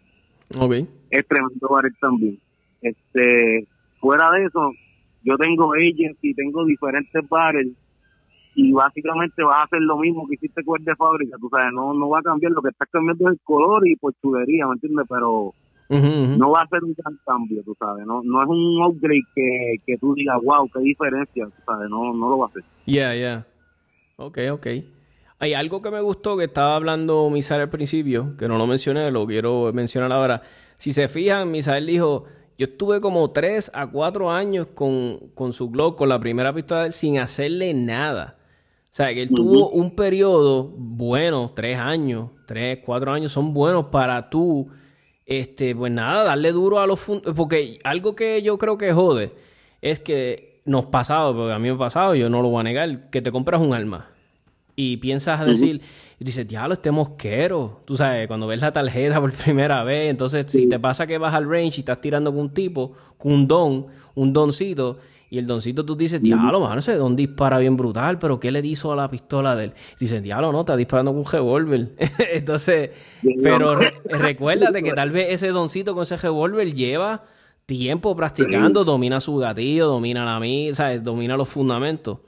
okay. 0.60 0.88
es 1.10 1.28
tremendo 1.28 1.68
barrio 1.70 1.92
también. 2.00 2.38
Este, 2.82 3.66
fuera 4.00 4.30
de 4.32 4.46
eso, 4.46 4.74
yo 5.24 5.38
tengo 5.38 5.74
agents 5.74 6.20
y 6.22 6.34
tengo 6.34 6.66
diferentes 6.66 7.28
bares 7.28 7.68
y 8.56 8.72
básicamente 8.72 9.44
vas 9.44 9.58
a 9.58 9.64
hacer 9.64 9.82
lo 9.82 9.98
mismo 9.98 10.26
que 10.28 10.36
hiciste 10.36 10.64
con 10.64 10.80
el 10.80 10.86
de 10.86 10.96
fábrica, 10.96 11.38
tú 11.40 11.50
sabes, 11.50 11.74
no, 11.74 11.94
no 11.94 12.10
va 12.10 12.20
a 12.20 12.24
cambiar, 12.24 12.54
lo 12.54 12.62
que 12.62 12.70
estás 12.70 12.88
cambiando 12.90 13.28
es 13.28 13.34
el 13.34 13.40
color 13.44 13.86
y 13.88 13.96
pues 13.98 14.16
chulería, 14.22 14.66
¿me 14.68 14.74
entiendes? 14.74 15.06
Pero 15.10 15.54
no 15.90 16.52
va 16.52 16.62
a 16.62 16.68
ser 16.68 16.84
un 16.84 16.96
gran 16.98 17.20
cambio, 17.26 17.62
tú 17.64 17.76
sabes, 17.78 18.06
no, 18.08 18.22
no 18.24 18.42
es 18.42 18.50
un 18.50 18.82
upgrade 18.82 19.22
que, 19.36 19.76
que 19.86 19.98
tú 19.98 20.16
digas, 20.16 20.38
wow, 20.42 20.70
qué 20.74 20.80
diferencia, 20.80 21.46
tú 21.46 21.62
sabes, 21.66 21.90
no, 21.90 22.14
no 22.14 22.30
lo 22.30 22.38
va 22.40 22.46
a 22.46 22.50
hacer. 22.50 22.64
Yeah, 22.86 23.14
yeah. 23.14 23.46
Ok, 24.16 24.40
ok. 24.52 24.68
Hay 25.40 25.54
algo 25.54 25.82
que 25.82 25.92
me 25.92 26.00
gustó 26.00 26.38
que 26.38 26.46
estaba 26.46 26.78
hablando 26.78 27.30
Misael 27.30 27.62
al 27.62 27.70
principio, 27.70 28.38
que 28.38 28.48
no 28.48 28.58
lo 28.58 28.66
mencioné, 28.66 29.12
lo 29.12 29.28
quiero 29.28 29.72
mencionar 29.74 30.14
ahora. 30.14 30.42
Si 30.78 30.94
se 30.94 31.10
fijan, 31.10 31.52
Misael 31.52 31.86
dijo, 31.86 32.24
yo 32.58 32.68
estuve 32.68 33.02
como 33.02 33.30
3 33.32 33.72
a 33.74 33.88
4 33.88 34.32
años 34.32 34.68
con, 34.68 35.20
con 35.36 35.52
su 35.52 35.70
Glock, 35.70 35.98
con 35.98 36.08
la 36.08 36.20
primera 36.20 36.54
pistola, 36.54 36.92
sin 36.94 37.20
hacerle 37.20 37.74
nada. 37.74 38.38
O 38.96 38.98
sea, 38.98 39.14
que 39.14 39.24
él 39.24 39.30
tuvo 39.30 39.72
un 39.72 39.94
periodo 39.94 40.72
bueno, 40.78 41.52
3 41.54 41.78
años, 41.80 42.30
3, 42.46 42.80
4 42.86 43.12
años, 43.12 43.34
son 43.34 43.54
buenos 43.54 43.88
para 43.88 44.30
tú, 44.30 44.70
este, 45.26 45.76
pues 45.76 45.92
nada, 45.92 46.24
darle 46.24 46.54
duro 46.54 46.80
a 46.80 46.88
los 46.88 47.06
Porque 47.36 47.78
algo 47.84 48.16
que 48.16 48.42
yo 48.42 48.58
creo 48.58 48.78
que 48.78 48.94
jode 48.94 49.34
es 49.82 50.00
que 50.00 50.62
nos 50.64 50.86
pasado, 50.86 51.36
porque 51.36 51.52
a 51.52 51.60
mí 51.60 51.68
me 51.68 51.76
ha 51.76 51.78
pasado, 51.78 52.16
yo 52.16 52.30
no 52.30 52.42
lo 52.42 52.48
voy 52.48 52.62
a 52.62 52.64
negar, 52.64 53.10
que 53.10 53.22
te 53.22 53.34
compras 53.34 53.62
un 53.62 53.74
arma 53.74 54.12
y 54.78 54.96
piensas 54.96 55.42
a 55.42 55.46
decir, 55.46 55.82
y 56.18 56.24
dices, 56.24 56.48
diablo, 56.48 56.76
este 56.76 56.92
mosquero. 56.92 57.82
Tú 57.84 57.98
sabes, 57.98 58.30
cuando 58.30 58.48
ves 58.48 58.62
la 58.62 58.72
tarjeta 58.72 59.20
por 59.20 59.34
primera 59.34 59.84
vez, 59.84 60.10
entonces 60.10 60.46
si 60.48 60.70
te 60.70 60.80
pasa 60.80 61.06
que 61.06 61.18
vas 61.18 61.34
al 61.34 61.50
range 61.50 61.76
y 61.76 61.80
estás 61.80 62.00
tirando 62.00 62.32
con 62.32 62.40
un 62.40 62.54
tipo, 62.54 62.94
con 63.18 63.34
un 63.34 63.46
don, 63.46 63.88
un 64.16 64.32
doncito, 64.32 65.00
y 65.36 65.38
el 65.38 65.48
doncito 65.48 65.86
tú 65.86 65.98
dices, 65.98 66.22
diablo, 66.22 66.62
mano, 66.62 66.80
ese 66.80 66.96
don 66.96 67.14
dispara 67.14 67.60
bien 67.60 67.76
brutal, 67.76 68.18
pero 68.20 68.40
¿qué 68.40 68.54
le 68.54 68.66
hizo 68.66 68.94
a 68.94 68.96
la 68.96 69.10
pistola 69.10 69.54
de 69.54 69.66
él? 69.66 69.74
Y 69.98 70.06
dices, 70.06 70.24
diablo, 70.24 70.54
no, 70.54 70.62
está 70.62 70.78
disparando 70.78 71.12
con 71.12 71.20
un 71.20 71.26
revólver. 71.26 71.90
entonces, 72.32 72.92
pero 73.44 73.78
recuérdate 74.06 74.82
que 74.82 74.94
tal 74.94 75.12
vez 75.12 75.34
ese 75.34 75.50
doncito 75.50 75.94
con 75.94 76.04
ese 76.04 76.16
revólver 76.16 76.74
lleva 76.74 77.26
tiempo 77.66 78.16
practicando, 78.16 78.86
domina 78.86 79.20
su 79.20 79.36
gatillo, 79.36 79.88
domina 79.88 80.24
la 80.24 80.40
misa, 80.40 80.98
domina 81.00 81.36
los 81.36 81.50
fundamentos. 81.50 82.20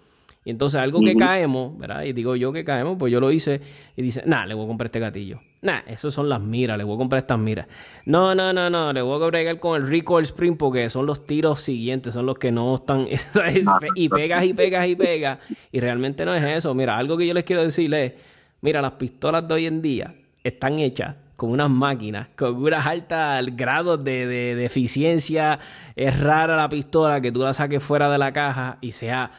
Y 0.43 0.49
entonces 0.49 0.81
algo 0.81 0.99
que 0.99 1.15
caemos, 1.15 1.77
¿verdad? 1.77 2.03
Y 2.03 2.11
digo 2.11 2.35
yo 2.35 2.51
que 2.51 2.65
caemos, 2.65 2.97
pues 2.99 3.13
yo 3.13 3.21
lo 3.21 3.31
hice 3.31 3.61
y 3.95 4.01
dice, 4.01 4.21
nah, 4.25 4.45
le 4.45 4.53
voy 4.53 4.65
a 4.65 4.67
comprar 4.67 4.87
este 4.87 4.99
gatillo. 4.99 5.39
Nah, 5.61 5.79
eso 5.87 6.11
son 6.11 6.29
las 6.29 6.39
miras, 6.39 6.77
le 6.77 6.83
voy 6.83 6.95
a 6.95 6.97
comprar 6.97 7.19
estas 7.19 7.39
miras. 7.39 7.67
No, 8.05 8.35
no, 8.35 8.53
no, 8.53 8.69
no, 8.69 8.93
le 8.93 9.01
voy 9.01 9.17
a 9.17 9.19
comprar 9.19 9.59
con 9.59 9.81
el 9.81 9.89
recoil 9.89 10.23
spring 10.23 10.55
porque 10.55 10.87
son 10.89 11.05
los 11.05 11.25
tiros 11.25 11.61
siguientes, 11.61 12.13
son 12.13 12.27
los 12.27 12.37
que 12.37 12.51
no 12.51 12.75
están... 12.75 13.07
y 13.95 14.09
pegas 14.09 14.45
y 14.45 14.53
pegas 14.53 14.87
y 14.87 14.95
pegas. 14.95 15.39
Y 15.71 15.79
realmente 15.79 16.25
no 16.25 16.35
es 16.35 16.43
eso. 16.43 16.73
Mira, 16.75 16.97
algo 16.97 17.17
que 17.17 17.25
yo 17.25 17.33
les 17.33 17.43
quiero 17.43 17.63
decirle 17.63 18.05
es, 18.05 18.13
mira, 18.61 18.81
las 18.81 18.93
pistolas 18.93 19.47
de 19.47 19.53
hoy 19.55 19.65
en 19.65 19.81
día 19.81 20.13
están 20.43 20.77
hechas 20.79 21.15
con 21.35 21.51
unas 21.51 21.69
máquinas, 21.69 22.27
con 22.35 22.55
unas 22.55 22.85
altas 22.85 23.45
grados 23.55 24.03
de, 24.03 24.27
de, 24.27 24.55
de 24.55 24.65
eficiencia. 24.65 25.59
Es 25.95 26.19
rara 26.19 26.55
la 26.55 26.69
pistola 26.69 27.19
que 27.19 27.31
tú 27.31 27.39
la 27.39 27.53
saques 27.53 27.81
fuera 27.81 28.11
de 28.11 28.17
la 28.19 28.31
caja 28.31 28.77
y 28.81 28.91
sea 28.91 29.31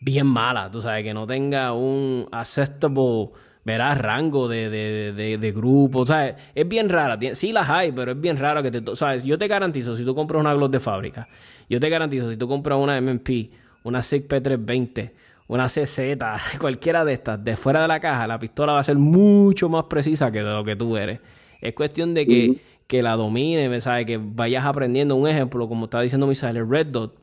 bien 0.00 0.26
mala, 0.26 0.70
tú 0.70 0.82
sabes, 0.82 1.04
que 1.04 1.14
no 1.14 1.26
tenga 1.26 1.72
un 1.72 2.28
acceptable, 2.30 3.30
verás, 3.66 3.98
rango 3.98 4.46
de, 4.46 4.70
de, 4.70 5.38
de, 5.38 5.52
grupo, 5.52 6.06
¿sabes? 6.06 6.36
Es 6.54 6.68
bien 6.68 6.88
rara, 6.88 7.18
sí 7.34 7.50
las 7.50 7.68
hay, 7.68 7.90
pero 7.90 8.12
es 8.12 8.20
bien 8.20 8.36
raro 8.36 8.62
que 8.62 8.70
te, 8.70 8.94
sabes, 8.94 9.24
yo 9.24 9.36
te 9.38 9.48
garantizo, 9.48 9.96
si 9.96 10.04
tú 10.04 10.14
compras 10.14 10.40
una 10.40 10.54
Glock 10.54 10.70
de 10.70 10.78
fábrica, 10.78 11.28
yo 11.68 11.80
te 11.80 11.88
garantizo, 11.88 12.30
si 12.30 12.36
tú 12.36 12.46
compras 12.46 12.78
una 12.78 13.00
MMP, 13.00 13.50
una 13.82 14.02
SIG 14.02 14.28
P320, 14.28 15.10
una 15.48 15.66
CZ, 15.66 15.98
cualquiera 16.60 17.04
de 17.04 17.14
estas, 17.14 17.42
de 17.42 17.56
fuera 17.56 17.82
de 17.82 17.88
la 17.88 17.98
caja, 17.98 18.28
la 18.28 18.38
pistola 18.38 18.72
va 18.72 18.78
a 18.78 18.84
ser 18.84 18.98
mucho 18.98 19.68
más 19.68 19.86
precisa 19.86 20.30
que 20.30 20.44
de 20.44 20.50
lo 20.50 20.62
que 20.62 20.76
tú 20.76 20.96
eres. 20.96 21.18
Es 21.60 21.74
cuestión 21.74 22.14
de 22.14 22.24
que, 22.24 22.60
que 22.86 23.02
la 23.02 23.16
domine, 23.16 23.80
¿sabes? 23.80 24.06
Que 24.06 24.20
vayas 24.22 24.64
aprendiendo. 24.64 25.16
Un 25.16 25.26
ejemplo, 25.26 25.68
como 25.68 25.86
estaba 25.86 26.04
diciendo 26.04 26.28
Misael, 26.28 26.58
el 26.58 26.70
Red 26.70 26.88
Dot 26.88 27.16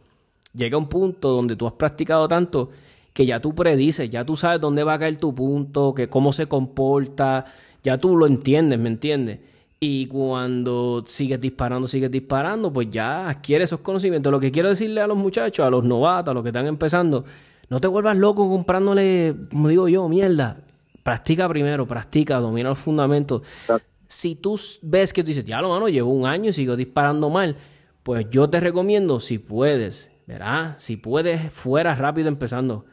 llega 0.53 0.77
un 0.77 0.89
punto 0.89 1.29
donde 1.29 1.55
tú 1.55 1.67
has 1.67 1.73
practicado 1.73 2.27
tanto 2.27 2.71
que 3.13 3.25
ya 3.25 3.39
tú 3.39 3.53
predices, 3.53 4.09
ya 4.09 4.25
tú 4.25 4.35
sabes 4.35 4.59
dónde 4.59 4.83
va 4.83 4.93
a 4.93 4.99
caer 4.99 5.17
tu 5.17 5.33
punto, 5.33 5.93
que 5.93 6.09
cómo 6.09 6.33
se 6.33 6.47
comporta, 6.47 7.45
ya 7.83 7.97
tú 7.97 8.17
lo 8.17 8.25
entiendes, 8.25 8.79
¿me 8.79 8.89
entiendes? 8.89 9.39
Y 9.79 10.07
cuando 10.07 11.03
sigues 11.05 11.39
disparando, 11.39 11.87
sigues 11.87 12.09
disparando, 12.09 12.71
pues 12.71 12.89
ya 12.89 13.29
adquieres 13.29 13.69
esos 13.69 13.81
conocimientos. 13.81 14.31
Lo 14.31 14.39
que 14.39 14.51
quiero 14.51 14.69
decirle 14.69 15.01
a 15.01 15.07
los 15.07 15.17
muchachos, 15.17 15.65
a 15.65 15.69
los 15.69 15.83
novatos, 15.83 16.31
a 16.31 16.33
los 16.33 16.41
que 16.41 16.49
están 16.49 16.67
empezando, 16.67 17.25
no 17.69 17.79
te 17.79 17.87
vuelvas 17.87 18.17
loco 18.17 18.49
comprándole, 18.49 19.35
como 19.51 19.67
digo 19.67 19.87
yo, 19.89 20.07
mierda. 20.07 20.61
Practica 21.03 21.49
primero, 21.49 21.85
practica, 21.85 22.39
domina 22.39 22.69
los 22.69 22.79
fundamentos. 22.79 23.41
Si 24.07 24.35
tú 24.35 24.59
ves 24.81 25.11
que 25.11 25.21
tú 25.21 25.27
dices, 25.27 25.43
ya 25.43 25.59
lo 25.59 25.69
mano, 25.69 25.89
llevo 25.89 26.13
un 26.13 26.25
año 26.25 26.49
y 26.49 26.53
sigo 26.53 26.77
disparando 26.77 27.29
mal, 27.29 27.57
pues 28.03 28.29
yo 28.29 28.49
te 28.49 28.61
recomiendo, 28.61 29.19
si 29.19 29.37
puedes, 29.37 30.11
Verá, 30.25 30.75
si 30.79 30.95
puedes, 30.95 31.51
fuera 31.51 31.95
rápido 31.95 32.29
empezando. 32.29 32.85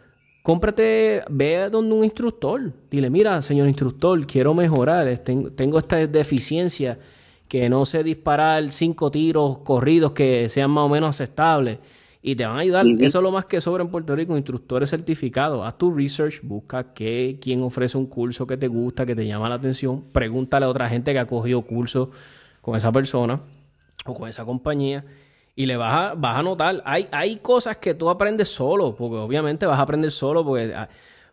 Cómprate, 0.43 1.23
ve 1.29 1.57
a 1.59 1.69
donde 1.69 1.95
un 1.95 2.05
instructor. 2.05 2.73
Dile, 2.91 3.11
mira, 3.11 3.43
señor 3.43 3.69
instructor, 3.69 4.27
quiero 4.27 4.55
mejorar. 4.55 5.19
Tengo 5.19 5.79
esta 5.79 6.07
deficiencia 6.07 6.99
que 7.47 7.69
no 7.69 7.85
sé 7.85 8.03
disparar 8.03 8.71
cinco 8.71 9.11
tiros 9.11 9.59
corridos 9.59 10.13
que 10.13 10.49
sean 10.49 10.71
más 10.71 10.87
o 10.87 10.89
menos 10.89 11.11
aceptables. 11.11 11.79
Y 12.23 12.37
te 12.37 12.47
van 12.47 12.57
a 12.57 12.61
ayudar. 12.61 12.87
Eso 13.01 13.19
es 13.19 13.23
lo 13.23 13.31
más 13.31 13.47
que 13.47 13.61
sobra 13.61 13.83
en 13.83 13.91
Puerto 13.91 14.15
Rico, 14.17 14.37
instructores 14.37 14.91
certificados. 14.91 15.67
Haz 15.67 15.77
tu 15.77 15.93
research, 15.93 16.41
busca 16.43 16.93
qué, 16.95 17.39
quién 17.41 17.63
ofrece 17.63 17.99
un 17.99 18.07
curso 18.07 18.47
que 18.47 18.57
te 18.57 18.69
gusta, 18.69 19.05
que 19.05 19.15
te 19.15 19.27
llama 19.27 19.49
la 19.49 19.57
atención. 19.57 20.05
Pregúntale 20.13 20.67
a 20.67 20.69
otra 20.69 20.89
gente 20.89 21.13
que 21.13 21.19
ha 21.19 21.27
cogido 21.27 21.63
curso 21.63 22.11
con 22.61 22.77
esa 22.77 22.93
persona 22.93 23.41
o 24.07 24.15
con 24.15 24.29
esa 24.29 24.45
compañía 24.45 25.05
y 25.55 25.67
le 25.67 25.77
vas 25.77 26.13
a, 26.13 26.15
vas 26.15 26.37
a 26.37 26.43
notar. 26.43 26.83
Hay, 26.85 27.09
hay 27.11 27.37
cosas 27.37 27.77
que 27.77 27.95
tú 27.95 28.09
aprendes 28.09 28.49
solo, 28.49 28.95
porque 28.95 29.17
obviamente 29.17 29.67
vas 29.67 29.79
a 29.79 29.83
aprender 29.83 30.11
solo, 30.11 30.45
porque, 30.45 30.73
ah, 30.75 30.89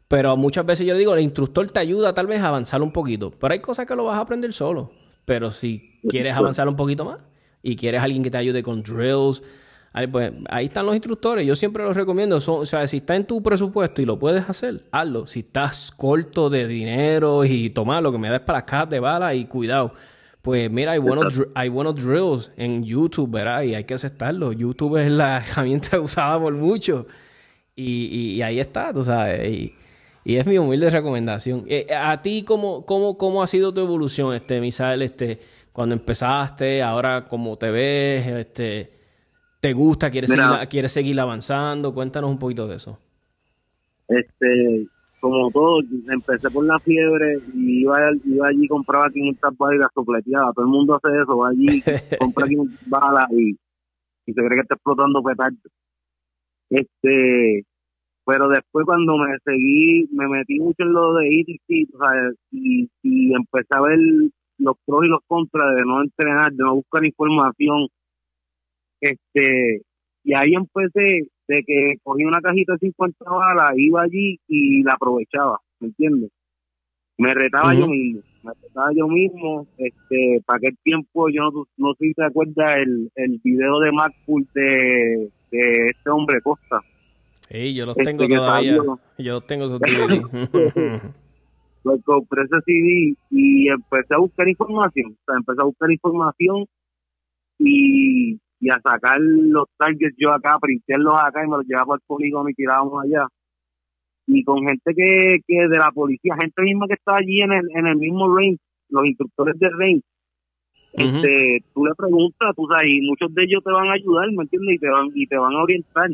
pero 0.07 0.35
muchas 0.37 0.65
veces 0.65 0.85
yo 0.85 0.95
digo, 0.95 1.13
el 1.13 1.21
instructor 1.21 1.69
te 1.69 1.79
ayuda 1.79 2.13
tal 2.13 2.27
vez 2.27 2.41
a 2.41 2.47
avanzar 2.47 2.81
un 2.81 2.91
poquito, 2.91 3.31
pero 3.31 3.53
hay 3.53 3.59
cosas 3.59 3.85
que 3.85 3.95
lo 3.95 4.05
vas 4.05 4.17
a 4.17 4.21
aprender 4.21 4.53
solo. 4.53 4.91
Pero 5.25 5.51
si 5.51 5.99
quieres 6.07 6.35
avanzar 6.35 6.69
un 6.69 6.77
poquito 6.77 7.03
más 7.03 7.19
y 7.61 7.75
quieres 7.75 8.01
alguien 8.01 8.23
que 8.23 8.31
te 8.31 8.37
ayude 8.37 8.63
con 8.63 8.81
drills, 8.81 9.43
ahí, 9.91 10.07
pues, 10.07 10.31
ahí 10.49 10.67
están 10.67 10.85
los 10.85 10.95
instructores. 10.95 11.45
Yo 11.45 11.53
siempre 11.53 11.83
los 11.83 11.97
recomiendo. 11.97 12.37
o 12.37 12.65
sea, 12.65 12.87
si 12.87 12.97
está 12.97 13.17
en 13.17 13.25
tu 13.25 13.43
presupuesto 13.43 14.01
y 14.01 14.05
lo 14.05 14.17
puedes 14.17 14.49
hacer, 14.49 14.85
hazlo. 14.91 15.27
Si 15.27 15.41
estás 15.41 15.91
corto 15.91 16.49
de 16.49 16.65
dinero 16.65 17.43
y 17.43 17.69
tomar 17.71 18.01
lo 18.01 18.13
que 18.13 18.17
me 18.17 18.29
das 18.29 18.39
para 18.41 18.59
las 18.59 18.69
cajas 18.69 18.89
de 18.89 19.01
bala 19.01 19.35
y 19.35 19.45
cuidado 19.45 19.93
pues 20.41 20.71
mira, 20.71 20.93
hay 20.93 20.99
buenos, 20.99 21.43
hay 21.55 21.69
buenos 21.69 21.95
drills 21.95 22.51
en 22.57 22.83
YouTube, 22.83 23.31
¿verdad? 23.31 23.63
Y 23.63 23.75
hay 23.75 23.83
que 23.83 23.93
aceptarlo. 23.93 24.53
YouTube 24.53 24.97
es 24.97 25.11
la 25.11 25.37
herramienta 25.47 25.99
usada 26.01 26.39
por 26.39 26.53
muchos. 26.53 27.05
Y, 27.75 28.35
y, 28.35 28.41
ahí 28.41 28.59
está, 28.59 28.91
tú 28.91 29.03
sabes. 29.03 29.47
Y, 29.47 29.75
y, 30.23 30.37
es 30.37 30.47
mi 30.47 30.57
humilde 30.57 30.89
recomendación. 30.89 31.65
Eh, 31.67 31.87
a 31.93 32.21
ti, 32.21 32.43
¿cómo, 32.43 32.85
cómo, 32.85 33.17
¿cómo 33.17 33.43
ha 33.43 33.47
sido 33.47 33.73
tu 33.73 33.81
evolución, 33.81 34.33
este, 34.33 34.59
Misael? 34.59 35.03
Este, 35.03 35.39
cuando 35.71 35.93
empezaste, 35.93 36.81
ahora 36.81 37.27
cómo 37.27 37.55
te 37.55 37.69
ves, 37.69 38.25
este, 38.25 38.91
¿te 39.59 39.73
gusta? 39.73 40.09
¿Quieres, 40.09 40.31
seguir, 40.31 40.45
¿Quieres 40.69 40.91
seguir 40.91 41.19
avanzando? 41.19 41.93
Cuéntanos 41.93 42.31
un 42.31 42.39
poquito 42.39 42.67
de 42.67 42.77
eso. 42.77 42.99
Este, 44.07 44.87
como 45.19 45.49
todo, 45.51 45.81
empecé 46.11 46.49
por 46.49 46.65
la 46.65 46.79
fiebre 46.79 47.39
y 47.53 47.81
iba, 47.81 47.97
iba 48.25 48.47
allí, 48.47 48.67
compraba 48.67 49.09
500 49.09 49.57
balas 49.57 49.75
y 49.75 49.79
las 49.79 49.93
sopleteaba. 49.93 50.53
Todo 50.53 50.65
el 50.65 50.71
mundo 50.71 50.95
hace 50.95 51.15
eso, 51.17 51.37
va 51.37 51.49
allí, 51.49 51.65
compra 52.19 52.47
500 52.47 52.89
balas 52.89 53.31
y, 53.31 53.57
y 54.25 54.33
se 54.33 54.41
cree 54.41 54.55
que 54.55 54.61
está 54.61 54.75
explotando 54.75 55.23
petardo. 55.23 55.57
Este, 56.69 57.65
pero 58.25 58.49
después 58.49 58.85
cuando 58.85 59.17
me 59.17 59.37
seguí, 59.43 60.07
me 60.11 60.27
metí 60.27 60.59
mucho 60.59 60.83
en 60.83 60.93
lo 60.93 61.13
de 61.15 61.27
ETC, 61.27 61.89
y, 62.51 62.89
y 63.01 63.33
empecé 63.33 63.69
a 63.69 63.81
ver 63.81 63.99
los 64.59 64.75
pros 64.85 65.05
y 65.05 65.07
los 65.07 65.21
contras 65.27 65.75
de 65.75 65.83
no 65.83 66.01
entrenar, 66.01 66.51
de 66.51 66.63
no 66.63 66.75
buscar 66.75 67.05
información. 67.05 67.87
Este, 68.99 69.81
y 70.23 70.33
ahí 70.35 70.53
empecé 70.53 71.29
de 71.47 71.63
que 71.65 71.93
cogía 72.03 72.27
una 72.27 72.41
cajita 72.41 72.73
de 72.73 72.79
50 72.79 73.25
balas, 73.25 73.71
iba 73.75 74.01
allí 74.01 74.39
y 74.47 74.83
la 74.83 74.93
aprovechaba, 74.93 75.59
¿me 75.79 75.87
entiendes? 75.87 76.31
Me 77.17 77.33
retaba 77.33 77.73
yo 77.73 77.87
mismo, 77.87 78.21
me 78.43 78.51
retaba 78.61 78.89
yo 78.93 79.07
mismo, 79.07 79.67
este, 79.77 80.41
para 80.45 80.57
aquel 80.57 80.77
tiempo, 80.83 81.29
yo 81.29 81.49
no, 81.49 81.65
no 81.77 81.93
sé 81.95 82.05
si 82.05 82.13
te 82.13 82.25
acuerdas 82.25 82.71
el, 82.77 83.11
el 83.15 83.41
video 83.43 83.79
de 83.79 83.91
MacPool 83.91 84.47
de, 84.53 85.31
de 85.51 85.87
este 85.87 86.09
hombre 86.09 86.41
Costa. 86.41 86.81
Sí, 87.49 87.73
yo 87.73 87.85
los 87.85 87.97
este 87.97 88.11
tengo 88.11 88.27
todavía, 88.27 88.75
yo 89.17 89.33
los 89.33 89.47
tengo 89.47 89.65
esos 89.65 89.79
pues 91.81 92.01
compré 92.05 92.43
ese 92.43 92.61
CD 92.65 93.15
y 93.31 93.69
empecé 93.69 94.13
a 94.13 94.19
buscar 94.19 94.47
información, 94.47 95.13
o 95.13 95.25
sea, 95.25 95.37
empecé 95.37 95.61
a 95.61 95.65
buscar 95.65 95.91
información 95.91 96.65
y, 97.57 98.39
y 98.59 98.69
a 98.69 98.79
sacar 98.81 99.19
los 99.19 99.67
targets 99.77 100.15
yo 100.17 100.31
acá, 100.31 100.57
printarlos 100.59 101.15
acá 101.19 101.43
y 101.43 101.49
me 101.49 101.57
los 101.57 101.65
llevaba 101.65 101.95
al 101.95 102.01
polígono 102.05 102.49
y 102.49 102.53
tirábamos 102.53 103.03
allá. 103.03 103.27
Y 104.25 104.43
con 104.43 104.67
gente 104.67 104.93
que, 104.93 105.37
que 105.47 105.67
de 105.67 105.77
la 105.77 105.91
policía, 105.91 106.35
gente 106.39 106.61
misma 106.61 106.87
que 106.87 106.95
estaba 106.95 107.17
allí 107.19 107.41
en 107.41 107.53
el, 107.53 107.67
en 107.73 107.87
el 107.87 107.97
mismo 107.97 108.35
range, 108.35 108.59
los 108.89 109.05
instructores 109.05 109.57
de 109.59 109.69
range, 109.69 110.03
este, 110.93 111.63
tú 111.73 111.85
le 111.85 111.93
preguntas, 111.95 112.55
tú 112.55 112.67
sabes, 112.71 112.89
y 112.89 113.01
muchos 113.01 113.33
de 113.33 113.43
ellos 113.43 113.63
te 113.63 113.71
van 113.71 113.87
a 113.87 113.93
ayudar, 113.93 114.31
¿me 114.31 114.43
entiendes? 114.43 114.75
Y 114.75 114.79
te 114.79 114.89
van, 114.89 115.09
y 115.13 115.27
te 115.27 115.37
van 115.37 115.53
a 115.53 115.61
orientar. 115.61 116.09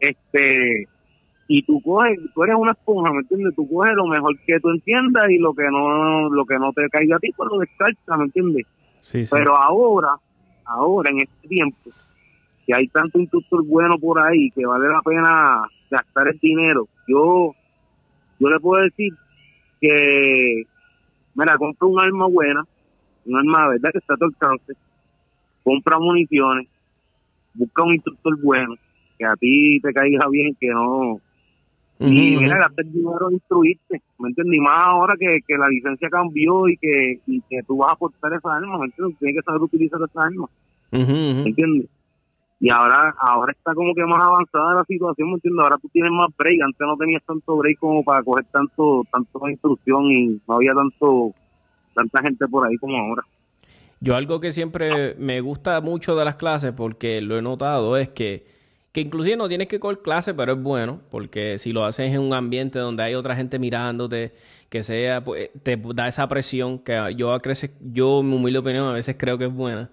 Este, 0.00 0.88
y 1.48 1.62
tú 1.62 1.80
coges, 1.82 2.18
tú 2.34 2.44
eres 2.44 2.56
una 2.56 2.72
esponja, 2.72 3.12
¿me 3.12 3.18
entiendes? 3.18 3.54
Tú 3.54 3.68
coges 3.68 3.92
lo 3.94 4.06
mejor 4.06 4.34
que 4.46 4.58
tú 4.58 4.70
entiendas 4.70 5.28
y 5.28 5.38
lo 5.38 5.52
que 5.52 5.64
no, 5.70 6.30
lo 6.30 6.46
que 6.46 6.58
no 6.58 6.72
te 6.72 6.88
caiga 6.88 7.16
a 7.16 7.18
ti, 7.18 7.30
pues 7.36 7.50
lo 7.50 7.58
descartas, 7.58 8.18
¿me 8.18 8.24
entiendes? 8.24 8.66
Sí, 9.02 9.24
sí. 9.24 9.30
Pero 9.36 9.54
ahora, 9.56 10.14
ahora 10.70 11.10
en 11.10 11.20
este 11.20 11.48
tiempo, 11.48 11.90
que 12.66 12.74
hay 12.74 12.86
tanto 12.88 13.18
instructor 13.18 13.64
bueno 13.66 13.98
por 13.98 14.24
ahí 14.24 14.50
que 14.50 14.64
vale 14.64 14.88
la 14.88 15.02
pena 15.02 15.62
gastar 15.90 16.28
el 16.28 16.38
dinero, 16.38 16.88
yo, 17.08 17.54
yo 18.38 18.48
le 18.48 18.60
puedo 18.60 18.82
decir 18.84 19.12
que, 19.80 20.64
mira, 21.34 21.56
compra 21.58 21.88
un 21.88 22.00
arma 22.00 22.26
buena, 22.26 22.64
un 23.26 23.36
arma 23.36 23.64
de 23.64 23.78
verdad 23.78 23.90
que 23.92 23.98
está 23.98 24.14
a 24.14 24.16
tu 24.16 24.24
alcance, 24.26 24.72
compra 25.64 25.98
municiones, 25.98 26.68
busca 27.54 27.82
un 27.82 27.94
instructor 27.94 28.40
bueno, 28.42 28.74
que 29.18 29.24
a 29.24 29.34
ti 29.36 29.80
te 29.80 29.92
caiga 29.92 30.28
bien, 30.30 30.54
que 30.58 30.68
no... 30.68 31.20
y 32.00 32.36
mira, 32.36 32.58
gastar 32.58 32.86
dinero 32.86 33.28
en 33.28 33.34
instruirte, 33.34 34.02
¿me 34.18 34.28
entiendes? 34.28 34.56
Y 34.56 34.60
más 34.60 34.82
ahora 34.84 35.14
que, 35.18 35.38
que 35.46 35.56
la 35.56 35.68
licencia 35.68 36.08
cambió 36.08 36.68
y 36.68 36.76
que, 36.76 37.20
y 37.26 37.40
que 37.42 37.62
tú 37.66 37.76
vas 37.76 37.90
a 37.90 37.94
aportar 37.94 38.32
esa 38.32 38.54
arma, 38.54 38.78
¿me 38.78 38.86
entiendes? 38.86 39.18
Tienes 39.18 39.36
que 39.36 39.42
saber 39.42 39.60
utilizar 39.62 40.00
esa 40.02 40.22
arma. 40.22 40.48
¿Me 40.90 41.48
entiendes? 41.48 41.88
Y 42.58 42.70
ahora 42.70 43.14
ahora 43.18 43.52
está 43.52 43.74
como 43.74 43.94
que 43.94 44.04
más 44.04 44.22
avanzada 44.22 44.74
la 44.74 44.84
situación, 44.84 45.28
¿me 45.28 45.34
entiendes? 45.34 45.62
Ahora 45.62 45.78
tú 45.78 45.88
tienes 45.88 46.10
más 46.10 46.28
break, 46.36 46.60
antes 46.62 46.86
no 46.86 46.96
tenías 46.96 47.22
tanto 47.24 47.56
break 47.56 47.78
como 47.78 48.02
para 48.02 48.22
coger 48.22 48.44
tanto 48.52 49.02
tanto 49.10 49.48
instrucción 49.48 50.10
y 50.10 50.40
no 50.46 50.54
había 50.56 50.74
tanto 50.74 51.32
tanta 51.94 52.22
gente 52.22 52.46
por 52.48 52.66
ahí 52.66 52.76
como 52.76 52.96
ahora. 52.96 53.22
Yo 54.00 54.16
algo 54.16 54.40
que 54.40 54.52
siempre 54.52 55.14
me 55.16 55.42
gusta 55.42 55.80
mucho 55.82 56.16
de 56.16 56.24
las 56.24 56.36
clases, 56.36 56.72
porque 56.72 57.20
lo 57.20 57.36
he 57.36 57.42
notado, 57.42 57.98
es 57.98 58.08
que, 58.08 58.46
que 58.92 59.00
inclusive 59.00 59.36
no 59.36 59.48
tienes 59.48 59.68
que 59.68 59.78
coger 59.78 60.00
clase, 60.00 60.34
pero 60.34 60.54
es 60.54 60.62
bueno, 60.62 61.00
porque 61.10 61.58
si 61.58 61.72
lo 61.72 61.84
haces 61.84 62.12
en 62.12 62.20
un 62.20 62.34
ambiente 62.34 62.78
donde 62.78 63.02
hay 63.02 63.14
otra 63.14 63.36
gente 63.36 63.58
mirándote, 63.58 64.32
que 64.68 64.82
sea, 64.82 65.22
pues, 65.22 65.50
te 65.62 65.80
da 65.94 66.08
esa 66.08 66.28
presión 66.28 66.78
que 66.78 67.14
yo, 67.16 67.36
crece, 67.40 67.72
yo, 67.80 68.22
mi 68.22 68.36
humilde 68.36 68.58
opinión, 68.58 68.88
a 68.88 68.92
veces 68.92 69.16
creo 69.18 69.38
que 69.38 69.46
es 69.46 69.52
buena 69.52 69.90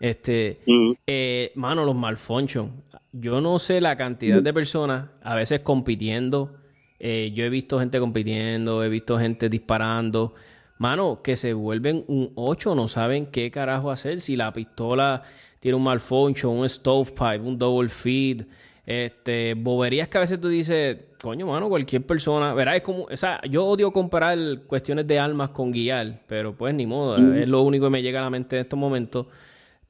este, 0.00 0.60
eh, 1.06 1.52
mano, 1.54 1.84
los 1.84 1.94
malfunctions. 1.94 2.70
Yo 3.12 3.40
no 3.42 3.58
sé 3.58 3.80
la 3.80 3.96
cantidad 3.96 4.42
de 4.42 4.52
personas 4.52 5.10
a 5.22 5.34
veces 5.34 5.60
compitiendo. 5.60 6.56
Eh, 6.98 7.32
yo 7.34 7.44
he 7.44 7.50
visto 7.50 7.78
gente 7.78 8.00
compitiendo, 8.00 8.82
he 8.82 8.88
visto 8.88 9.18
gente 9.18 9.50
disparando. 9.50 10.34
Mano, 10.78 11.20
que 11.22 11.36
se 11.36 11.52
vuelven 11.52 12.04
un 12.08 12.32
8, 12.34 12.74
no 12.74 12.88
saben 12.88 13.26
qué 13.26 13.50
carajo 13.50 13.90
hacer. 13.90 14.22
Si 14.22 14.36
la 14.36 14.52
pistola 14.54 15.22
tiene 15.60 15.76
un 15.76 15.84
malfunction, 15.84 16.58
un 16.58 16.68
stovepipe, 16.68 17.38
un 17.38 17.58
double 17.58 17.88
feed, 17.88 18.42
este, 18.84 19.54
boberías 19.54 20.08
que 20.08 20.18
a 20.18 20.22
veces 20.22 20.40
tú 20.40 20.48
dices, 20.48 20.98
coño, 21.22 21.46
mano, 21.46 21.68
cualquier 21.68 22.04
persona, 22.04 22.54
verá, 22.54 22.74
es 22.74 22.82
como, 22.82 23.04
o 23.04 23.16
sea, 23.16 23.40
yo 23.48 23.64
odio 23.64 23.92
comparar 23.92 24.38
cuestiones 24.66 25.06
de 25.06 25.18
armas 25.18 25.50
con 25.50 25.70
guiar, 25.70 26.22
pero 26.26 26.54
pues 26.56 26.74
ni 26.74 26.86
modo, 26.86 27.16
es 27.34 27.48
lo 27.48 27.62
único 27.62 27.86
que 27.86 27.90
me 27.90 28.02
llega 28.02 28.20
a 28.20 28.24
la 28.24 28.30
mente 28.30 28.56
en 28.56 28.62
estos 28.62 28.78
momentos. 28.78 29.26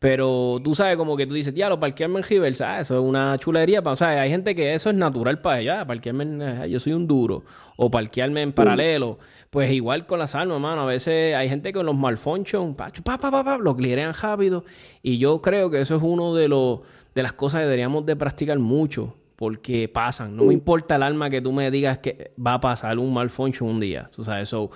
Pero 0.00 0.62
tú 0.64 0.74
sabes, 0.74 0.96
como 0.96 1.14
que 1.14 1.26
tú 1.26 1.34
dices, 1.34 1.52
ya, 1.54 1.68
lo 1.68 1.78
parquearme 1.78 2.20
en 2.20 2.24
Rivers, 2.24 2.62
ah, 2.62 2.80
eso 2.80 2.94
es 2.94 3.02
una 3.02 3.36
chulería. 3.36 3.82
O 3.84 3.96
sea, 3.96 4.22
hay 4.22 4.30
gente 4.30 4.54
que 4.54 4.72
eso 4.72 4.88
es 4.88 4.96
natural 4.96 5.42
para 5.42 5.60
ella, 5.60 5.86
parquearme 5.86 6.24
en, 6.24 6.42
ah, 6.42 6.66
yo 6.66 6.80
soy 6.80 6.94
un 6.94 7.06
duro, 7.06 7.44
o 7.76 7.90
parquearme 7.90 8.40
en 8.40 8.54
paralelo. 8.54 9.18
Pues 9.50 9.70
igual 9.70 10.06
con 10.06 10.18
las 10.18 10.34
armas, 10.34 10.58
mano. 10.58 10.80
A 10.80 10.86
veces 10.86 11.34
hay 11.34 11.50
gente 11.50 11.70
con 11.74 11.84
los 11.84 11.94
malfunctions, 11.94 12.74
pa, 12.76 12.90
pa, 13.04 13.18
pa, 13.18 13.44
pa, 13.44 13.58
lo 13.58 13.76
clearean 13.76 14.14
rápido. 14.14 14.64
Y 15.02 15.18
yo 15.18 15.42
creo 15.42 15.70
que 15.70 15.82
eso 15.82 15.96
es 15.96 16.02
uno 16.02 16.34
de, 16.34 16.48
los, 16.48 16.80
de 17.14 17.22
las 17.22 17.34
cosas 17.34 17.58
que 17.60 17.64
deberíamos 17.64 18.06
de 18.06 18.16
practicar 18.16 18.58
mucho, 18.58 19.14
porque 19.36 19.86
pasan. 19.86 20.34
No 20.34 20.44
me 20.44 20.54
importa 20.54 20.96
el 20.96 21.02
arma 21.02 21.28
que 21.28 21.42
tú 21.42 21.52
me 21.52 21.70
digas 21.70 21.98
que 21.98 22.32
va 22.42 22.54
a 22.54 22.60
pasar 22.60 22.98
un 22.98 23.12
malfunction 23.12 23.68
un 23.68 23.80
día. 23.80 24.08
Tú 24.10 24.24
sabes, 24.24 24.44
eso 24.44 24.70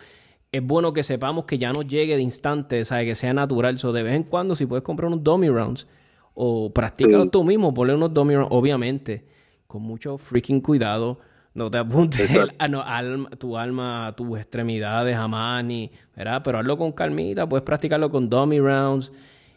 es 0.54 0.64
bueno 0.64 0.92
que 0.92 1.02
sepamos 1.02 1.46
que 1.46 1.58
ya 1.58 1.72
no 1.72 1.82
llegue 1.82 2.14
de 2.14 2.22
instante, 2.22 2.84
¿sabes? 2.84 3.06
que 3.06 3.14
sea 3.16 3.34
natural. 3.34 3.76
So, 3.76 3.92
de 3.92 4.04
vez 4.04 4.14
en 4.14 4.22
cuando, 4.22 4.54
si 4.54 4.66
puedes 4.66 4.84
comprar 4.84 5.08
unos 5.08 5.24
dummy 5.24 5.48
rounds 5.48 5.88
o 6.32 6.72
practícalo 6.72 7.28
tú 7.28 7.42
mismo, 7.42 7.74
ponle 7.74 7.92
unos 7.92 8.14
dummy 8.14 8.36
rounds, 8.36 8.52
obviamente, 8.52 9.24
con 9.66 9.82
mucho 9.82 10.16
freaking 10.16 10.60
cuidado. 10.60 11.18
No 11.54 11.68
te 11.72 11.78
apuntes 11.78 12.30
a, 12.58 13.36
tu 13.36 13.56
alma, 13.56 14.06
a 14.06 14.14
tus 14.14 14.38
extremidades 14.38 15.16
jamás, 15.16 15.64
ni, 15.64 15.90
¿verdad? 16.14 16.40
Pero 16.44 16.60
hazlo 16.60 16.78
con 16.78 16.92
calmita, 16.92 17.48
puedes 17.48 17.64
practicarlo 17.64 18.08
con 18.08 18.30
dummy 18.30 18.60
rounds 18.60 19.10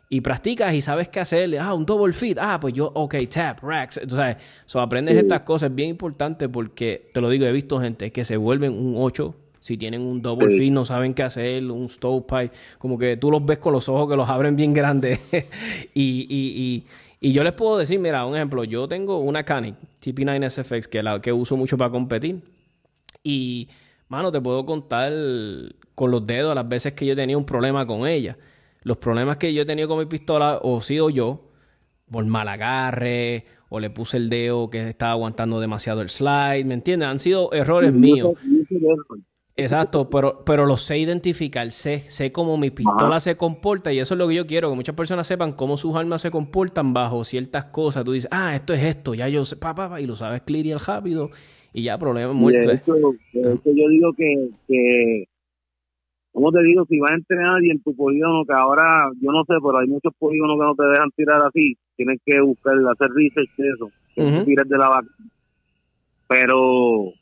y 0.10 0.22
practicas 0.22 0.74
y 0.74 0.82
sabes 0.82 1.10
qué 1.10 1.20
hacerle. 1.20 1.60
Ah, 1.60 1.76
un 1.76 1.86
double 1.86 2.14
feed. 2.14 2.40
Ah, 2.42 2.60
pues 2.60 2.74
yo, 2.74 2.92
ok, 2.92 3.18
tap, 3.32 3.60
racks. 3.62 3.98
Entonces, 3.98 4.38
so, 4.66 4.82
aprendes 4.82 5.16
estas 5.16 5.42
cosas. 5.42 5.70
Es 5.70 5.76
bien 5.76 5.90
importante 5.90 6.50
porque, 6.50 7.12
te 7.14 7.22
lo 7.22 7.30
digo, 7.30 7.46
he 7.46 7.52
visto 7.52 7.80
gente 7.80 8.12
que 8.12 8.26
se 8.26 8.36
vuelven 8.38 8.74
un 8.74 8.96
8 8.98 9.36
si 9.68 9.78
tienen 9.78 10.02
un 10.02 10.22
double 10.22 10.58
sí. 10.58 10.72
no 10.72 10.86
saben 10.86 11.14
qué 11.14 11.24
hacer, 11.24 11.70
un 11.70 11.90
stovepipe, 11.90 12.52
como 12.78 12.98
que 12.98 13.18
tú 13.18 13.30
los 13.30 13.46
ves 13.46 13.58
con 13.58 13.74
los 13.74 13.90
ojos 13.90 14.10
que 14.10 14.16
los 14.16 14.30
abren 14.30 14.56
bien 14.56 14.72
grandes. 14.72 15.20
y, 15.94 16.26
y, 16.30 16.86
y, 17.20 17.34
yo 17.34 17.44
les 17.44 17.52
puedo 17.52 17.78
decir, 17.78 18.00
mira, 18.00 18.26
un 18.26 18.38
ejemplo, 18.38 18.64
yo 18.64 18.88
tengo 18.88 19.20
una 19.20 19.44
Canic 19.44 19.76
TP9 20.02 20.50
SFX 20.50 20.88
que 20.88 21.04
la 21.04 21.20
que 21.20 21.34
uso 21.34 21.58
mucho 21.58 21.78
para 21.78 21.92
competir. 21.92 22.42
Y, 23.24 23.68
mano, 24.08 24.32
te 24.32 24.40
puedo 24.40 24.66
contar 24.66 25.12
con 25.96 26.12
los 26.12 26.26
dedos 26.26 26.56
las 26.56 26.70
veces 26.70 26.94
que 26.94 27.06
yo 27.06 27.12
he 27.12 27.18
tenido 27.18 27.38
un 27.38 27.46
problema 27.46 27.86
con 27.86 28.08
ella. 28.08 28.38
Los 28.84 28.96
problemas 28.98 29.36
que 29.36 29.54
yo 29.54 29.64
he 29.64 29.66
tenido 29.66 29.90
con 29.90 30.00
mi 30.00 30.06
pistola, 30.06 30.60
o 30.62 30.80
sido 30.80 31.10
yo, 31.10 31.42
por 32.10 32.26
mal 32.26 32.48
agarre, 32.48 33.44
o 33.68 33.82
le 33.82 33.90
puse 33.90 34.16
el 34.16 34.30
dedo 34.30 34.70
que 34.70 34.88
estaba 34.88 35.12
aguantando 35.12 35.60
demasiado 35.60 36.02
el 36.02 36.08
slide, 36.08 36.64
¿me 36.64 36.76
entiendes? 36.76 37.10
Han 37.10 37.20
sido 37.20 37.52
errores 37.52 37.92
míos. 37.92 38.38
Exacto, 39.60 40.08
pero, 40.08 40.44
pero 40.46 40.68
lo 40.68 40.78
sé 40.78 41.00
identificar, 41.00 41.72
sé, 41.72 42.02
sé 42.12 42.32
cómo 42.32 42.58
mi 42.58 42.70
pistola 42.70 43.20
se 43.20 43.38
comporta 43.38 43.92
y 43.92 43.98
eso 43.98 44.14
es 44.14 44.20
lo 44.20 44.28
que 44.28 44.36
yo 44.36 44.46
quiero, 44.46 44.70
que 44.70 44.76
muchas 44.76 44.94
personas 44.94 45.26
sepan 45.26 45.54
cómo 45.54 45.78
sus 45.78 45.96
armas 45.96 46.22
se 46.22 46.30
comportan 46.30 46.94
bajo 46.94 47.24
ciertas 47.24 47.66
cosas. 47.66 48.06
Tú 48.06 48.12
dices, 48.12 48.30
ah, 48.32 48.54
esto 48.54 48.76
es 48.76 48.84
esto, 48.84 49.16
ya 49.16 49.28
yo 49.28 49.46
sé, 49.46 49.56
pa, 49.56 49.74
pa, 49.74 49.90
pa, 49.90 50.00
y 50.00 50.06
lo 50.06 50.16
sabes 50.16 50.44
clear 50.44 50.68
y 50.68 50.74
rápido 50.76 51.32
y 51.74 51.82
ya, 51.82 51.98
problema 51.98 52.34
muerto. 52.34 52.70
Eso, 52.70 53.16
yo 53.34 53.90
digo 53.90 54.14
que, 54.14 54.50
que, 54.68 55.26
¿cómo 56.34 56.52
te 56.52 56.62
digo? 56.62 56.86
Si 56.86 57.00
vas 57.00 57.12
a 57.12 57.16
entrenar 57.16 57.64
y 57.64 57.72
en 57.72 57.82
tu 57.82 57.96
polígono, 57.96 58.46
que 58.46 58.54
ahora, 58.54 59.10
yo 59.20 59.32
no 59.32 59.44
sé, 59.46 59.56
pero 59.56 59.80
hay 59.80 59.88
muchos 59.88 60.14
polígonos 60.20 60.60
que 60.60 60.66
no 60.66 60.76
te 60.76 60.86
dejan 60.88 61.10
tirar 61.16 61.42
así, 61.44 61.76
tienes 61.96 62.20
que 62.24 62.40
buscar, 62.42 62.76
hacer 62.76 63.10
research 63.10 63.50
de 63.58 63.70
eso, 63.70 63.86
uh 64.18 64.46
de 64.46 64.78
la 64.78 64.90
vaca. 64.90 65.10
Pero 66.28 67.14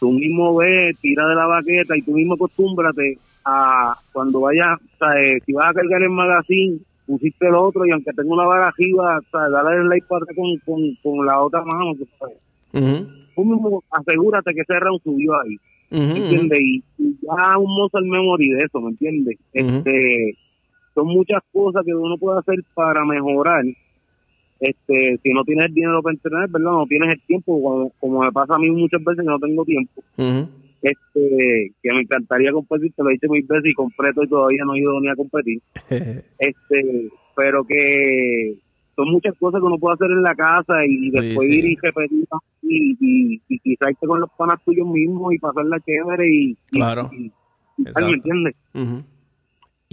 tú 0.00 0.12
mismo 0.12 0.56
ves, 0.56 0.98
tira 1.00 1.26
de 1.26 1.34
la 1.34 1.46
baqueta 1.46 1.96
y 1.96 2.02
tú 2.02 2.12
mismo 2.12 2.34
acostúmbrate 2.34 3.18
a 3.44 3.94
cuando 4.12 4.40
vayas, 4.40 4.78
eh, 5.16 5.38
si 5.44 5.52
vas 5.52 5.70
a 5.70 5.74
cargar 5.74 6.02
el 6.02 6.10
magazine, 6.10 6.78
pusiste 7.06 7.46
el 7.46 7.54
otro 7.54 7.86
y 7.86 7.90
aunque 7.90 8.12
tenga 8.12 8.32
una 8.32 8.46
vara 8.46 8.68
arriba, 8.68 9.20
dale 9.32 9.76
el 9.76 9.88
like 9.88 10.06
para 10.06 10.24
con, 10.34 10.56
con, 10.64 10.80
con, 11.02 11.26
la 11.26 11.40
otra 11.40 11.62
mano, 11.62 11.92
tú 12.72 13.44
mismo 13.44 13.82
asegúrate 13.90 14.54
que 14.54 14.60
ese 14.62 14.80
round 14.80 15.02
subió 15.02 15.32
ahí, 15.40 15.56
¿me 15.90 16.18
entiendes? 16.18 16.58
Y, 16.58 16.82
ya 17.22 17.58
un 17.58 17.70
muscle 17.74 18.08
memory 18.08 18.50
de 18.50 18.58
eso, 18.64 18.80
¿me 18.80 18.90
entiendes? 18.90 19.38
Este, 19.52 20.36
son 20.94 21.08
muchas 21.08 21.42
cosas 21.52 21.84
que 21.84 21.94
uno 21.94 22.16
puede 22.18 22.38
hacer 22.38 22.58
para 22.74 23.04
mejorar 23.04 23.64
este 24.64 25.18
si 25.22 25.30
no 25.30 25.44
tienes 25.44 25.66
el 25.66 25.74
dinero 25.74 26.02
para 26.02 26.14
entrenar, 26.14 26.48
¿verdad? 26.48 26.70
No 26.70 26.86
tienes 26.86 27.14
el 27.14 27.20
tiempo, 27.22 27.92
como, 27.98 28.22
me 28.22 28.32
pasa 28.32 28.54
a 28.54 28.58
mí 28.58 28.70
muchas 28.70 29.02
veces 29.02 29.24
que 29.24 29.30
no 29.30 29.38
tengo 29.38 29.64
tiempo. 29.64 30.02
Este, 30.82 31.72
que 31.82 31.92
me 31.92 32.00
encantaría 32.00 32.52
competir, 32.52 32.92
te 32.92 33.02
lo 33.02 33.08
dicho 33.08 33.26
mil 33.30 33.44
veces 33.48 33.70
y 33.70 33.74
compré 33.74 34.10
y 34.10 34.28
todavía 34.28 34.64
no 34.66 34.74
he 34.74 34.80
ido 34.80 35.00
ni 35.00 35.08
a 35.08 35.16
competir. 35.16 35.60
este, 36.38 37.08
pero 37.34 37.64
que 37.64 38.58
son 38.94 39.10
muchas 39.10 39.34
cosas 39.38 39.60
que 39.60 39.66
uno 39.66 39.78
puede 39.78 39.94
hacer 39.94 40.10
en 40.10 40.22
la 40.22 40.34
casa 40.34 40.74
y 40.86 41.10
después 41.10 41.48
ir 41.48 41.64
y 41.64 41.76
repetir 41.76 42.26
y, 42.62 42.96
y, 43.00 43.42
y, 43.48 43.58
quizás 43.60 43.90
irte 43.90 44.06
con 44.06 44.20
los 44.20 44.30
panas 44.36 44.62
tuyos 44.64 44.86
mismos 44.86 45.34
y 45.34 45.38
pasarla 45.38 45.80
chévere 45.80 46.28
y... 46.30 46.56
Claro. 46.70 47.10
Y, 47.12 47.32
y, 47.78 47.84
¿Me 47.84 48.12
entiendes? 48.12 48.54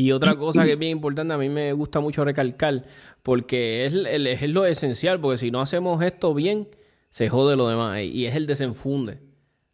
Y 0.02 0.12
otra 0.12 0.36
cosa 0.36 0.66
que 0.66 0.74
es 0.74 0.80
bien 0.80 0.94
importante, 0.94 1.34
a 1.34 1.38
mí 1.38 1.50
me 1.50 1.74
gusta 1.74 2.00
mucho 2.00 2.26
recalcar, 2.26 2.84
porque 3.24 3.86
es, 3.86 3.94
es 3.94 4.50
lo 4.50 4.66
esencial, 4.66 5.20
porque 5.20 5.38
si 5.38 5.52
no 5.52 5.62
hacemos 5.62 6.02
esto 6.04 6.34
bien, 6.34 6.68
se 7.10 7.30
jode 7.30 7.56
lo 7.56 7.68
demás, 7.68 8.02
y 8.02 8.26
es 8.26 8.36
el 8.36 8.48
desenfunde. 8.48 9.20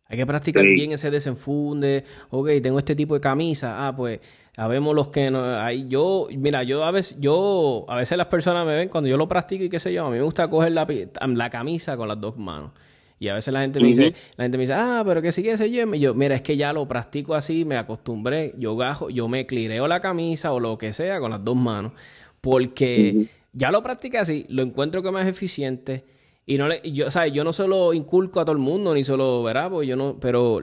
Hay 0.10 0.18
que 0.18 0.26
practicar 0.26 0.64
bien 0.64 0.94
ese 0.94 1.12
desenfunde. 1.12 2.06
Ok, 2.30 2.50
tengo 2.64 2.80
este 2.80 2.96
tipo 2.96 3.14
de 3.14 3.20
camisa. 3.20 3.88
Ah, 3.88 3.96
pues 3.96 4.22
Sabemos 4.58 4.96
los 4.96 5.10
que 5.10 5.30
no, 5.30 5.44
hay, 5.44 5.88
yo, 5.88 6.28
mira, 6.36 6.64
yo 6.64 6.84
a 6.84 6.90
veces, 6.90 7.16
yo, 7.20 7.86
a 7.88 7.96
veces 7.96 8.18
las 8.18 8.26
personas 8.26 8.66
me 8.66 8.76
ven 8.76 8.90
cuando 8.90 9.08
yo 9.08 9.16
lo 9.16 9.28
practico 9.28 9.64
y 9.64 9.70
qué 9.70 9.78
sé 9.78 9.94
yo, 9.94 10.08
a 10.08 10.10
mí 10.10 10.18
me 10.18 10.24
gusta 10.24 10.50
coger 10.50 10.72
la, 10.72 10.88
la 11.28 11.50
camisa 11.52 11.96
con 11.96 12.08
las 12.08 12.20
dos 12.20 12.38
manos. 12.38 12.72
Y 13.20 13.30
a 13.30 13.34
veces 13.34 13.54
la 13.54 13.62
gente 13.62 13.80
me 13.80 13.88
dice, 13.88 14.14
la 14.36 14.44
gente 14.44 14.58
me 14.58 14.64
dice, 14.64 14.74
ah, 14.74 15.04
pero 15.06 15.22
que 15.22 15.32
sí 15.32 15.42
que 15.42 15.58
se 15.58 15.72
yo. 15.72 15.94
Y 15.94 16.00
yo, 16.00 16.14
mira, 16.14 16.36
es 16.36 16.42
que 16.42 16.56
ya 16.56 16.72
lo 16.74 16.88
practico 16.88 17.34
así, 17.34 17.66
me 17.66 17.78
acostumbré, 17.78 18.54
yo 18.58 18.76
gajo, 18.76 19.10
yo 19.10 19.28
me 19.28 19.46
clireo 19.46 19.88
la 19.88 20.00
camisa 20.00 20.54
o 20.54 20.60
lo 20.60 20.78
que 20.78 20.94
sea 20.94 21.20
con 21.20 21.32
las 21.32 21.44
dos 21.44 21.56
manos. 21.56 21.94
Porque 22.42 23.28
ya 23.54 23.72
lo 23.72 23.82
practiqué 23.82 24.20
así, 24.20 24.46
lo 24.50 24.62
encuentro 24.62 25.02
que 25.02 25.12
más 25.12 25.28
eficiente 25.28 26.04
y 26.50 26.58
no 26.58 26.70
le, 26.70 26.80
yo, 26.94 27.12
¿sabes? 27.12 27.34
Yo 27.34 27.44
no 27.44 27.52
solo 27.52 27.94
inculco 27.94 28.40
a 28.40 28.46
todo 28.46 28.54
el 28.54 28.62
mundo, 28.62 28.94
ni 28.94 29.04
solo, 29.04 29.44
¿verdad? 29.44 29.70
Pues 29.70 29.86
yo 29.86 29.98
no, 29.98 30.18
pero 30.18 30.62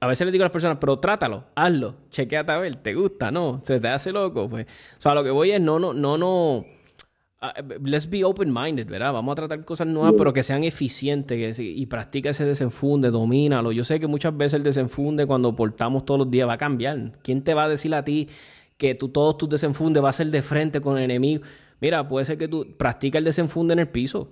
a 0.00 0.06
veces 0.06 0.24
le 0.24 0.32
digo 0.32 0.42
a 0.42 0.46
las 0.46 0.52
personas, 0.52 0.78
pero 0.80 0.98
trátalo, 0.98 1.44
hazlo, 1.54 1.94
chequeate 2.08 2.50
a 2.52 2.56
ver, 2.56 2.76
¿te 2.76 2.94
gusta? 2.94 3.30
¿No? 3.30 3.60
¿Se 3.62 3.78
te 3.78 3.86
hace 3.88 4.12
loco? 4.12 4.48
Pues, 4.48 4.64
o 4.64 5.00
sea, 5.00 5.12
lo 5.12 5.22
que 5.22 5.30
voy 5.30 5.50
es, 5.50 5.60
no, 5.60 5.78
no, 5.78 5.92
no, 5.92 6.16
no, 6.16 6.64
let's 7.82 8.08
be 8.08 8.24
open-minded, 8.24 8.86
¿verdad? 8.86 9.12
Vamos 9.12 9.32
a 9.32 9.36
tratar 9.36 9.64
cosas 9.64 9.86
nuevas, 9.86 10.14
pero 10.16 10.32
que 10.32 10.42
sean 10.42 10.64
eficientes 10.64 11.58
y 11.58 11.86
practica 11.86 12.30
ese 12.30 12.44
desenfunde, 12.44 13.10
domínalo. 13.10 13.72
Yo 13.72 13.84
sé 13.84 14.00
que 14.00 14.06
muchas 14.06 14.36
veces 14.36 14.54
el 14.54 14.62
desenfunde 14.62 15.26
cuando 15.26 15.54
portamos 15.54 16.04
todos 16.04 16.18
los 16.18 16.30
días 16.30 16.48
va 16.48 16.54
a 16.54 16.58
cambiar. 16.58 17.12
¿Quién 17.22 17.42
te 17.42 17.54
va 17.54 17.64
a 17.64 17.68
decir 17.68 17.94
a 17.94 18.04
ti 18.04 18.28
que 18.76 18.94
tú, 18.94 19.08
todos 19.08 19.38
tus 19.38 19.48
desenfundes 19.48 20.02
va 20.02 20.10
a 20.10 20.12
ser 20.12 20.28
de 20.28 20.42
frente 20.42 20.80
con 20.80 20.98
el 20.98 21.04
enemigo? 21.04 21.42
Mira, 21.80 22.08
puede 22.08 22.24
ser 22.24 22.38
que 22.38 22.48
tú 22.48 22.74
practica 22.76 23.18
el 23.18 23.24
desenfunde 23.24 23.74
en 23.74 23.80
el 23.80 23.88
piso 23.88 24.30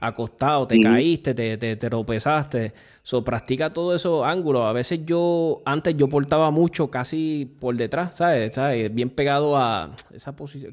acostado, 0.00 0.66
te 0.66 0.80
caíste, 0.80 1.34
te, 1.34 1.56
te, 1.56 1.76
te, 1.76 1.90
tropezaste. 1.90 2.72
So, 3.02 3.24
practica 3.24 3.72
todo 3.72 3.94
esos 3.94 4.24
ángulos. 4.24 4.62
A 4.62 4.72
veces 4.72 5.00
yo, 5.04 5.62
antes 5.64 5.96
yo 5.96 6.08
portaba 6.08 6.50
mucho 6.50 6.90
casi 6.90 7.50
por 7.60 7.76
detrás, 7.76 8.16
¿sabes? 8.16 8.54
¿sabes? 8.54 8.94
Bien 8.94 9.10
pegado 9.10 9.56
a 9.56 9.94
esa 10.12 10.34
posición, 10.36 10.72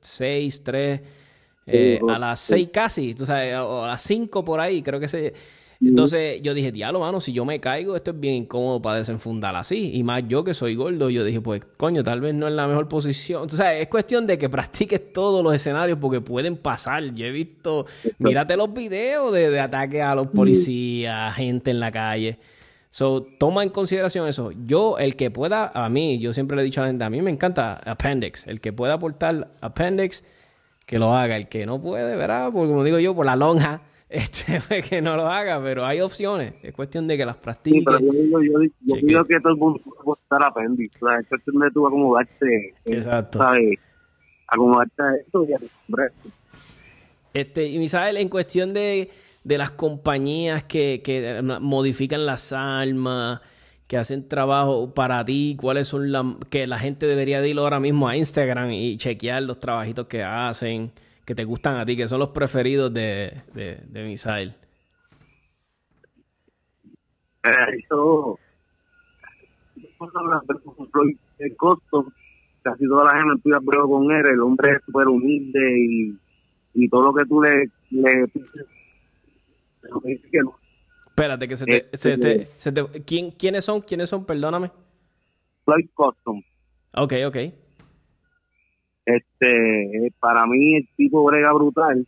6, 0.00 0.64
3, 0.64 1.00
eh, 1.68 2.00
a 2.08 2.18
las 2.18 2.40
6 2.40 2.68
casi, 2.72 3.14
tú 3.14 3.26
sabes, 3.26 3.54
a 3.54 3.86
las 3.86 4.02
5 4.02 4.44
por 4.44 4.60
ahí, 4.60 4.82
creo 4.82 4.98
que 4.98 5.08
se 5.08 5.34
entonces 5.80 6.42
yo 6.42 6.54
dije, 6.54 6.72
diablo, 6.72 6.98
mano, 6.98 7.20
si 7.20 7.32
yo 7.32 7.44
me 7.44 7.60
caigo, 7.60 7.94
esto 7.94 8.10
es 8.10 8.18
bien 8.18 8.34
incómodo 8.34 8.82
para 8.82 8.98
desenfundar 8.98 9.54
así. 9.54 9.92
Y 9.94 10.02
más 10.02 10.24
yo 10.26 10.42
que 10.42 10.52
soy 10.52 10.74
gordo, 10.74 11.08
yo 11.08 11.22
dije, 11.22 11.40
pues, 11.40 11.62
coño, 11.76 12.02
tal 12.02 12.20
vez 12.20 12.34
no 12.34 12.48
es 12.48 12.54
la 12.54 12.66
mejor 12.66 12.88
posición. 12.88 13.44
O 13.44 13.48
sea, 13.48 13.78
es 13.78 13.86
cuestión 13.86 14.26
de 14.26 14.38
que 14.38 14.48
practiques 14.48 15.12
todos 15.12 15.42
los 15.44 15.54
escenarios 15.54 15.98
porque 16.00 16.20
pueden 16.20 16.56
pasar. 16.56 17.14
Yo 17.14 17.26
he 17.26 17.30
visto, 17.30 17.86
mírate 18.18 18.56
los 18.56 18.72
videos 18.72 19.32
de, 19.32 19.50
de 19.50 19.60
ataques 19.60 20.02
a 20.02 20.16
los 20.16 20.26
policías, 20.28 21.34
gente 21.36 21.70
en 21.70 21.78
la 21.78 21.92
calle. 21.92 22.38
So, 22.90 23.22
toma 23.38 23.62
en 23.62 23.68
consideración 23.68 24.26
eso. 24.26 24.50
Yo, 24.64 24.98
el 24.98 25.14
que 25.14 25.30
pueda, 25.30 25.70
a 25.72 25.88
mí, 25.88 26.18
yo 26.18 26.32
siempre 26.32 26.56
le 26.56 26.62
he 26.62 26.64
dicho 26.64 26.80
a 26.80 26.84
la 26.84 26.90
gente, 26.90 27.04
a 27.04 27.10
mí 27.10 27.22
me 27.22 27.30
encanta 27.30 27.74
Appendix. 27.74 28.48
El 28.48 28.60
que 28.60 28.72
pueda 28.72 28.94
aportar 28.94 29.52
Appendix, 29.60 30.24
que 30.88 30.98
lo 30.98 31.14
haga. 31.14 31.36
El 31.36 31.48
que 31.48 31.66
no 31.66 31.80
puede, 31.80 32.16
¿verdad? 32.16 32.50
Porque 32.50 32.68
como 32.70 32.82
digo 32.82 32.98
yo, 32.98 33.14
por 33.14 33.26
la 33.26 33.36
lonja 33.36 33.82
este, 34.08 34.60
pues, 34.66 34.88
que 34.88 35.02
no 35.02 35.16
lo 35.16 35.28
haga, 35.28 35.62
pero 35.62 35.84
hay 35.84 36.00
opciones. 36.00 36.54
Es 36.62 36.74
cuestión 36.74 37.06
de 37.06 37.18
que 37.18 37.26
las 37.26 37.36
practiques. 37.36 37.84
pero 37.84 38.00
yo 38.00 38.12
digo, 38.12 38.40
yo, 38.42 38.96
digo 39.02 39.24
que 39.26 39.38
todo 39.38 39.52
el 39.52 39.58
mundo 39.58 39.80
puede 40.02 40.20
estar 40.22 40.42
apéndice. 40.42 40.98
O 41.02 41.06
sea, 41.06 41.20
es 41.20 41.28
cuestión 41.28 41.58
de 41.58 41.70
tú 41.70 41.86
acomodarte. 41.86 42.68
Eh, 42.68 42.74
Exacto. 42.86 43.38
¿sabes? 43.38 43.78
Acomodarte 44.46 45.02
a 45.02 45.14
esto 45.16 45.44
y 45.44 45.54
Este, 47.34 47.66
y 47.66 47.78
Misael, 47.78 48.16
en 48.16 48.30
cuestión 48.30 48.72
de, 48.72 49.10
de 49.44 49.58
las 49.58 49.72
compañías 49.72 50.64
que, 50.64 51.02
que 51.04 51.42
modifican 51.60 52.24
las 52.24 52.54
almas, 52.54 53.42
que 53.88 53.96
hacen 53.96 54.28
trabajo 54.28 54.92
para 54.92 55.24
ti, 55.24 55.56
cuáles 55.58 55.88
son 55.88 56.12
las 56.12 56.24
que 56.50 56.66
la 56.66 56.78
gente 56.78 57.06
debería 57.06 57.44
ir 57.46 57.58
ahora 57.58 57.80
mismo 57.80 58.06
a 58.06 58.16
Instagram 58.16 58.70
y 58.72 58.98
chequear 58.98 59.42
los 59.42 59.58
trabajitos 59.58 60.06
que 60.06 60.22
hacen 60.22 60.92
que 61.24 61.34
te 61.34 61.44
gustan 61.44 61.76
a 61.76 61.86
ti, 61.86 61.96
que 61.96 62.06
son 62.06 62.20
los 62.20 62.28
preferidos 62.28 62.92
de, 62.92 63.42
de, 63.54 63.82
de 63.86 64.04
Misael? 64.04 64.54
Eh, 67.44 67.78
eso, 67.78 68.38
el 71.38 71.56
costo, 71.56 72.12
casi 72.62 72.86
toda 72.86 73.04
la 73.04 73.18
gente 73.18 73.36
estudia 73.36 73.60
prueba 73.60 73.88
con 73.88 74.10
él, 74.12 74.22
el 74.32 74.40
hombre 74.40 74.72
es 74.72 74.84
súper 74.84 75.08
humilde 75.08 75.60
y, 75.78 76.18
y 76.74 76.88
todo 76.88 77.04
lo 77.04 77.14
que 77.14 77.24
tú 77.24 77.42
le, 77.42 77.70
le 77.90 78.26
que 80.30 80.38
no. 80.42 80.54
Espérate, 81.18 81.48
que 81.48 81.56
se 81.56 81.66
te, 81.66 81.76
eh, 81.78 81.88
se, 81.94 82.16
te, 82.16 82.30
eh, 82.42 82.48
se 82.56 82.70
te, 82.70 82.86
¿quién, 83.02 83.32
¿Quiénes 83.32 83.64
son? 83.64 83.80
¿Quiénes 83.80 84.08
son? 84.08 84.24
Perdóname. 84.24 84.70
Floyd 85.64 85.88
Custom. 85.92 86.40
Ok, 86.94 87.12
ok. 87.26 87.36
Este, 89.04 90.12
para 90.20 90.46
mí 90.46 90.76
el 90.76 90.88
tipo 90.96 91.24
brega 91.24 91.52
brutal. 91.52 92.06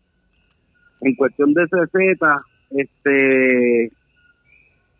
En 1.00 1.14
cuestión 1.16 1.52
de 1.54 1.66
CZ, 1.66 2.22
este, 2.70 3.90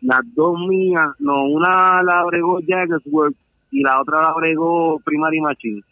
las 0.01 0.19
dos 0.35 0.59
mías, 0.67 1.07
no, 1.19 1.45
una 1.45 2.03
la 2.03 2.25
bregó 2.25 2.59
Jaggersworth 2.67 3.37
y 3.71 3.81
la 3.81 4.01
otra 4.01 4.23
la 4.23 4.33
bregó 4.33 4.99
Primary 5.05 5.39
Machine. 5.39 5.83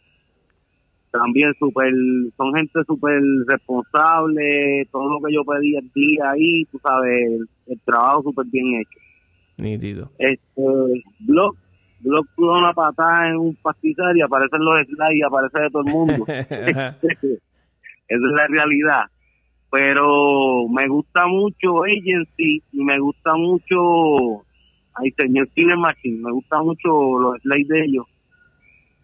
También 1.12 1.54
super, 1.58 1.92
son 2.38 2.54
gente 2.54 2.80
súper 2.86 3.20
responsable, 3.48 4.88
todo 4.92 5.10
lo 5.10 5.26
que 5.26 5.34
yo 5.34 5.44
pedí 5.44 5.76
el 5.76 5.92
día 5.94 6.32
ahí, 6.32 6.66
tú 6.66 6.80
sabes, 6.80 7.42
el, 7.66 7.80
trabajo 7.84 8.24
súper 8.24 8.46
bien 8.48 8.82
hecho. 8.82 9.00
Nítido. 9.58 10.12
Este, 10.20 11.04
blog 11.20 11.56
Block 12.02 12.28
da 12.38 12.60
una 12.60 12.74
patada 12.74 13.28
en 13.28 13.38
un 13.38 13.56
pastizal 13.56 14.16
y 14.16 14.22
aparecen 14.22 14.64
los 14.64 14.78
slides 14.78 15.16
y 15.16 15.22
aparece 15.22 15.62
de 15.62 15.70
todo 15.70 15.84
el 15.86 15.94
mundo. 15.94 16.26
Esa 16.28 17.42
es 18.08 18.22
la 18.22 18.48
realidad. 18.48 19.02
Pero 19.72 20.68
me 20.70 20.88
gusta 20.88 21.28
mucho 21.28 21.84
Agency 21.84 22.64
y 22.72 22.84
me 22.84 23.00
gusta 23.00 23.36
mucho 23.36 24.44
ay 24.96 25.12
señor 25.12 25.48
Killer 25.50 25.78
Machine, 25.78 26.22
me 26.22 26.32
gusta 26.32 26.62
mucho 26.62 27.20
los 27.20 27.42
slides 27.42 27.68
de 27.68 27.86
ellos 27.86 28.06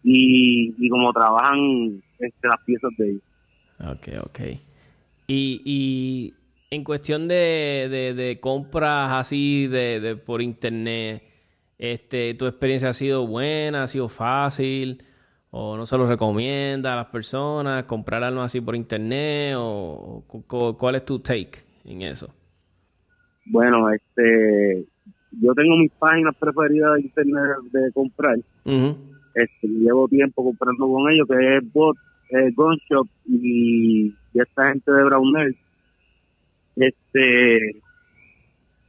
y, 0.06 0.74
y 0.78 0.90
como 0.90 1.12
trabajan 1.12 2.02
este, 2.20 2.48
las 2.48 2.62
piezas 2.66 2.92
de 2.98 3.10
ellos. 3.10 3.24
Ok, 3.80 4.08
ok. 4.24 4.40
Y, 5.28 5.62
y 5.66 6.34
en 6.70 6.84
cuestión 6.84 7.28
de, 7.28 7.88
de, 7.90 8.14
de 8.14 8.40
compras 8.40 9.12
así 9.12 9.68
de, 9.68 10.00
de 10.00 10.16
por 10.16 10.42
internet, 10.42 11.24
este, 11.78 12.36
¿Tu 12.36 12.46
experiencia 12.46 12.90
ha 12.90 12.94
sido 12.94 13.28
buena? 13.28 13.84
¿Ha 13.84 13.88
sido 13.88 14.08
fácil? 14.08 15.04
¿O 15.52 15.76
no 15.78 15.86
se 15.86 15.98
lo 15.98 16.06
recomienda 16.06 16.94
a 16.94 16.96
las 16.98 17.08
personas 17.08 17.84
comprar 17.86 18.24
algo 18.24 18.42
así 18.42 18.62
por 18.62 18.76
internet? 18.76 19.56
¿O 19.58 20.24
cuál 20.78 20.96
es 20.96 21.06
tu 21.06 21.20
take 21.20 21.60
en 21.86 22.02
eso? 22.02 22.34
Bueno, 23.46 23.90
este, 23.92 24.86
yo 25.32 25.54
tengo 25.54 25.78
mis 25.78 25.92
páginas 25.94 26.36
preferidas 26.40 26.96
de 26.96 27.02
internet 27.02 27.42
de 27.72 27.92
comprar. 27.94 28.38
Este, 29.36 29.68
llevo 29.68 30.08
tiempo 30.08 30.44
comprando 30.44 30.88
con 30.88 31.12
ellos, 31.12 31.28
que 31.28 31.58
es 31.58 31.74
Bot, 31.74 31.98
eh, 32.30 32.52
Gunshop 32.56 33.08
y, 33.28 34.14
esta 34.34 34.68
gente 34.68 34.92
de 34.92 35.04
Brownell. 35.04 35.56
Este, 36.78 37.76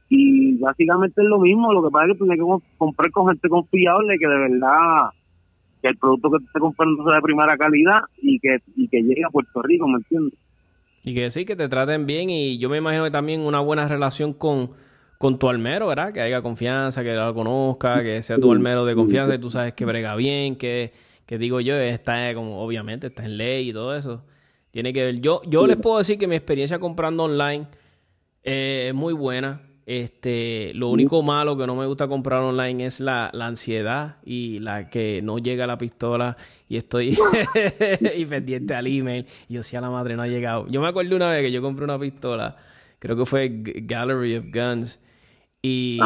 y 0.09 0.57
básicamente 0.57 1.21
es 1.21 1.27
lo 1.27 1.39
mismo, 1.39 1.71
lo 1.73 1.83
que 1.83 1.91
pasa 1.91 2.05
es 2.05 2.13
que 2.13 2.17
tienes 2.19 2.39
que 2.39 2.65
comprar 2.77 3.11
con 3.11 3.27
gente 3.27 3.49
confiable 3.49 4.17
que 4.17 4.27
de 4.27 4.37
verdad 4.37 5.09
que 5.81 5.89
el 5.89 5.97
producto 5.97 6.31
que 6.31 6.39
te 6.39 6.45
esté 6.45 6.59
comprando 6.59 7.03
sea 7.03 7.15
de 7.15 7.21
primera 7.21 7.57
calidad 7.57 8.01
y 8.21 8.39
que, 8.39 8.57
y 8.75 8.87
que 8.87 9.01
llegue 9.03 9.23
a 9.25 9.29
Puerto 9.29 9.61
Rico, 9.61 9.87
¿me 9.87 9.97
entiendes? 9.97 10.39
Y 11.03 11.13
que 11.13 11.29
sí, 11.29 11.45
que 11.45 11.55
te 11.55 11.69
traten 11.69 12.05
bien 12.05 12.29
y 12.29 12.57
yo 12.57 12.69
me 12.69 12.77
imagino 12.77 13.03
que 13.03 13.11
también 13.11 13.41
una 13.41 13.59
buena 13.59 13.87
relación 13.87 14.33
con, 14.33 14.71
con 15.17 15.39
tu 15.39 15.49
almero, 15.49 15.87
¿verdad? 15.87 16.13
Que 16.13 16.21
haya 16.21 16.41
confianza, 16.41 17.03
que 17.03 17.13
lo 17.13 17.33
conozca, 17.33 18.03
que 18.03 18.21
sea 18.21 18.37
tu 18.37 18.51
almero 18.51 18.85
de 18.85 18.95
confianza 18.95 19.35
y 19.35 19.39
tú 19.39 19.49
sabes 19.49 19.73
que 19.73 19.85
brega 19.85 20.15
bien, 20.15 20.55
que, 20.55 20.93
que 21.25 21.37
digo 21.37 21.59
yo, 21.59 21.75
está 21.75 22.33
como, 22.33 22.59
obviamente, 22.61 23.07
está 23.07 23.25
en 23.25 23.37
ley 23.37 23.69
y 23.69 23.73
todo 23.73 23.95
eso. 23.95 24.23
Tiene 24.71 24.93
que 24.93 25.01
ver. 25.03 25.19
Yo, 25.21 25.41
yo 25.47 25.65
les 25.65 25.77
puedo 25.77 25.97
decir 25.97 26.17
que 26.19 26.27
mi 26.27 26.35
experiencia 26.35 26.77
comprando 26.79 27.23
online 27.23 27.67
es 28.43 28.93
muy 28.93 29.13
buena 29.13 29.61
Este, 29.85 30.73
lo 30.73 30.89
único 30.89 31.23
malo 31.23 31.57
que 31.57 31.65
no 31.65 31.75
me 31.75 31.85
gusta 31.85 32.07
comprar 32.07 32.41
online 32.41 32.85
es 32.85 32.99
la, 32.99 33.29
la 33.33 33.47
ansiedad 33.47 34.17
y 34.25 34.59
la 34.59 34.89
que 34.89 35.21
no 35.23 35.37
llega 35.39 35.65
la 35.65 35.77
pistola 35.77 36.35
y 36.67 36.75
estoy 36.77 37.17
pendiente 38.29 38.75
al 38.75 38.87
email. 38.87 39.25
Y 39.47 39.55
yo, 39.55 39.63
si 39.63 39.75
a 39.77 39.81
la 39.81 39.89
madre 39.89 40.15
no 40.17 40.23
ha 40.23 40.27
llegado. 40.27 40.67
Yo 40.67 40.81
me 40.81 40.89
acuerdo 40.89 41.15
una 41.15 41.29
vez 41.31 41.41
que 41.41 41.51
yo 41.51 41.61
compré 41.61 41.85
una 41.85 41.97
pistola, 41.99 42.57
creo 42.99 43.15
que 43.15 43.25
fue 43.25 43.49
Gallery 43.51 44.35
of 44.37 44.45
Guns, 44.53 44.99
y, 45.61 45.99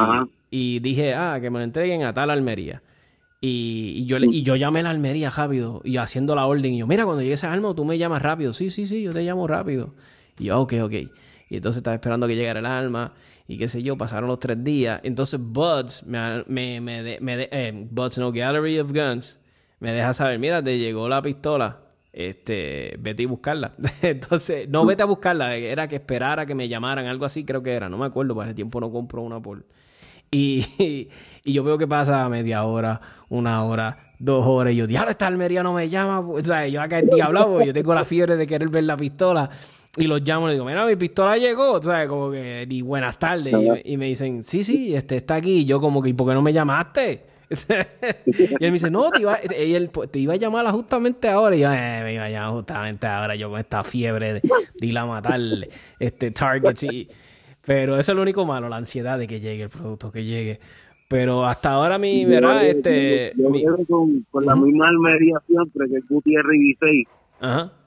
y 0.49 0.79
dije, 0.79 1.13
ah, 1.13 1.39
que 1.41 1.49
me 1.49 1.59
lo 1.59 1.65
entreguen 1.65 2.03
a 2.03 2.13
tal 2.13 2.29
Almería. 2.29 2.81
Y, 3.43 4.05
yo, 4.05 4.17
y 4.17 4.43
yo 4.43 4.55
llamé 4.55 4.81
a 4.81 4.83
la 4.83 4.89
Almería 4.91 5.31
rápido 5.31 5.81
y 5.83 5.97
haciendo 5.97 6.35
la 6.35 6.45
orden. 6.45 6.73
Y 6.73 6.77
yo, 6.79 6.87
mira, 6.87 7.05
cuando 7.05 7.21
llegue 7.21 7.33
ese 7.33 7.47
alma, 7.47 7.73
tú 7.75 7.85
me 7.85 7.97
llamas 7.97 8.21
rápido. 8.21 8.53
Sí, 8.53 8.69
sí, 8.69 8.85
sí, 8.85 9.01
yo 9.01 9.13
te 9.13 9.23
llamo 9.23 9.47
rápido. 9.47 9.95
Y 10.37 10.45
yo, 10.45 10.59
ok, 10.61 10.73
ok. 10.83 10.93
Y 11.49 11.55
entonces 11.57 11.77
estaba 11.79 11.95
esperando 11.95 12.27
que 12.27 12.35
llegara 12.35 12.59
el 12.59 12.65
alma 12.65 13.13
y 13.51 13.57
qué 13.57 13.67
sé 13.67 13.83
yo, 13.83 13.97
pasaron 13.97 14.29
los 14.29 14.39
tres 14.39 14.63
días. 14.63 15.01
Entonces 15.03 15.39
Buds, 15.41 16.05
me, 16.05 16.43
me, 16.47 16.79
me, 16.79 17.19
me 17.19 17.49
eh, 17.51 17.87
Buds 17.91 18.17
no, 18.17 18.31
Gallery 18.31 18.79
of 18.79 18.91
Guns, 18.93 19.41
me 19.79 19.91
deja 19.91 20.13
saber, 20.13 20.39
mira, 20.39 20.63
te 20.63 20.77
llegó 20.77 21.09
la 21.09 21.21
pistola, 21.21 21.81
este, 22.13 22.95
vete 22.99 23.23
y 23.23 23.25
buscarla. 23.25 23.73
Entonces, 24.01 24.67
no 24.69 24.85
vete 24.85 25.03
a 25.03 25.05
buscarla, 25.05 25.55
era 25.55 25.87
que 25.87 25.95
esperara 25.95 26.45
que 26.45 26.55
me 26.55 26.67
llamaran, 26.67 27.05
algo 27.07 27.25
así 27.25 27.43
creo 27.43 27.63
que 27.63 27.73
era, 27.73 27.89
no 27.89 27.97
me 27.97 28.05
acuerdo, 28.05 28.35
para 28.35 28.47
ese 28.49 28.55
tiempo 28.55 28.79
no 28.79 28.91
compro 28.91 29.21
una 29.21 29.39
por... 29.39 29.65
Y, 30.33 30.65
y, 31.43 31.53
yo 31.53 31.63
veo 31.63 31.77
que 31.77 31.87
pasa 31.87 32.27
media 32.29 32.63
hora, 32.63 33.01
una 33.29 33.63
hora, 33.63 34.13
dos 34.17 34.45
horas, 34.45 34.73
y 34.73 34.77
yo, 34.77 34.87
diablo, 34.87 35.11
esta 35.11 35.27
Almería 35.27 35.61
no 35.63 35.73
me 35.73 35.89
llama, 35.89 36.19
o 36.19 36.43
sea, 36.43 36.67
yo 36.67 36.81
acá 36.81 36.99
el 36.99 37.09
diablo, 37.09 37.63
yo 37.63 37.73
tengo 37.73 37.93
la 37.93 38.05
fiebre 38.05 38.37
de 38.37 38.47
querer 38.47 38.69
ver 38.69 38.85
la 38.85 38.95
pistola. 38.95 39.49
Y 39.97 40.07
los 40.07 40.21
llamo 40.21 40.47
y 40.47 40.53
digo, 40.53 40.63
mira, 40.63 40.85
mi 40.85 40.95
pistola 40.95 41.35
llegó, 41.35 41.83
¿sabes? 41.83 42.07
Como 42.07 42.31
que, 42.31 42.65
ni 42.65 42.81
buenas 42.81 43.19
tardes. 43.19 43.53
Y, 43.83 43.97
me 43.97 44.05
dicen, 44.05 44.41
sí, 44.41 44.63
sí, 44.63 44.95
este 44.95 45.17
está 45.17 45.35
aquí. 45.35 45.59
Y 45.59 45.65
yo 45.65 45.81
como 45.81 46.01
que, 46.01 46.13
¿por 46.13 46.29
qué 46.29 46.33
no 46.33 46.41
me 46.41 46.53
llamaste? 46.53 47.25
y 48.25 48.63
él 48.63 48.71
me 48.71 48.71
dice, 48.71 48.89
no, 48.89 49.09
te 49.11 49.21
iba, 49.21 49.35
él, 49.35 49.91
te 50.09 50.19
iba 50.19 50.33
a 50.33 50.37
llamar 50.37 50.65
justamente 50.71 51.29
ahora. 51.29 51.55
Y 51.55 51.59
yo, 51.59 51.71
eh, 51.71 52.01
me 52.03 52.13
iba 52.13 52.25
a 52.25 52.29
llamar 52.29 52.51
justamente 52.51 53.07
ahora, 53.07 53.35
yo 53.35 53.49
con 53.49 53.59
esta 53.59 53.83
fiebre 53.83 54.33
de, 54.33 54.41
de 54.41 54.87
ir 54.87 54.97
a 54.97 55.05
matarle 55.05 55.69
este, 55.99 56.31
targets. 56.31 56.83
Y, 56.83 57.07
pero 57.65 57.97
eso 57.97 58.11
es 58.11 58.15
lo 58.15 58.21
único 58.21 58.45
malo, 58.45 58.69
la 58.69 58.77
ansiedad 58.77 59.19
de 59.19 59.27
que 59.27 59.39
llegue 59.39 59.63
el 59.63 59.69
producto, 59.69 60.11
que 60.11 60.23
llegue. 60.23 60.59
Pero 61.07 61.45
hasta 61.45 61.71
ahora 61.71 61.97
mi, 61.97 62.23
¿verdad? 62.23 62.65
Este, 62.65 63.33
yo, 63.35 63.51
con, 63.87 64.25
con, 64.31 64.45
la 64.45 64.55
misma 64.55 64.87
almería 64.87 65.37
siempre, 65.45 65.89
que 65.89 65.97
es 65.97 66.07
Gutiérrez 66.07 66.61
y 66.61 66.73
6 66.75 67.07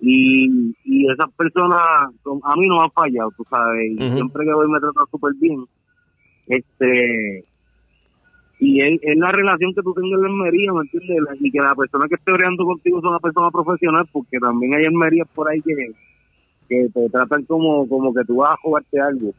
y, 0.01 0.75
y 0.85 1.11
esas 1.11 1.31
personas 1.37 1.79
a 1.79 2.57
mí 2.57 2.67
no 2.67 2.79
me 2.79 2.85
han 2.85 2.91
fallado, 2.91 3.31
tú 3.37 3.45
sabes, 3.49 3.93
y 3.93 3.97
siempre 3.97 4.45
que 4.45 4.53
voy 4.53 4.69
me 4.69 4.81
tratan 4.81 5.07
súper 5.11 5.33
bien. 5.41 5.65
Este, 6.47 7.45
y 8.65 8.81
es, 8.81 9.01
la 9.19 9.31
relación 9.31 9.75
que 9.75 9.83
tú 9.83 9.93
tengas 9.93 10.13
en 10.13 10.23
la 10.23 10.29
Almería, 10.29 10.73
¿me 10.73 10.81
entiendes? 10.81 11.19
Y 11.41 11.51
que 11.51 11.59
la 11.59 11.75
persona 11.75 12.07
que 12.09 12.15
esté 12.15 12.33
breando 12.33 12.65
contigo 12.65 12.99
es 12.99 13.05
una 13.05 13.19
persona 13.19 13.51
profesional, 13.51 14.09
porque 14.11 14.39
también 14.39 14.75
hay 14.75 14.85
Almerías 14.87 15.29
por 15.35 15.51
ahí 15.51 15.61
que, 15.61 15.75
que 16.69 16.89
te 16.93 17.11
tratan 17.11 17.45
como, 17.45 17.87
como 17.89 18.15
que 18.15 18.25
tú 18.25 18.37
vas 18.37 18.53
a 18.53 18.57
jugarte 18.63 19.01
algo. 19.01 19.33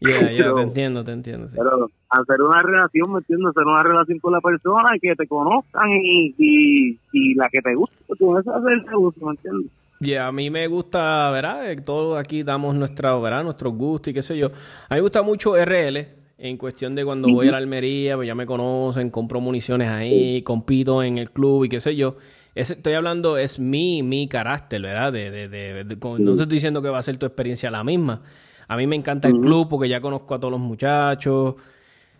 Ya, 0.00 0.30
ya, 0.30 0.54
te 0.54 0.62
entiendo, 0.62 1.02
te 1.02 1.12
entiendo. 1.12 1.48
Pero 1.50 1.90
hacer 2.10 2.42
una 2.42 2.62
relación, 2.62 3.12
¿me 3.12 3.18
entiendes? 3.18 3.48
Hacer 3.48 3.64
una 3.64 3.82
relación 3.82 4.18
con 4.20 4.32
la 4.32 4.40
persona 4.40 4.90
y 4.94 5.00
que 5.00 5.16
te 5.16 5.26
conozcan 5.26 5.90
y, 5.90 6.34
y, 6.38 6.98
y 7.12 7.34
la 7.34 7.48
que 7.48 7.60
te 7.60 7.74
guste, 7.74 7.96
pues 8.06 8.18
tú 8.18 8.32
vas 8.32 8.46
a 8.46 8.58
hacer 8.58 8.72
el 8.72 8.84
negocio, 8.84 9.26
¿me 9.26 9.32
entiendes? 9.32 9.72
Ya, 10.00 10.28
a 10.28 10.32
mí 10.32 10.50
me 10.50 10.68
gusta, 10.68 11.28
¿verdad? 11.30 11.76
Todos 11.84 12.20
aquí 12.20 12.44
damos 12.44 12.76
nuestra, 12.76 13.18
¿verdad? 13.18 13.42
Nuestros 13.42 13.74
gustos 13.74 14.12
y 14.12 14.14
qué 14.14 14.22
sé 14.22 14.38
yo. 14.38 14.46
A 14.46 14.94
mí 14.94 14.96
me 14.96 15.00
gusta 15.00 15.22
mucho 15.22 15.56
RL, 15.56 16.06
en 16.38 16.56
cuestión 16.56 16.94
de 16.94 17.04
cuando 17.04 17.28
voy 17.28 17.48
a 17.48 17.50
la 17.50 17.56
Almería, 17.56 18.14
pues 18.14 18.28
ya 18.28 18.34
me 18.34 18.46
conocen, 18.46 19.10
compro 19.10 19.40
municiones 19.40 19.88
ahí, 19.88 20.42
compito 20.42 21.02
en 21.02 21.18
el 21.18 21.30
club 21.32 21.64
y 21.64 21.68
qué 21.68 21.80
sé 21.80 21.96
yo. 21.96 22.16
estoy 22.54 22.92
hablando, 22.92 23.36
es 23.36 23.58
mi, 23.58 24.04
mi 24.04 24.28
carácter, 24.28 24.80
¿verdad? 24.80 25.12
De, 25.12 25.30
de, 25.30 25.48
de, 25.48 25.84
no 25.84 26.36
te 26.36 26.42
estoy 26.42 26.46
diciendo 26.46 26.80
que 26.80 26.88
va 26.88 26.98
a 26.98 27.02
ser 27.02 27.18
tu 27.18 27.26
experiencia 27.26 27.70
la 27.72 27.82
misma, 27.82 28.22
a 28.68 28.76
mí 28.76 28.86
me 28.86 28.94
encanta 28.94 29.26
el 29.28 29.40
club 29.40 29.68
porque 29.68 29.88
ya 29.88 30.00
conozco 30.00 30.34
a 30.34 30.38
todos 30.40 30.52
los 30.52 30.60
muchachos. 30.60 31.56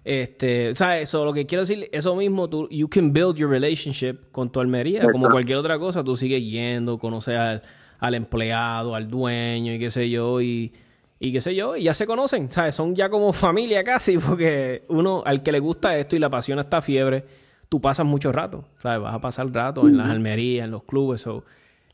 Este, 0.04 0.74
¿sabes? 0.74 1.02
Eso, 1.02 1.24
lo 1.24 1.34
que 1.34 1.44
quiero 1.44 1.62
decir, 1.62 1.88
eso 1.92 2.16
mismo, 2.16 2.48
tú, 2.48 2.66
you 2.70 2.88
can 2.88 3.12
build 3.12 3.36
your 3.36 3.50
relationship 3.50 4.30
con 4.32 4.50
tu 4.50 4.58
Almería, 4.58 5.06
como 5.12 5.28
cualquier 5.28 5.58
otra 5.58 5.78
cosa, 5.78 6.02
tú 6.02 6.16
sigues 6.16 6.42
yendo, 6.42 6.98
conoces 6.98 7.36
al, 7.36 8.14
empleado, 8.14 8.94
al 8.94 9.08
dueño 9.08 9.74
y 9.74 9.78
qué 9.78 9.90
sé 9.90 10.08
yo, 10.08 10.40
y, 10.40 10.72
y 11.20 11.32
qué 11.32 11.40
sé 11.40 11.54
yo, 11.54 11.76
y 11.76 11.84
ya 11.84 11.94
se 11.94 12.06
conocen, 12.06 12.50
¿sabes? 12.50 12.74
Son 12.74 12.94
ya 12.94 13.08
como 13.08 13.32
familia 13.34 13.82
casi, 13.84 14.18
porque 14.18 14.84
uno, 14.88 15.22
al 15.24 15.42
que 15.42 15.52
le 15.52 15.60
gusta 15.60 15.96
esto 15.96 16.16
y 16.16 16.18
la 16.18 16.26
apasiona 16.28 16.62
esta 16.62 16.80
fiebre, 16.80 17.24
tú 17.68 17.80
pasas 17.80 18.06
mucho 18.06 18.32
rato, 18.32 18.64
¿sabes? 18.78 19.00
Vas 19.00 19.14
a 19.14 19.20
pasar 19.20 19.52
rato 19.52 19.86
en 19.88 19.96
las 19.96 20.08
Almerías, 20.08 20.64
en 20.64 20.70
los 20.70 20.84
clubes, 20.84 21.26
o 21.26 21.44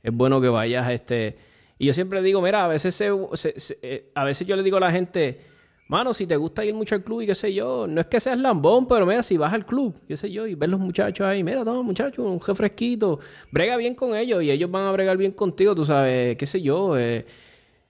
es 0.03 0.12
bueno 0.12 0.41
que 0.41 0.49
vayas, 0.49 0.91
este 0.91 1.55
y 1.79 1.87
yo 1.87 1.93
siempre 1.93 2.22
digo, 2.22 2.41
mira, 2.41 2.64
a 2.64 2.68
veces, 2.68 3.01
eh, 3.01 4.11
a 4.14 4.25
veces 4.25 4.47
yo 4.47 4.57
le 4.57 4.62
digo 4.62 4.77
a 4.77 4.81
la 4.81 4.93
gente, 4.93 5.41
mano, 5.89 6.14
si 6.14 6.27
te 6.27 6.37
gusta 6.37 6.64
ir 6.64 6.72
mucho 6.72 6.95
al 6.95 7.03
club 7.03 7.22
y 7.22 7.27
qué 7.27 7.35
sé 7.35 7.53
yo, 7.53 7.87
no 7.89 8.01
es 8.01 8.07
que 8.07 8.20
seas 8.20 8.39
lambón, 8.39 8.87
pero 8.87 9.05
mira, 9.07 9.22
si 9.22 9.37
vas 9.37 9.53
al 9.53 9.66
club, 9.66 9.95
qué 10.07 10.16
sé 10.16 10.31
yo, 10.31 10.47
y 10.47 10.55
ves 10.55 10.70
los 10.70 10.79
muchachos 10.79 11.27
ahí, 11.27 11.43
mira, 11.43 11.64
todos 11.64 11.85
muchachos, 11.85 12.25
un 12.25 12.41
refresquito, 12.41 13.18
brega 13.51 13.77
bien 13.77 13.95
con 13.95 14.14
ellos 14.14 14.43
y 14.43 14.51
ellos 14.51 14.70
van 14.70 14.87
a 14.87 14.93
bregar 14.93 15.16
bien 15.16 15.33
contigo, 15.33 15.75
tú 15.75 15.85
sabes, 15.85 16.37
qué 16.37 16.47
sé 16.47 16.62
yo. 16.62 16.97
Eh, 16.97 17.27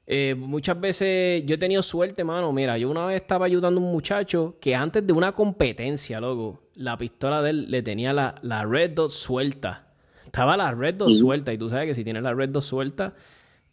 eh, 0.07 0.35
muchas 0.37 0.81
veces 0.81 1.45
yo 1.47 1.55
he 1.55 1.59
tenido 1.59 1.83
suerte, 1.83 2.25
mano. 2.25 2.53
Mira, 2.53 2.77
yo 2.79 2.91
una 2.91 3.07
vez 3.07 3.23
estaba 3.23 3.47
ayudando 3.47 3.81
a 3.81 3.85
un 3.85 3.91
muchacho 3.91 4.57
que 4.61 4.75
antes 4.75 5.07
de 5.07 5.13
una 5.13 5.33
competencia, 5.33 6.21
loco, 6.21 6.63
la 6.75 6.97
pistola 6.97 7.43
de 7.43 7.51
él 7.51 7.71
le 7.71 7.83
tenía 7.83 8.13
la, 8.13 8.35
la 8.43 8.65
red 8.65 8.91
dot 8.91 9.11
suelta. 9.11 9.87
Estaba 10.25 10.57
la 10.57 10.73
red 10.73 10.95
dot 10.95 11.11
suelta 11.11 11.53
y 11.53 11.59
tú 11.59 11.71
sabes 11.71 11.87
que 11.87 11.95
si 11.95 12.05
tienes 12.05 12.23
la 12.23 12.35
red 12.35 12.49
dot 12.49 12.63
suelta 12.63 13.15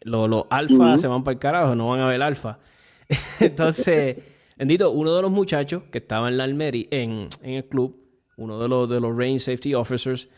los, 0.04 0.28
los 0.28 0.44
alfa 0.50 0.98
se 0.98 1.08
van 1.08 1.24
para 1.24 1.34
el 1.34 1.38
carajo, 1.38 1.74
no 1.74 1.88
van 1.88 2.00
a 2.00 2.06
ver 2.06 2.22
alfa. 2.22 2.58
Entonces, 3.40 4.16
bendito, 4.56 4.90
uno 4.90 5.14
de 5.14 5.22
los 5.22 5.30
muchachos 5.30 5.84
que 5.90 5.98
estaba 5.98 6.28
en 6.28 6.36
la 6.36 6.44
Almería, 6.44 6.86
en, 6.90 7.28
en 7.42 7.54
el 7.54 7.64
club, 7.66 7.96
uno 8.36 8.58
de 8.58 8.68
los, 8.68 8.88
de 8.88 9.00
los 9.00 9.16
Range 9.16 9.38
Safety 9.38 9.74
Officers, 9.74 10.28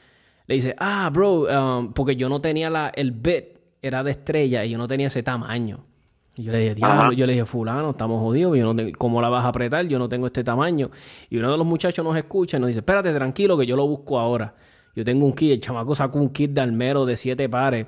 le 0.47 0.57
dice, 0.57 0.75
ah, 0.79 1.11
bro, 1.13 1.43
um, 1.43 1.93
porque 1.93 2.17
yo 2.17 2.29
no 2.29 2.41
tenía 2.41 2.69
la, 2.69 2.93
el 2.95 3.13
bit, 3.13 3.54
era 3.87 4.03
de 4.03 4.13
estrella 4.13 4.65
y 4.65 4.71
yo 4.71 4.79
no 4.79 4.89
tenía 4.89 5.09
ese 5.09 5.23
tamaño. 5.23 5.85
Y 6.37 6.43
yo 6.43 6.53
le 6.53 6.59
dije, 6.59 6.75
diablo, 6.75 7.13
yo 7.13 7.27
le 7.27 7.35
dije, 7.35 7.45
fulano, 7.45 7.91
estamos 7.91 8.21
jodidos, 8.21 8.57
yo 8.57 8.73
no 8.73 8.83
¿cómo 8.99 9.23
la 9.23 9.29
vas 9.29 9.45
a 9.45 9.49
apretar? 9.49 9.87
Yo 9.87 9.99
no 9.99 10.09
tengo 10.09 10.27
este 10.27 10.43
tamaño. 10.43 10.91
Y 11.31 11.37
uno 11.37 11.51
de 11.51 11.57
los 11.57 11.67
muchachos 11.67 12.05
nos 12.05 12.17
escucha 12.17 12.57
y 12.57 12.61
nos 12.61 12.69
dice, 12.69 12.81
espérate, 12.81 13.13
tranquilo, 13.13 13.57
que 13.57 13.67
yo 13.67 13.77
lo 13.77 13.87
busco 13.87 14.19
ahora. 14.19 14.55
Yo 14.97 15.05
tengo 15.05 15.27
un 15.27 15.33
kit, 15.33 15.53
el 15.53 15.61
chamaco 15.61 15.95
sacó 15.95 16.19
un 16.19 16.31
kit 16.31 16.51
de 16.51 16.61
almero 16.61 17.05
de 17.05 17.17
siete 17.17 17.49
pares 17.49 17.87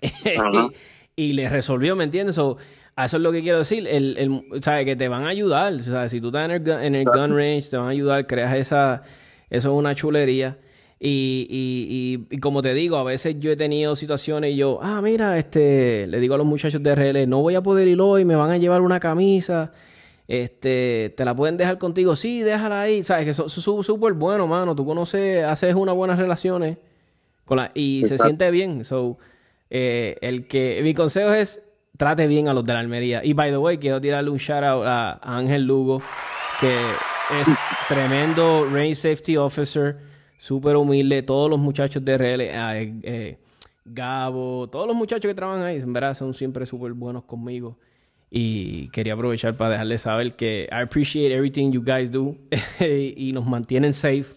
y 1.16 1.32
le 1.32 1.48
resolvió, 1.48 1.94
¿me 1.94 2.04
entiendes? 2.04 2.36
eso 2.36 2.58
es 2.96 3.12
lo 3.14 3.32
que 3.32 3.42
quiero 3.42 3.58
decir. 3.58 3.86
El, 3.86 4.16
el, 4.16 4.62
¿sabes? 4.62 4.84
Que 4.84 4.96
te 4.96 5.08
van 5.08 5.24
a 5.24 5.28
ayudar. 5.28 5.80
Sea, 5.80 6.08
si 6.08 6.20
tú 6.20 6.28
estás 6.28 6.46
en 6.46 6.50
el, 6.50 6.68
en 6.68 6.94
el 6.94 7.04
gun 7.04 7.36
range, 7.36 7.70
te 7.70 7.76
van 7.76 7.86
a 7.86 7.90
ayudar, 7.90 8.26
creas 8.26 8.56
esa. 8.56 9.02
Eso 9.48 9.72
es 9.72 9.78
una 9.78 9.94
chulería. 9.94 10.58
Y, 11.02 11.46
y, 11.48 12.26
y, 12.30 12.38
como 12.40 12.60
te 12.60 12.74
digo, 12.74 12.98
a 12.98 13.04
veces 13.04 13.36
yo 13.38 13.50
he 13.50 13.56
tenido 13.56 13.96
situaciones 13.96 14.52
y 14.52 14.56
yo, 14.56 14.80
ah, 14.82 15.00
mira, 15.00 15.38
este, 15.38 16.06
le 16.06 16.20
digo 16.20 16.34
a 16.34 16.38
los 16.38 16.46
muchachos 16.46 16.82
de 16.82 16.94
RL, 16.94 17.26
no 17.26 17.40
voy 17.40 17.54
a 17.54 17.62
poder 17.62 17.88
ir 17.88 17.98
hoy, 18.02 18.26
me 18.26 18.36
van 18.36 18.50
a 18.50 18.58
llevar 18.58 18.82
una 18.82 19.00
camisa, 19.00 19.72
este, 20.28 21.14
te 21.16 21.24
la 21.24 21.34
pueden 21.34 21.56
dejar 21.56 21.78
contigo, 21.78 22.16
sí, 22.16 22.42
déjala 22.42 22.82
ahí, 22.82 23.02
sabes 23.02 23.24
que 23.24 23.30
eso 23.30 23.46
es 23.46 23.52
súper 23.52 24.12
bueno, 24.12 24.46
mano, 24.46 24.76
tú 24.76 24.84
conoces, 24.84 25.42
haces 25.42 25.74
unas 25.74 25.94
buenas 25.94 26.18
relaciones 26.18 26.76
con 27.46 27.56
la, 27.56 27.70
y 27.74 28.04
se 28.04 28.18
siente 28.18 28.50
bien, 28.50 28.84
so, 28.84 29.16
eh, 29.70 30.18
el 30.20 30.46
que, 30.48 30.80
mi 30.82 30.92
consejo 30.92 31.32
es 31.32 31.62
trate 31.96 32.26
bien 32.26 32.48
a 32.48 32.54
los 32.54 32.64
de 32.64 32.72
la 32.72 32.80
Almería. 32.80 33.22
Y 33.22 33.34
by 33.34 33.50
the 33.50 33.58
way, 33.58 33.76
quiero 33.76 34.00
tirarle 34.00 34.30
un 34.30 34.38
shout 34.38 34.64
out 34.64 34.84
a, 34.86 35.20
Ángel 35.22 35.64
Lugo, 35.64 36.00
que 36.58 36.74
es 37.40 37.58
tremendo 37.88 38.66
Rain 38.72 38.94
Safety 38.94 39.36
Officer, 39.36 40.09
súper 40.40 40.74
humilde. 40.74 41.22
Todos 41.22 41.48
los 41.48 41.60
muchachos 41.60 42.04
de 42.04 42.14
RL, 42.18 42.40
eh, 42.40 42.94
eh, 43.02 43.38
Gabo, 43.84 44.68
todos 44.68 44.88
los 44.88 44.96
muchachos 44.96 45.28
que 45.28 45.34
trabajan 45.34 45.62
ahí, 45.62 45.76
en 45.76 45.92
verdad 45.92 46.14
son 46.14 46.34
siempre 46.34 46.66
súper 46.66 46.92
buenos 46.94 47.24
conmigo. 47.24 47.78
Y 48.28 48.88
quería 48.88 49.14
aprovechar 49.14 49.56
para 49.56 49.70
dejarles 49.70 50.02
saber 50.02 50.34
que 50.36 50.68
I 50.70 50.82
appreciate 50.82 51.34
everything 51.34 51.70
you 51.70 51.82
guys 51.84 52.10
do 52.10 52.36
y 52.80 53.32
nos 53.32 53.46
mantienen 53.46 53.92
safe 53.92 54.36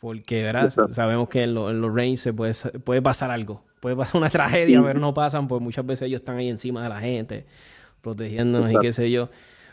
porque 0.00 0.44
¿verdad? 0.44 0.70
sabemos 0.92 1.28
que 1.28 1.42
en, 1.42 1.50
en 1.50 1.80
los 1.80 1.94
range 1.94 2.16
se 2.16 2.32
puede, 2.32 2.54
puede 2.84 3.02
pasar 3.02 3.30
algo 3.30 3.62
puede 3.80 3.96
pasar 3.96 4.20
una 4.20 4.30
tragedia, 4.30 4.82
pero 4.82 4.98
no 4.98 5.14
pasan, 5.14 5.48
pues 5.48 5.62
muchas 5.62 5.86
veces 5.86 6.06
ellos 6.06 6.20
están 6.20 6.38
ahí 6.38 6.48
encima 6.48 6.82
de 6.82 6.88
la 6.88 7.00
gente, 7.00 7.46
protegiéndonos 8.02 8.72
y 8.72 8.78
qué 8.80 8.92
sé 8.92 9.10
yo. 9.10 9.30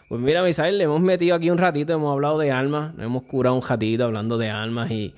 Pues 0.07 0.21
mira, 0.21 0.43
Misael, 0.43 0.77
le 0.77 0.83
hemos 0.83 1.01
metido 1.01 1.35
aquí 1.35 1.49
un 1.49 1.57
ratito, 1.57 1.93
hemos 1.93 2.11
hablado 2.11 2.37
de 2.37 2.51
almas, 2.51 2.93
hemos 2.99 3.23
curado 3.23 3.55
un 3.55 3.63
ratito 3.63 4.05
hablando 4.05 4.37
de 4.37 4.49
almas 4.49 4.91
y, 4.91 5.15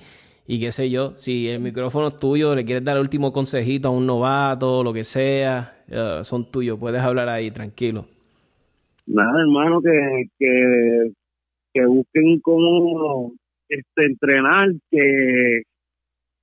y 0.50 0.58
qué 0.58 0.72
sé 0.72 0.88
yo. 0.88 1.14
Si 1.14 1.46
el 1.46 1.60
micrófono 1.60 2.08
es 2.08 2.16
tuyo, 2.16 2.54
le 2.54 2.64
quieres 2.64 2.82
dar 2.82 2.96
el 2.96 3.02
último 3.02 3.32
consejito 3.32 3.88
a 3.88 3.90
un 3.92 4.06
novato, 4.06 4.82
lo 4.82 4.94
que 4.94 5.04
sea, 5.04 5.76
son 6.22 6.50
tuyos, 6.50 6.78
puedes 6.78 7.02
hablar 7.02 7.28
ahí, 7.28 7.50
tranquilo. 7.50 8.06
nada, 9.06 9.42
hermano, 9.42 9.82
que, 9.82 10.24
que, 10.38 11.12
que 11.74 11.84
busquen 11.84 12.40
cómo 12.40 13.34
este, 13.68 14.06
entrenar, 14.06 14.70
que, 14.90 15.62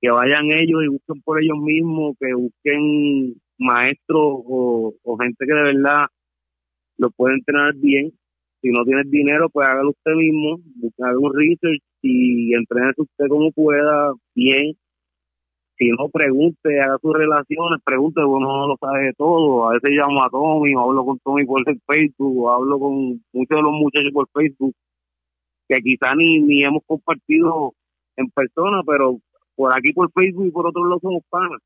que 0.00 0.10
vayan 0.10 0.52
ellos 0.52 0.84
y 0.84 0.88
busquen 0.88 1.20
por 1.22 1.42
ellos 1.42 1.58
mismos, 1.58 2.16
que 2.20 2.32
busquen 2.32 3.34
maestros 3.58 4.22
o, 4.22 4.94
gente 5.20 5.46
que 5.46 5.52
de 5.52 5.62
verdad 5.62 6.06
lo 6.98 7.10
puede 7.10 7.34
entrenar 7.34 7.74
bien. 7.74 8.12
Si 8.62 8.70
no 8.70 8.84
tienes 8.84 9.10
dinero, 9.10 9.48
pues 9.50 9.66
hágalo 9.66 9.90
usted 9.90 10.12
mismo, 10.12 10.60
haga 11.00 11.18
un 11.18 11.32
research 11.34 11.82
y 12.02 12.54
entrene 12.54 12.92
usted 12.96 13.26
como 13.28 13.52
pueda, 13.52 14.12
bien. 14.34 14.74
Si 15.78 15.90
no, 15.90 16.08
pregunte, 16.08 16.80
haga 16.80 16.96
sus 17.02 17.12
relaciones, 17.12 17.80
pregunte, 17.84 18.24
uno 18.24 18.46
no 18.46 18.68
lo 18.68 18.76
sabe 18.80 19.06
de 19.06 19.12
todo. 19.12 19.68
A 19.68 19.74
veces 19.74 19.90
llamo 19.90 20.22
a 20.24 20.30
Tommy, 20.30 20.74
o 20.74 20.80
hablo 20.80 21.04
con 21.04 21.18
Tommy 21.20 21.44
por 21.44 21.62
Facebook, 21.86 22.38
o 22.44 22.50
hablo 22.52 22.78
con 22.78 22.94
muchos 23.32 23.56
de 23.56 23.62
los 23.62 23.72
muchachos 23.72 24.12
por 24.12 24.28
Facebook, 24.32 24.74
que 25.68 25.78
quizá 25.82 26.14
ni, 26.14 26.40
ni 26.40 26.64
hemos 26.64 26.82
compartido 26.86 27.74
en 28.16 28.30
persona, 28.30 28.82
pero 28.86 29.18
por 29.54 29.76
aquí 29.76 29.92
por 29.92 30.10
Facebook 30.12 30.46
y 30.46 30.50
por 30.50 30.66
otro 30.66 30.84
lado 30.84 31.00
somos 31.00 31.22
panas 31.28 31.60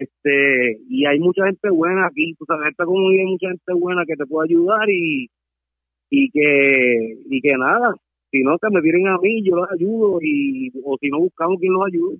este 0.00 0.78
y 0.88 1.06
hay 1.06 1.18
mucha 1.18 1.46
gente 1.46 1.70
buena 1.70 2.06
aquí 2.06 2.34
tú 2.38 2.44
sabes 2.46 2.70
esta 2.70 2.84
comunidad 2.84 3.24
hay 3.24 3.32
mucha 3.32 3.48
gente 3.48 3.72
buena 3.74 4.04
que 4.06 4.16
te 4.16 4.26
puede 4.26 4.48
ayudar 4.48 4.88
y 4.90 5.28
y 6.10 6.30
que 6.30 7.18
y 7.28 7.40
que 7.40 7.52
nada 7.56 7.94
si 8.36 8.42
no 8.42 8.58
que 8.58 8.68
me 8.70 8.80
vienen 8.80 9.08
a 9.08 9.18
mí 9.18 9.42
yo 9.44 9.56
los 9.56 9.68
ayudo 9.70 10.18
y 10.20 10.70
o 10.84 10.96
si 11.00 11.08
no 11.08 11.18
buscamos 11.18 11.58
quien 11.58 11.72
los 11.72 11.86
ayude. 11.86 12.18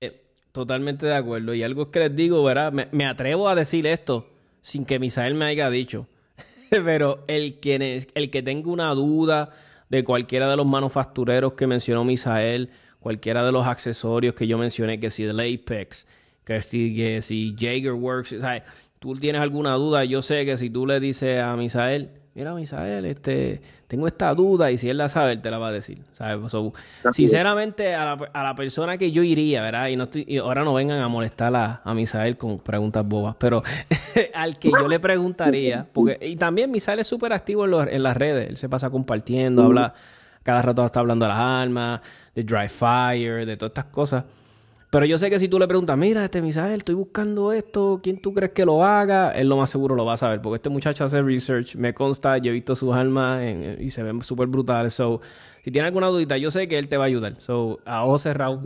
Eh, 0.00 0.22
totalmente 0.52 1.06
de 1.06 1.14
acuerdo. 1.14 1.54
Y 1.54 1.62
algo 1.62 1.90
que 1.90 2.00
les 2.00 2.14
digo 2.14 2.42
verdad 2.44 2.72
me, 2.72 2.88
me 2.92 3.06
atrevo 3.06 3.48
a 3.48 3.54
decir 3.54 3.86
esto 3.86 4.26
sin 4.60 4.84
que 4.84 4.98
Misael 4.98 5.34
me 5.34 5.46
haya 5.46 5.70
dicho 5.70 6.06
pero 6.70 7.24
el 7.28 7.60
que 7.60 8.06
el 8.14 8.30
que 8.30 8.42
tenga 8.42 8.70
una 8.70 8.94
duda 8.94 9.50
de 9.88 10.04
cualquiera 10.04 10.50
de 10.50 10.56
los 10.56 10.66
manufactureros 10.66 11.52
que 11.54 11.66
mencionó 11.66 12.04
Misael 12.04 12.70
cualquiera 13.00 13.44
de 13.44 13.52
los 13.52 13.66
accesorios 13.66 14.34
que 14.34 14.48
yo 14.48 14.58
mencioné, 14.58 14.98
que 14.98 15.10
si 15.10 15.22
del 15.22 15.38
Apex, 15.38 16.08
que 16.44 16.60
si, 16.60 16.96
que 16.96 17.22
si 17.22 17.54
Jaeger 17.56 17.92
Works, 17.92 18.32
o 18.32 18.40
sea, 18.40 18.64
tú 18.98 19.14
tienes 19.14 19.40
alguna 19.40 19.74
duda, 19.74 20.04
yo 20.04 20.22
sé 20.22 20.44
que 20.44 20.56
si 20.56 20.70
tú 20.70 20.86
le 20.86 20.98
dices 20.98 21.40
a 21.40 21.54
Misael, 21.54 22.10
mira 22.36 22.54
Misael, 22.54 23.04
este, 23.06 23.60
tengo 23.88 24.06
esta 24.06 24.32
duda 24.34 24.70
y 24.70 24.76
si 24.76 24.88
él 24.88 24.98
la 24.98 25.08
sabe, 25.08 25.32
él 25.32 25.40
te 25.40 25.50
la 25.50 25.58
va 25.58 25.68
a 25.68 25.72
decir. 25.72 25.98
¿sabes? 26.12 26.52
sinceramente, 27.12 27.94
a 27.94 28.04
la, 28.04 28.28
a 28.32 28.42
la, 28.44 28.54
persona 28.54 28.98
que 28.98 29.10
yo 29.10 29.22
iría, 29.22 29.62
¿verdad? 29.62 29.88
Y, 29.88 29.96
no 29.96 30.04
estoy, 30.04 30.38
ahora 30.38 30.62
no 30.62 30.74
vengan 30.74 31.00
a 31.00 31.08
molestar 31.08 31.56
a, 31.56 31.80
a 31.82 31.94
Misael 31.94 32.36
con 32.36 32.58
preguntas 32.58 33.04
bobas, 33.04 33.34
pero 33.38 33.62
al 34.34 34.58
que 34.58 34.70
yo 34.70 34.86
le 34.86 35.00
preguntaría, 35.00 35.86
porque, 35.92 36.18
y 36.20 36.36
también 36.36 36.70
Misael 36.70 37.00
es 37.00 37.06
súper 37.06 37.32
activo 37.32 37.64
en, 37.64 37.88
en 37.88 38.02
las 38.02 38.16
redes, 38.16 38.50
él 38.50 38.56
se 38.56 38.68
pasa 38.68 38.90
compartiendo, 38.90 39.62
habla 39.62 39.94
cada 40.46 40.62
rato 40.62 40.86
está 40.86 41.00
hablando 41.00 41.24
de 41.24 41.30
las 41.30 41.40
armas, 41.40 42.00
de 42.32 42.44
dry 42.44 42.68
fire, 42.68 43.44
de 43.44 43.56
todas 43.56 43.70
estas 43.70 43.86
cosas. 43.86 44.24
Pero 44.96 45.04
yo 45.04 45.18
sé 45.18 45.28
que 45.28 45.38
si 45.38 45.46
tú 45.46 45.58
le 45.58 45.68
preguntas, 45.68 45.98
mira, 45.98 46.24
este 46.24 46.40
Misael, 46.40 46.78
estoy 46.78 46.94
buscando 46.94 47.52
esto, 47.52 48.00
¿quién 48.02 48.18
tú 48.18 48.32
crees 48.32 48.52
que 48.52 48.64
lo 48.64 48.82
haga? 48.82 49.30
Él 49.32 49.46
lo 49.46 49.58
más 49.58 49.68
seguro 49.68 49.94
lo 49.94 50.06
va 50.06 50.14
a 50.14 50.16
saber, 50.16 50.40
porque 50.40 50.56
este 50.56 50.70
muchacho 50.70 51.04
hace 51.04 51.20
research, 51.20 51.76
me 51.76 51.92
consta, 51.92 52.38
yo 52.38 52.50
he 52.50 52.54
visto 52.54 52.74
sus 52.74 52.94
armas 52.94 53.42
y 53.78 53.90
se 53.90 54.02
ven 54.02 54.22
súper 54.22 54.48
brutales. 54.48 54.94
So, 54.94 55.20
si 55.62 55.70
tiene 55.70 55.88
alguna 55.88 56.06
dudita, 56.06 56.38
yo 56.38 56.50
sé 56.50 56.66
que 56.66 56.78
él 56.78 56.88
te 56.88 56.96
va 56.96 57.04
a 57.04 57.08
ayudar. 57.08 57.34
So, 57.40 57.78
a 57.84 58.06
ojo 58.06 58.16
cerrado, 58.16 58.62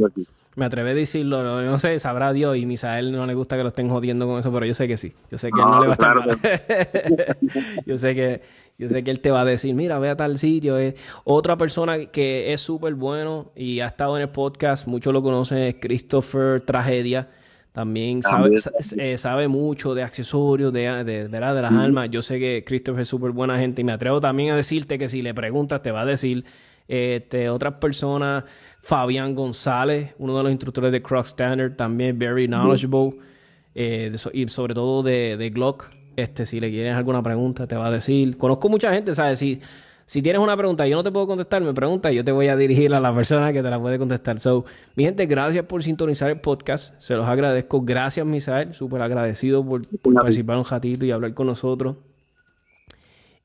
me 0.55 0.67
atrevé 0.67 0.91
a 0.91 0.95
decirlo, 0.95 1.63
no, 1.63 1.79
sé, 1.79 1.99
sabrá 1.99 2.33
Dios 2.33 2.57
y 2.57 2.65
Misael 2.65 3.11
no 3.11 3.27
le 3.27 3.35
gusta 3.35 3.57
que 3.57 3.65
lo 3.65 3.71
estén 3.71 3.89
jodiendo 3.89 4.29
con 4.29 4.39
eso, 4.39 4.53
pero 4.53 4.67
yo 4.67 4.75
sé 4.75 4.87
que 4.87 4.97
sí. 4.97 5.13
Yo 5.33 5.37
sé 5.37 5.51
que 5.51 5.61
él 5.61 5.67
no 5.67 5.81
le 5.81 5.89
va 5.89 5.95
a 5.95 5.95
estar 5.95 7.37
yo 7.87 7.99
sé 7.99 8.15
que 8.15 8.41
yo 8.81 8.89
sé 8.89 9.05
que 9.05 9.11
él 9.11 9.21
te 9.21 9.31
va 9.31 9.43
a 9.43 9.45
decir, 9.45 9.75
mira, 9.75 9.99
ve 9.99 10.09
a 10.09 10.17
tal 10.17 10.39
sitio. 10.39 10.79
Es 10.79 10.95
otra 11.25 11.59
persona 11.59 12.07
que 12.07 12.55
es 12.55 12.63
súper 12.63 12.95
bueno 12.95 13.53
y 13.55 13.81
ha 13.81 13.87
estado 13.87 14.17
en 14.17 14.23
el 14.23 14.31
podcast, 14.31 14.87
muchos 14.87 15.13
lo 15.13 15.23
conocen, 15.23 15.59
es 15.59 15.77
Christopher 15.79 16.63
Tragedia. 16.63 17.29
También 17.73 18.23
sabe, 18.23 18.55
eh, 18.97 19.19
sabe 19.19 19.49
mucho 19.49 19.95
de 19.95 20.03
accesorios, 20.03 20.73
de, 20.73 21.05
de, 21.05 21.29
¿verdad? 21.29 21.55
de 21.55 21.61
las 21.61 21.73
armas. 21.73 22.09
Yo 22.11 22.23
sé 22.23 22.39
que 22.39 22.65
Christopher 22.67 23.03
es 23.03 23.09
súper 23.09 23.33
buena 23.33 23.59
gente 23.59 23.83
y 23.83 23.85
me 23.85 23.93
atrevo 23.93 24.19
también 24.19 24.53
a 24.53 24.57
decirte 24.57 24.97
que 24.97 25.11
si 25.11 25.21
le 25.21 25.35
preguntas 25.35 25.83
te 25.83 25.91
va 25.91 26.01
a 26.01 26.07
decir 26.07 26.47
este, 26.89 27.51
otras 27.51 27.75
personas. 27.75 28.45
Fabián 28.81 29.35
González, 29.35 30.15
uno 30.17 30.39
de 30.39 30.43
los 30.43 30.53
instructores 30.53 30.91
de 30.91 31.03
Croc 31.03 31.27
Standard, 31.27 31.77
también 31.77 32.19
very 32.19 32.47
knowledgeable. 32.47 33.19
Eh, 33.75 34.11
y 34.33 34.49
sobre 34.49 34.73
todo 34.73 35.03
de, 35.03 35.37
de 35.37 35.51
Glock, 35.51 35.91
este, 36.17 36.47
si 36.47 36.61
le 36.61 36.71
quieres 36.71 36.95
alguna 36.95 37.23
pregunta, 37.23 37.67
te 37.67 37.77
va 37.77 37.87
a 37.87 37.91
decir. 37.91 38.37
Conozco 38.37 38.69
mucha 38.69 38.93
gente, 38.93 39.15
¿sabes? 39.15 39.39
Si, 39.39 39.61
si 40.07 40.23
tienes 40.23 40.43
una 40.43 40.57
pregunta 40.57 40.87
y 40.87 40.91
yo 40.91 40.97
no 40.97 41.03
te 41.03 41.13
puedo 41.13 41.27
contestar, 41.27 41.63
me 41.63 41.73
pregunta 41.73 42.11
y 42.11 42.17
yo 42.17 42.25
te 42.25 42.33
voy 42.33 42.49
a 42.49 42.57
dirigir 42.57 42.93
a 42.95 43.01
la 43.01 43.15
persona 43.15 43.53
que 43.53 43.63
te 43.63 43.71
la 43.71 43.79
puede 43.79 43.99
contestar. 43.99 44.41
So, 44.41 44.65
mi 44.97 45.05
gente, 45.05 45.27
gracias 45.27 45.65
por 45.67 45.83
sintonizar 45.83 46.31
el 46.31 46.41
podcast. 46.41 47.01
Se 47.01 47.15
los 47.15 47.27
agradezco. 47.27 47.81
Gracias, 47.83 48.27
Misael. 48.27 48.75
Súper 48.75 49.03
agradecido 49.03 49.65
por, 49.65 49.83
participar 50.13 50.57
un 50.57 50.65
ratito 50.65 51.05
y 51.05 51.13
hablar 51.13 51.33
con 51.33 51.47
nosotros. 51.47 51.97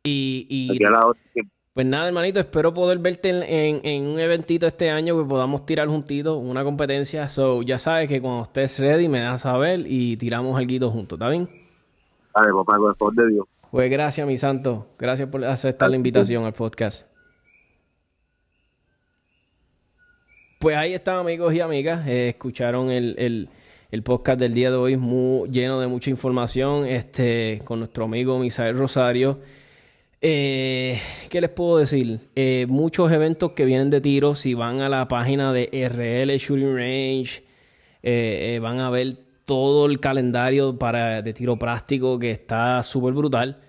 Y, 0.04 0.48
y 0.50 0.80
pues 1.76 1.86
nada, 1.86 2.08
hermanito, 2.08 2.40
espero 2.40 2.74
poder 2.74 3.00
verte 3.00 3.30
en, 3.30 3.82
en, 3.84 4.08
un 4.08 4.18
eventito 4.18 4.66
este 4.66 4.90
año 4.90 5.18
que 5.18 5.28
podamos 5.28 5.66
tirar 5.66 5.90
juntitos 5.90 6.42
una 6.42 6.64
competencia. 6.64 7.28
So, 7.28 7.64
ya 7.64 7.78
sabes 7.78 8.08
que 8.08 8.22
cuando 8.22 8.44
estés 8.44 8.80
ready 8.80 9.10
me 9.10 9.20
das 9.20 9.46
a 9.46 9.52
saber 9.52 9.84
y 9.86 10.16
tiramos 10.16 10.58
algo 10.58 10.90
juntos, 10.90 11.18
¿está 11.18 11.28
bien? 11.28 11.65
Papá, 12.36 12.78
con 12.78 12.90
el 12.90 12.96
favor 12.98 13.16
de 13.16 13.28
Dios. 13.30 13.48
Pues 13.72 13.90
gracias, 13.90 14.28
mi 14.28 14.36
santo. 14.36 14.88
Gracias 15.00 15.30
por 15.30 15.44
aceptar 15.46 15.90
la 15.90 15.96
invitación 15.96 16.44
al 16.44 16.52
podcast. 16.52 17.08
Pues 20.60 20.76
ahí 20.76 20.94
están, 20.94 21.18
amigos 21.20 21.54
y 21.54 21.62
amigas. 21.62 22.06
Eh, 22.08 22.30
escucharon 22.30 22.92
el, 22.92 23.50
podcast 24.04 24.38
del 24.40 24.54
día 24.54 24.70
de 24.70 24.76
hoy, 24.76 24.98
muy 24.98 25.50
lleno 25.50 25.80
de 25.80 25.88
mucha 25.88 26.10
información, 26.10 26.86
este, 26.86 27.62
con 27.64 27.80
nuestro 27.80 28.04
amigo 28.04 28.38
Misael 28.38 28.78
Rosario. 28.78 29.40
Eh, 30.20 31.00
¿Qué 31.30 31.40
les 31.40 31.52
puedo 31.52 31.78
decir? 31.78 32.20
Eh, 32.36 32.66
muchos 32.68 33.12
eventos 33.14 33.52
que 33.52 33.64
vienen 33.64 33.90
de 33.90 34.02
tiro, 34.02 34.36
si 34.36 34.56
van 34.56 34.82
a 34.82 34.90
la 34.90 35.08
página 35.08 35.54
de 35.54 35.70
RL 35.72 36.38
Shooting 36.38 36.76
Range, 36.76 38.60
van 38.60 38.80
a 38.80 38.90
ver 38.90 39.25
todo 39.46 39.86
el 39.86 40.00
calendario 40.00 40.78
para, 40.78 41.22
de 41.22 41.34
tiro 41.34 41.58
práctico 41.58 42.20
que 42.20 42.32
está 42.32 42.84
súper 42.84 43.14
brutal. 43.14 43.62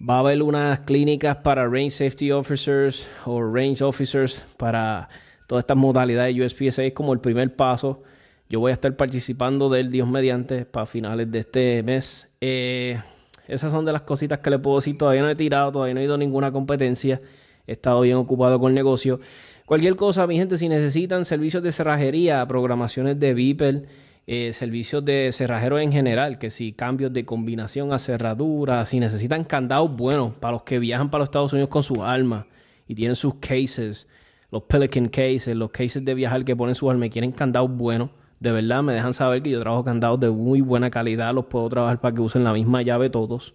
Va 0.00 0.16
a 0.16 0.18
haber 0.20 0.42
unas 0.42 0.80
clínicas 0.80 1.36
para 1.36 1.66
Range 1.66 1.90
Safety 1.90 2.30
Officers 2.30 3.08
o 3.26 3.42
Range 3.42 3.82
Officers 3.82 4.44
para 4.56 5.08
todas 5.48 5.62
estas 5.62 5.76
modalidades 5.76 6.38
USPSA 6.38 6.84
es 6.84 6.92
como 6.92 7.12
el 7.12 7.20
primer 7.20 7.56
paso. 7.56 8.02
Yo 8.48 8.60
voy 8.60 8.70
a 8.70 8.74
estar 8.74 8.94
participando 8.96 9.68
del 9.68 9.90
Dios 9.90 10.08
mediante 10.08 10.64
para 10.64 10.86
finales 10.86 11.30
de 11.30 11.40
este 11.40 11.82
mes. 11.82 12.30
Eh, 12.40 13.00
esas 13.48 13.72
son 13.72 13.84
de 13.84 13.92
las 13.92 14.02
cositas 14.02 14.38
que 14.38 14.50
le 14.50 14.58
puedo 14.58 14.76
decir. 14.76 14.96
Todavía 14.96 15.22
no 15.22 15.28
he 15.28 15.34
tirado, 15.34 15.72
todavía 15.72 15.94
no 15.94 16.00
he 16.00 16.04
ido 16.04 16.14
a 16.14 16.18
ninguna 16.18 16.52
competencia. 16.52 17.20
He 17.66 17.72
estado 17.72 18.02
bien 18.02 18.16
ocupado 18.16 18.60
con 18.60 18.70
el 18.70 18.74
negocio. 18.74 19.20
Cualquier 19.66 19.96
cosa, 19.96 20.26
mi 20.26 20.36
gente, 20.36 20.56
si 20.56 20.68
necesitan 20.68 21.24
servicios 21.24 21.62
de 21.62 21.72
cerrajería, 21.72 22.46
programaciones 22.46 23.18
de 23.18 23.34
Viper, 23.34 23.84
eh, 24.30 24.52
servicios 24.52 25.02
de 25.06 25.32
cerrajeros 25.32 25.80
en 25.80 25.90
general, 25.90 26.38
que 26.38 26.50
si 26.50 26.74
cambios 26.74 27.14
de 27.14 27.24
combinación 27.24 27.94
a 27.94 27.98
cerradura, 27.98 28.84
si 28.84 29.00
necesitan 29.00 29.42
candados 29.42 29.96
buenos 29.96 30.36
para 30.36 30.52
los 30.52 30.64
que 30.64 30.78
viajan 30.78 31.10
para 31.10 31.20
los 31.20 31.28
Estados 31.28 31.54
Unidos 31.54 31.70
con 31.70 31.82
sus 31.82 31.96
armas 32.00 32.44
y 32.86 32.94
tienen 32.94 33.16
sus 33.16 33.36
cases, 33.36 34.06
los 34.50 34.64
Pelican 34.64 35.08
cases, 35.08 35.56
los 35.56 35.70
cases 35.70 36.04
de 36.04 36.12
viajar 36.12 36.44
que 36.44 36.54
ponen 36.54 36.74
sus 36.74 36.90
armas 36.90 37.06
y 37.06 37.10
quieren 37.10 37.32
candados 37.32 37.74
buenos, 37.74 38.10
de 38.38 38.52
verdad 38.52 38.82
me 38.82 38.92
dejan 38.92 39.14
saber 39.14 39.42
que 39.42 39.48
yo 39.48 39.60
trabajo 39.60 39.82
candados 39.82 40.20
de 40.20 40.28
muy 40.28 40.60
buena 40.60 40.90
calidad, 40.90 41.32
los 41.32 41.46
puedo 41.46 41.66
trabajar 41.70 41.98
para 41.98 42.14
que 42.14 42.20
usen 42.20 42.44
la 42.44 42.52
misma 42.52 42.82
llave 42.82 43.08
todos. 43.08 43.54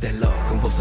Desde 0.00 0.18
lo 0.18 0.30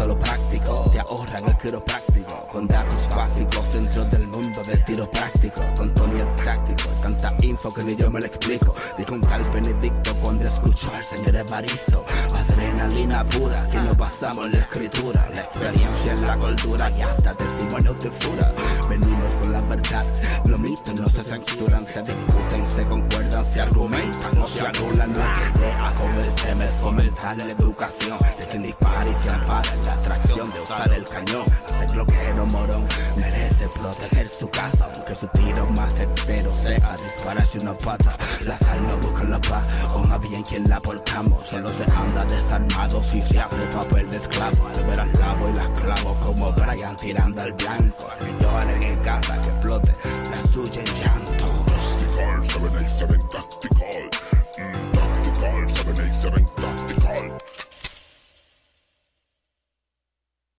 a 0.00 0.06
lo 0.06 0.18
práctico, 0.18 0.90
te 0.92 1.00
ahorran 1.00 1.44
el 1.46 1.56
quiropráctico, 1.58 2.46
con 2.50 2.66
datos 2.66 3.08
básicos 3.14 3.72
dentro 3.72 4.04
del 4.06 4.19
del 4.62 4.84
tiro 4.84 5.10
práctico, 5.10 5.62
con 5.76 5.94
Tony 5.94 6.20
el 6.20 6.44
táctico, 6.44 6.88
tanta 7.02 7.34
info 7.42 7.72
que 7.72 7.82
ni 7.82 7.96
yo 7.96 8.10
me 8.10 8.20
lo 8.20 8.26
explico, 8.26 8.74
dijo 8.98 9.14
un 9.14 9.20
tal 9.22 9.42
Benedicto 9.50 10.14
cuando 10.22 10.46
escuchó 10.46 10.92
al 10.94 11.04
señor 11.04 11.36
Evaristo, 11.36 12.04
adrenalina 12.34 13.26
pura, 13.28 13.68
que 13.70 13.78
nos 13.78 13.96
basamos 13.96 14.46
en 14.46 14.52
la 14.52 14.58
escritura, 14.58 15.28
la 15.34 15.40
experiencia 15.40 16.12
en 16.12 16.26
la 16.26 16.36
cultura 16.36 16.90
y 16.90 17.02
hasta 17.02 17.34
testimonios 17.34 18.00
de 18.00 18.10
fura, 18.10 18.52
venimos 18.88 19.36
con 19.36 19.52
la 19.52 19.60
verdad, 19.62 20.04
los 20.44 20.58
mitos 20.60 20.94
no 20.94 21.08
se 21.08 21.24
censuran, 21.24 21.86
se 21.86 22.02
discuten, 22.02 22.68
se 22.68 22.84
concuerdan, 22.84 23.44
se 23.44 23.60
argumentan, 23.60 24.34
no 24.34 24.46
se 24.46 24.66
anulan 24.66 25.12
nuestra 25.12 25.52
idea 25.56 25.94
con 25.96 26.14
el 26.14 26.34
tema 26.34 26.64
es 26.64 26.70
fomentar 26.72 27.36
la 27.36 27.44
educación 27.44 28.18
de 28.52 28.58
dispara 28.58 29.08
y 29.08 29.14
se 29.14 29.30
ampara 29.30 29.74
la 29.84 29.92
atracción 29.94 30.50
de 30.52 30.60
usar 30.60 30.92
el 30.92 31.04
cañón. 31.04 31.44
Hasta 31.48 31.84
el 31.84 31.92
bloqueo 31.92 32.46
morón 32.46 32.86
merece 33.16 33.68
proteger 33.68 34.28
su 34.28 34.49
casa, 34.50 34.88
aunque 34.94 35.14
su 35.14 35.26
tiro 35.28 35.66
más 35.66 35.94
certero 35.94 36.54
sea 36.54 36.96
dispararse 37.04 37.58
una 37.58 37.74
pata. 37.74 38.16
La 38.44 38.56
sal 38.58 38.80
no 38.86 38.96
busca 38.98 39.24
la 39.24 39.40
paz, 39.40 39.64
con 39.92 40.10
a 40.10 40.18
bien 40.18 40.42
quien 40.42 40.68
la 40.68 40.80
portamos. 40.80 41.48
Solo 41.48 41.72
se 41.72 41.84
anda 41.84 42.24
desarmado 42.24 43.02
si 43.02 43.20
se 43.22 43.40
hace 43.40 43.56
papel 43.66 44.10
de 44.10 44.16
esclavo. 44.16 44.68
Al 44.68 44.84
ver 44.84 45.00
al 45.00 45.12
lavo 45.18 45.48
y 45.48 45.52
las 45.54 45.70
clavo 45.80 46.14
como 46.16 46.52
Brian 46.52 46.96
tirando 46.96 47.42
al 47.42 47.52
blanco. 47.52 48.08
Que 48.18 48.44
lloran 48.44 48.82
en 48.82 48.96
casa, 49.00 49.40
que 49.40 49.48
explote 49.48 49.94
la 50.30 50.52
suya 50.52 50.80
en 50.80 50.94
llanto. 50.94 51.46
Tactical 51.66 52.44
787 52.44 53.20
Tactical. 53.32 54.10
Mm, 54.58 54.92
tactical 54.92 55.70
787 55.70 56.69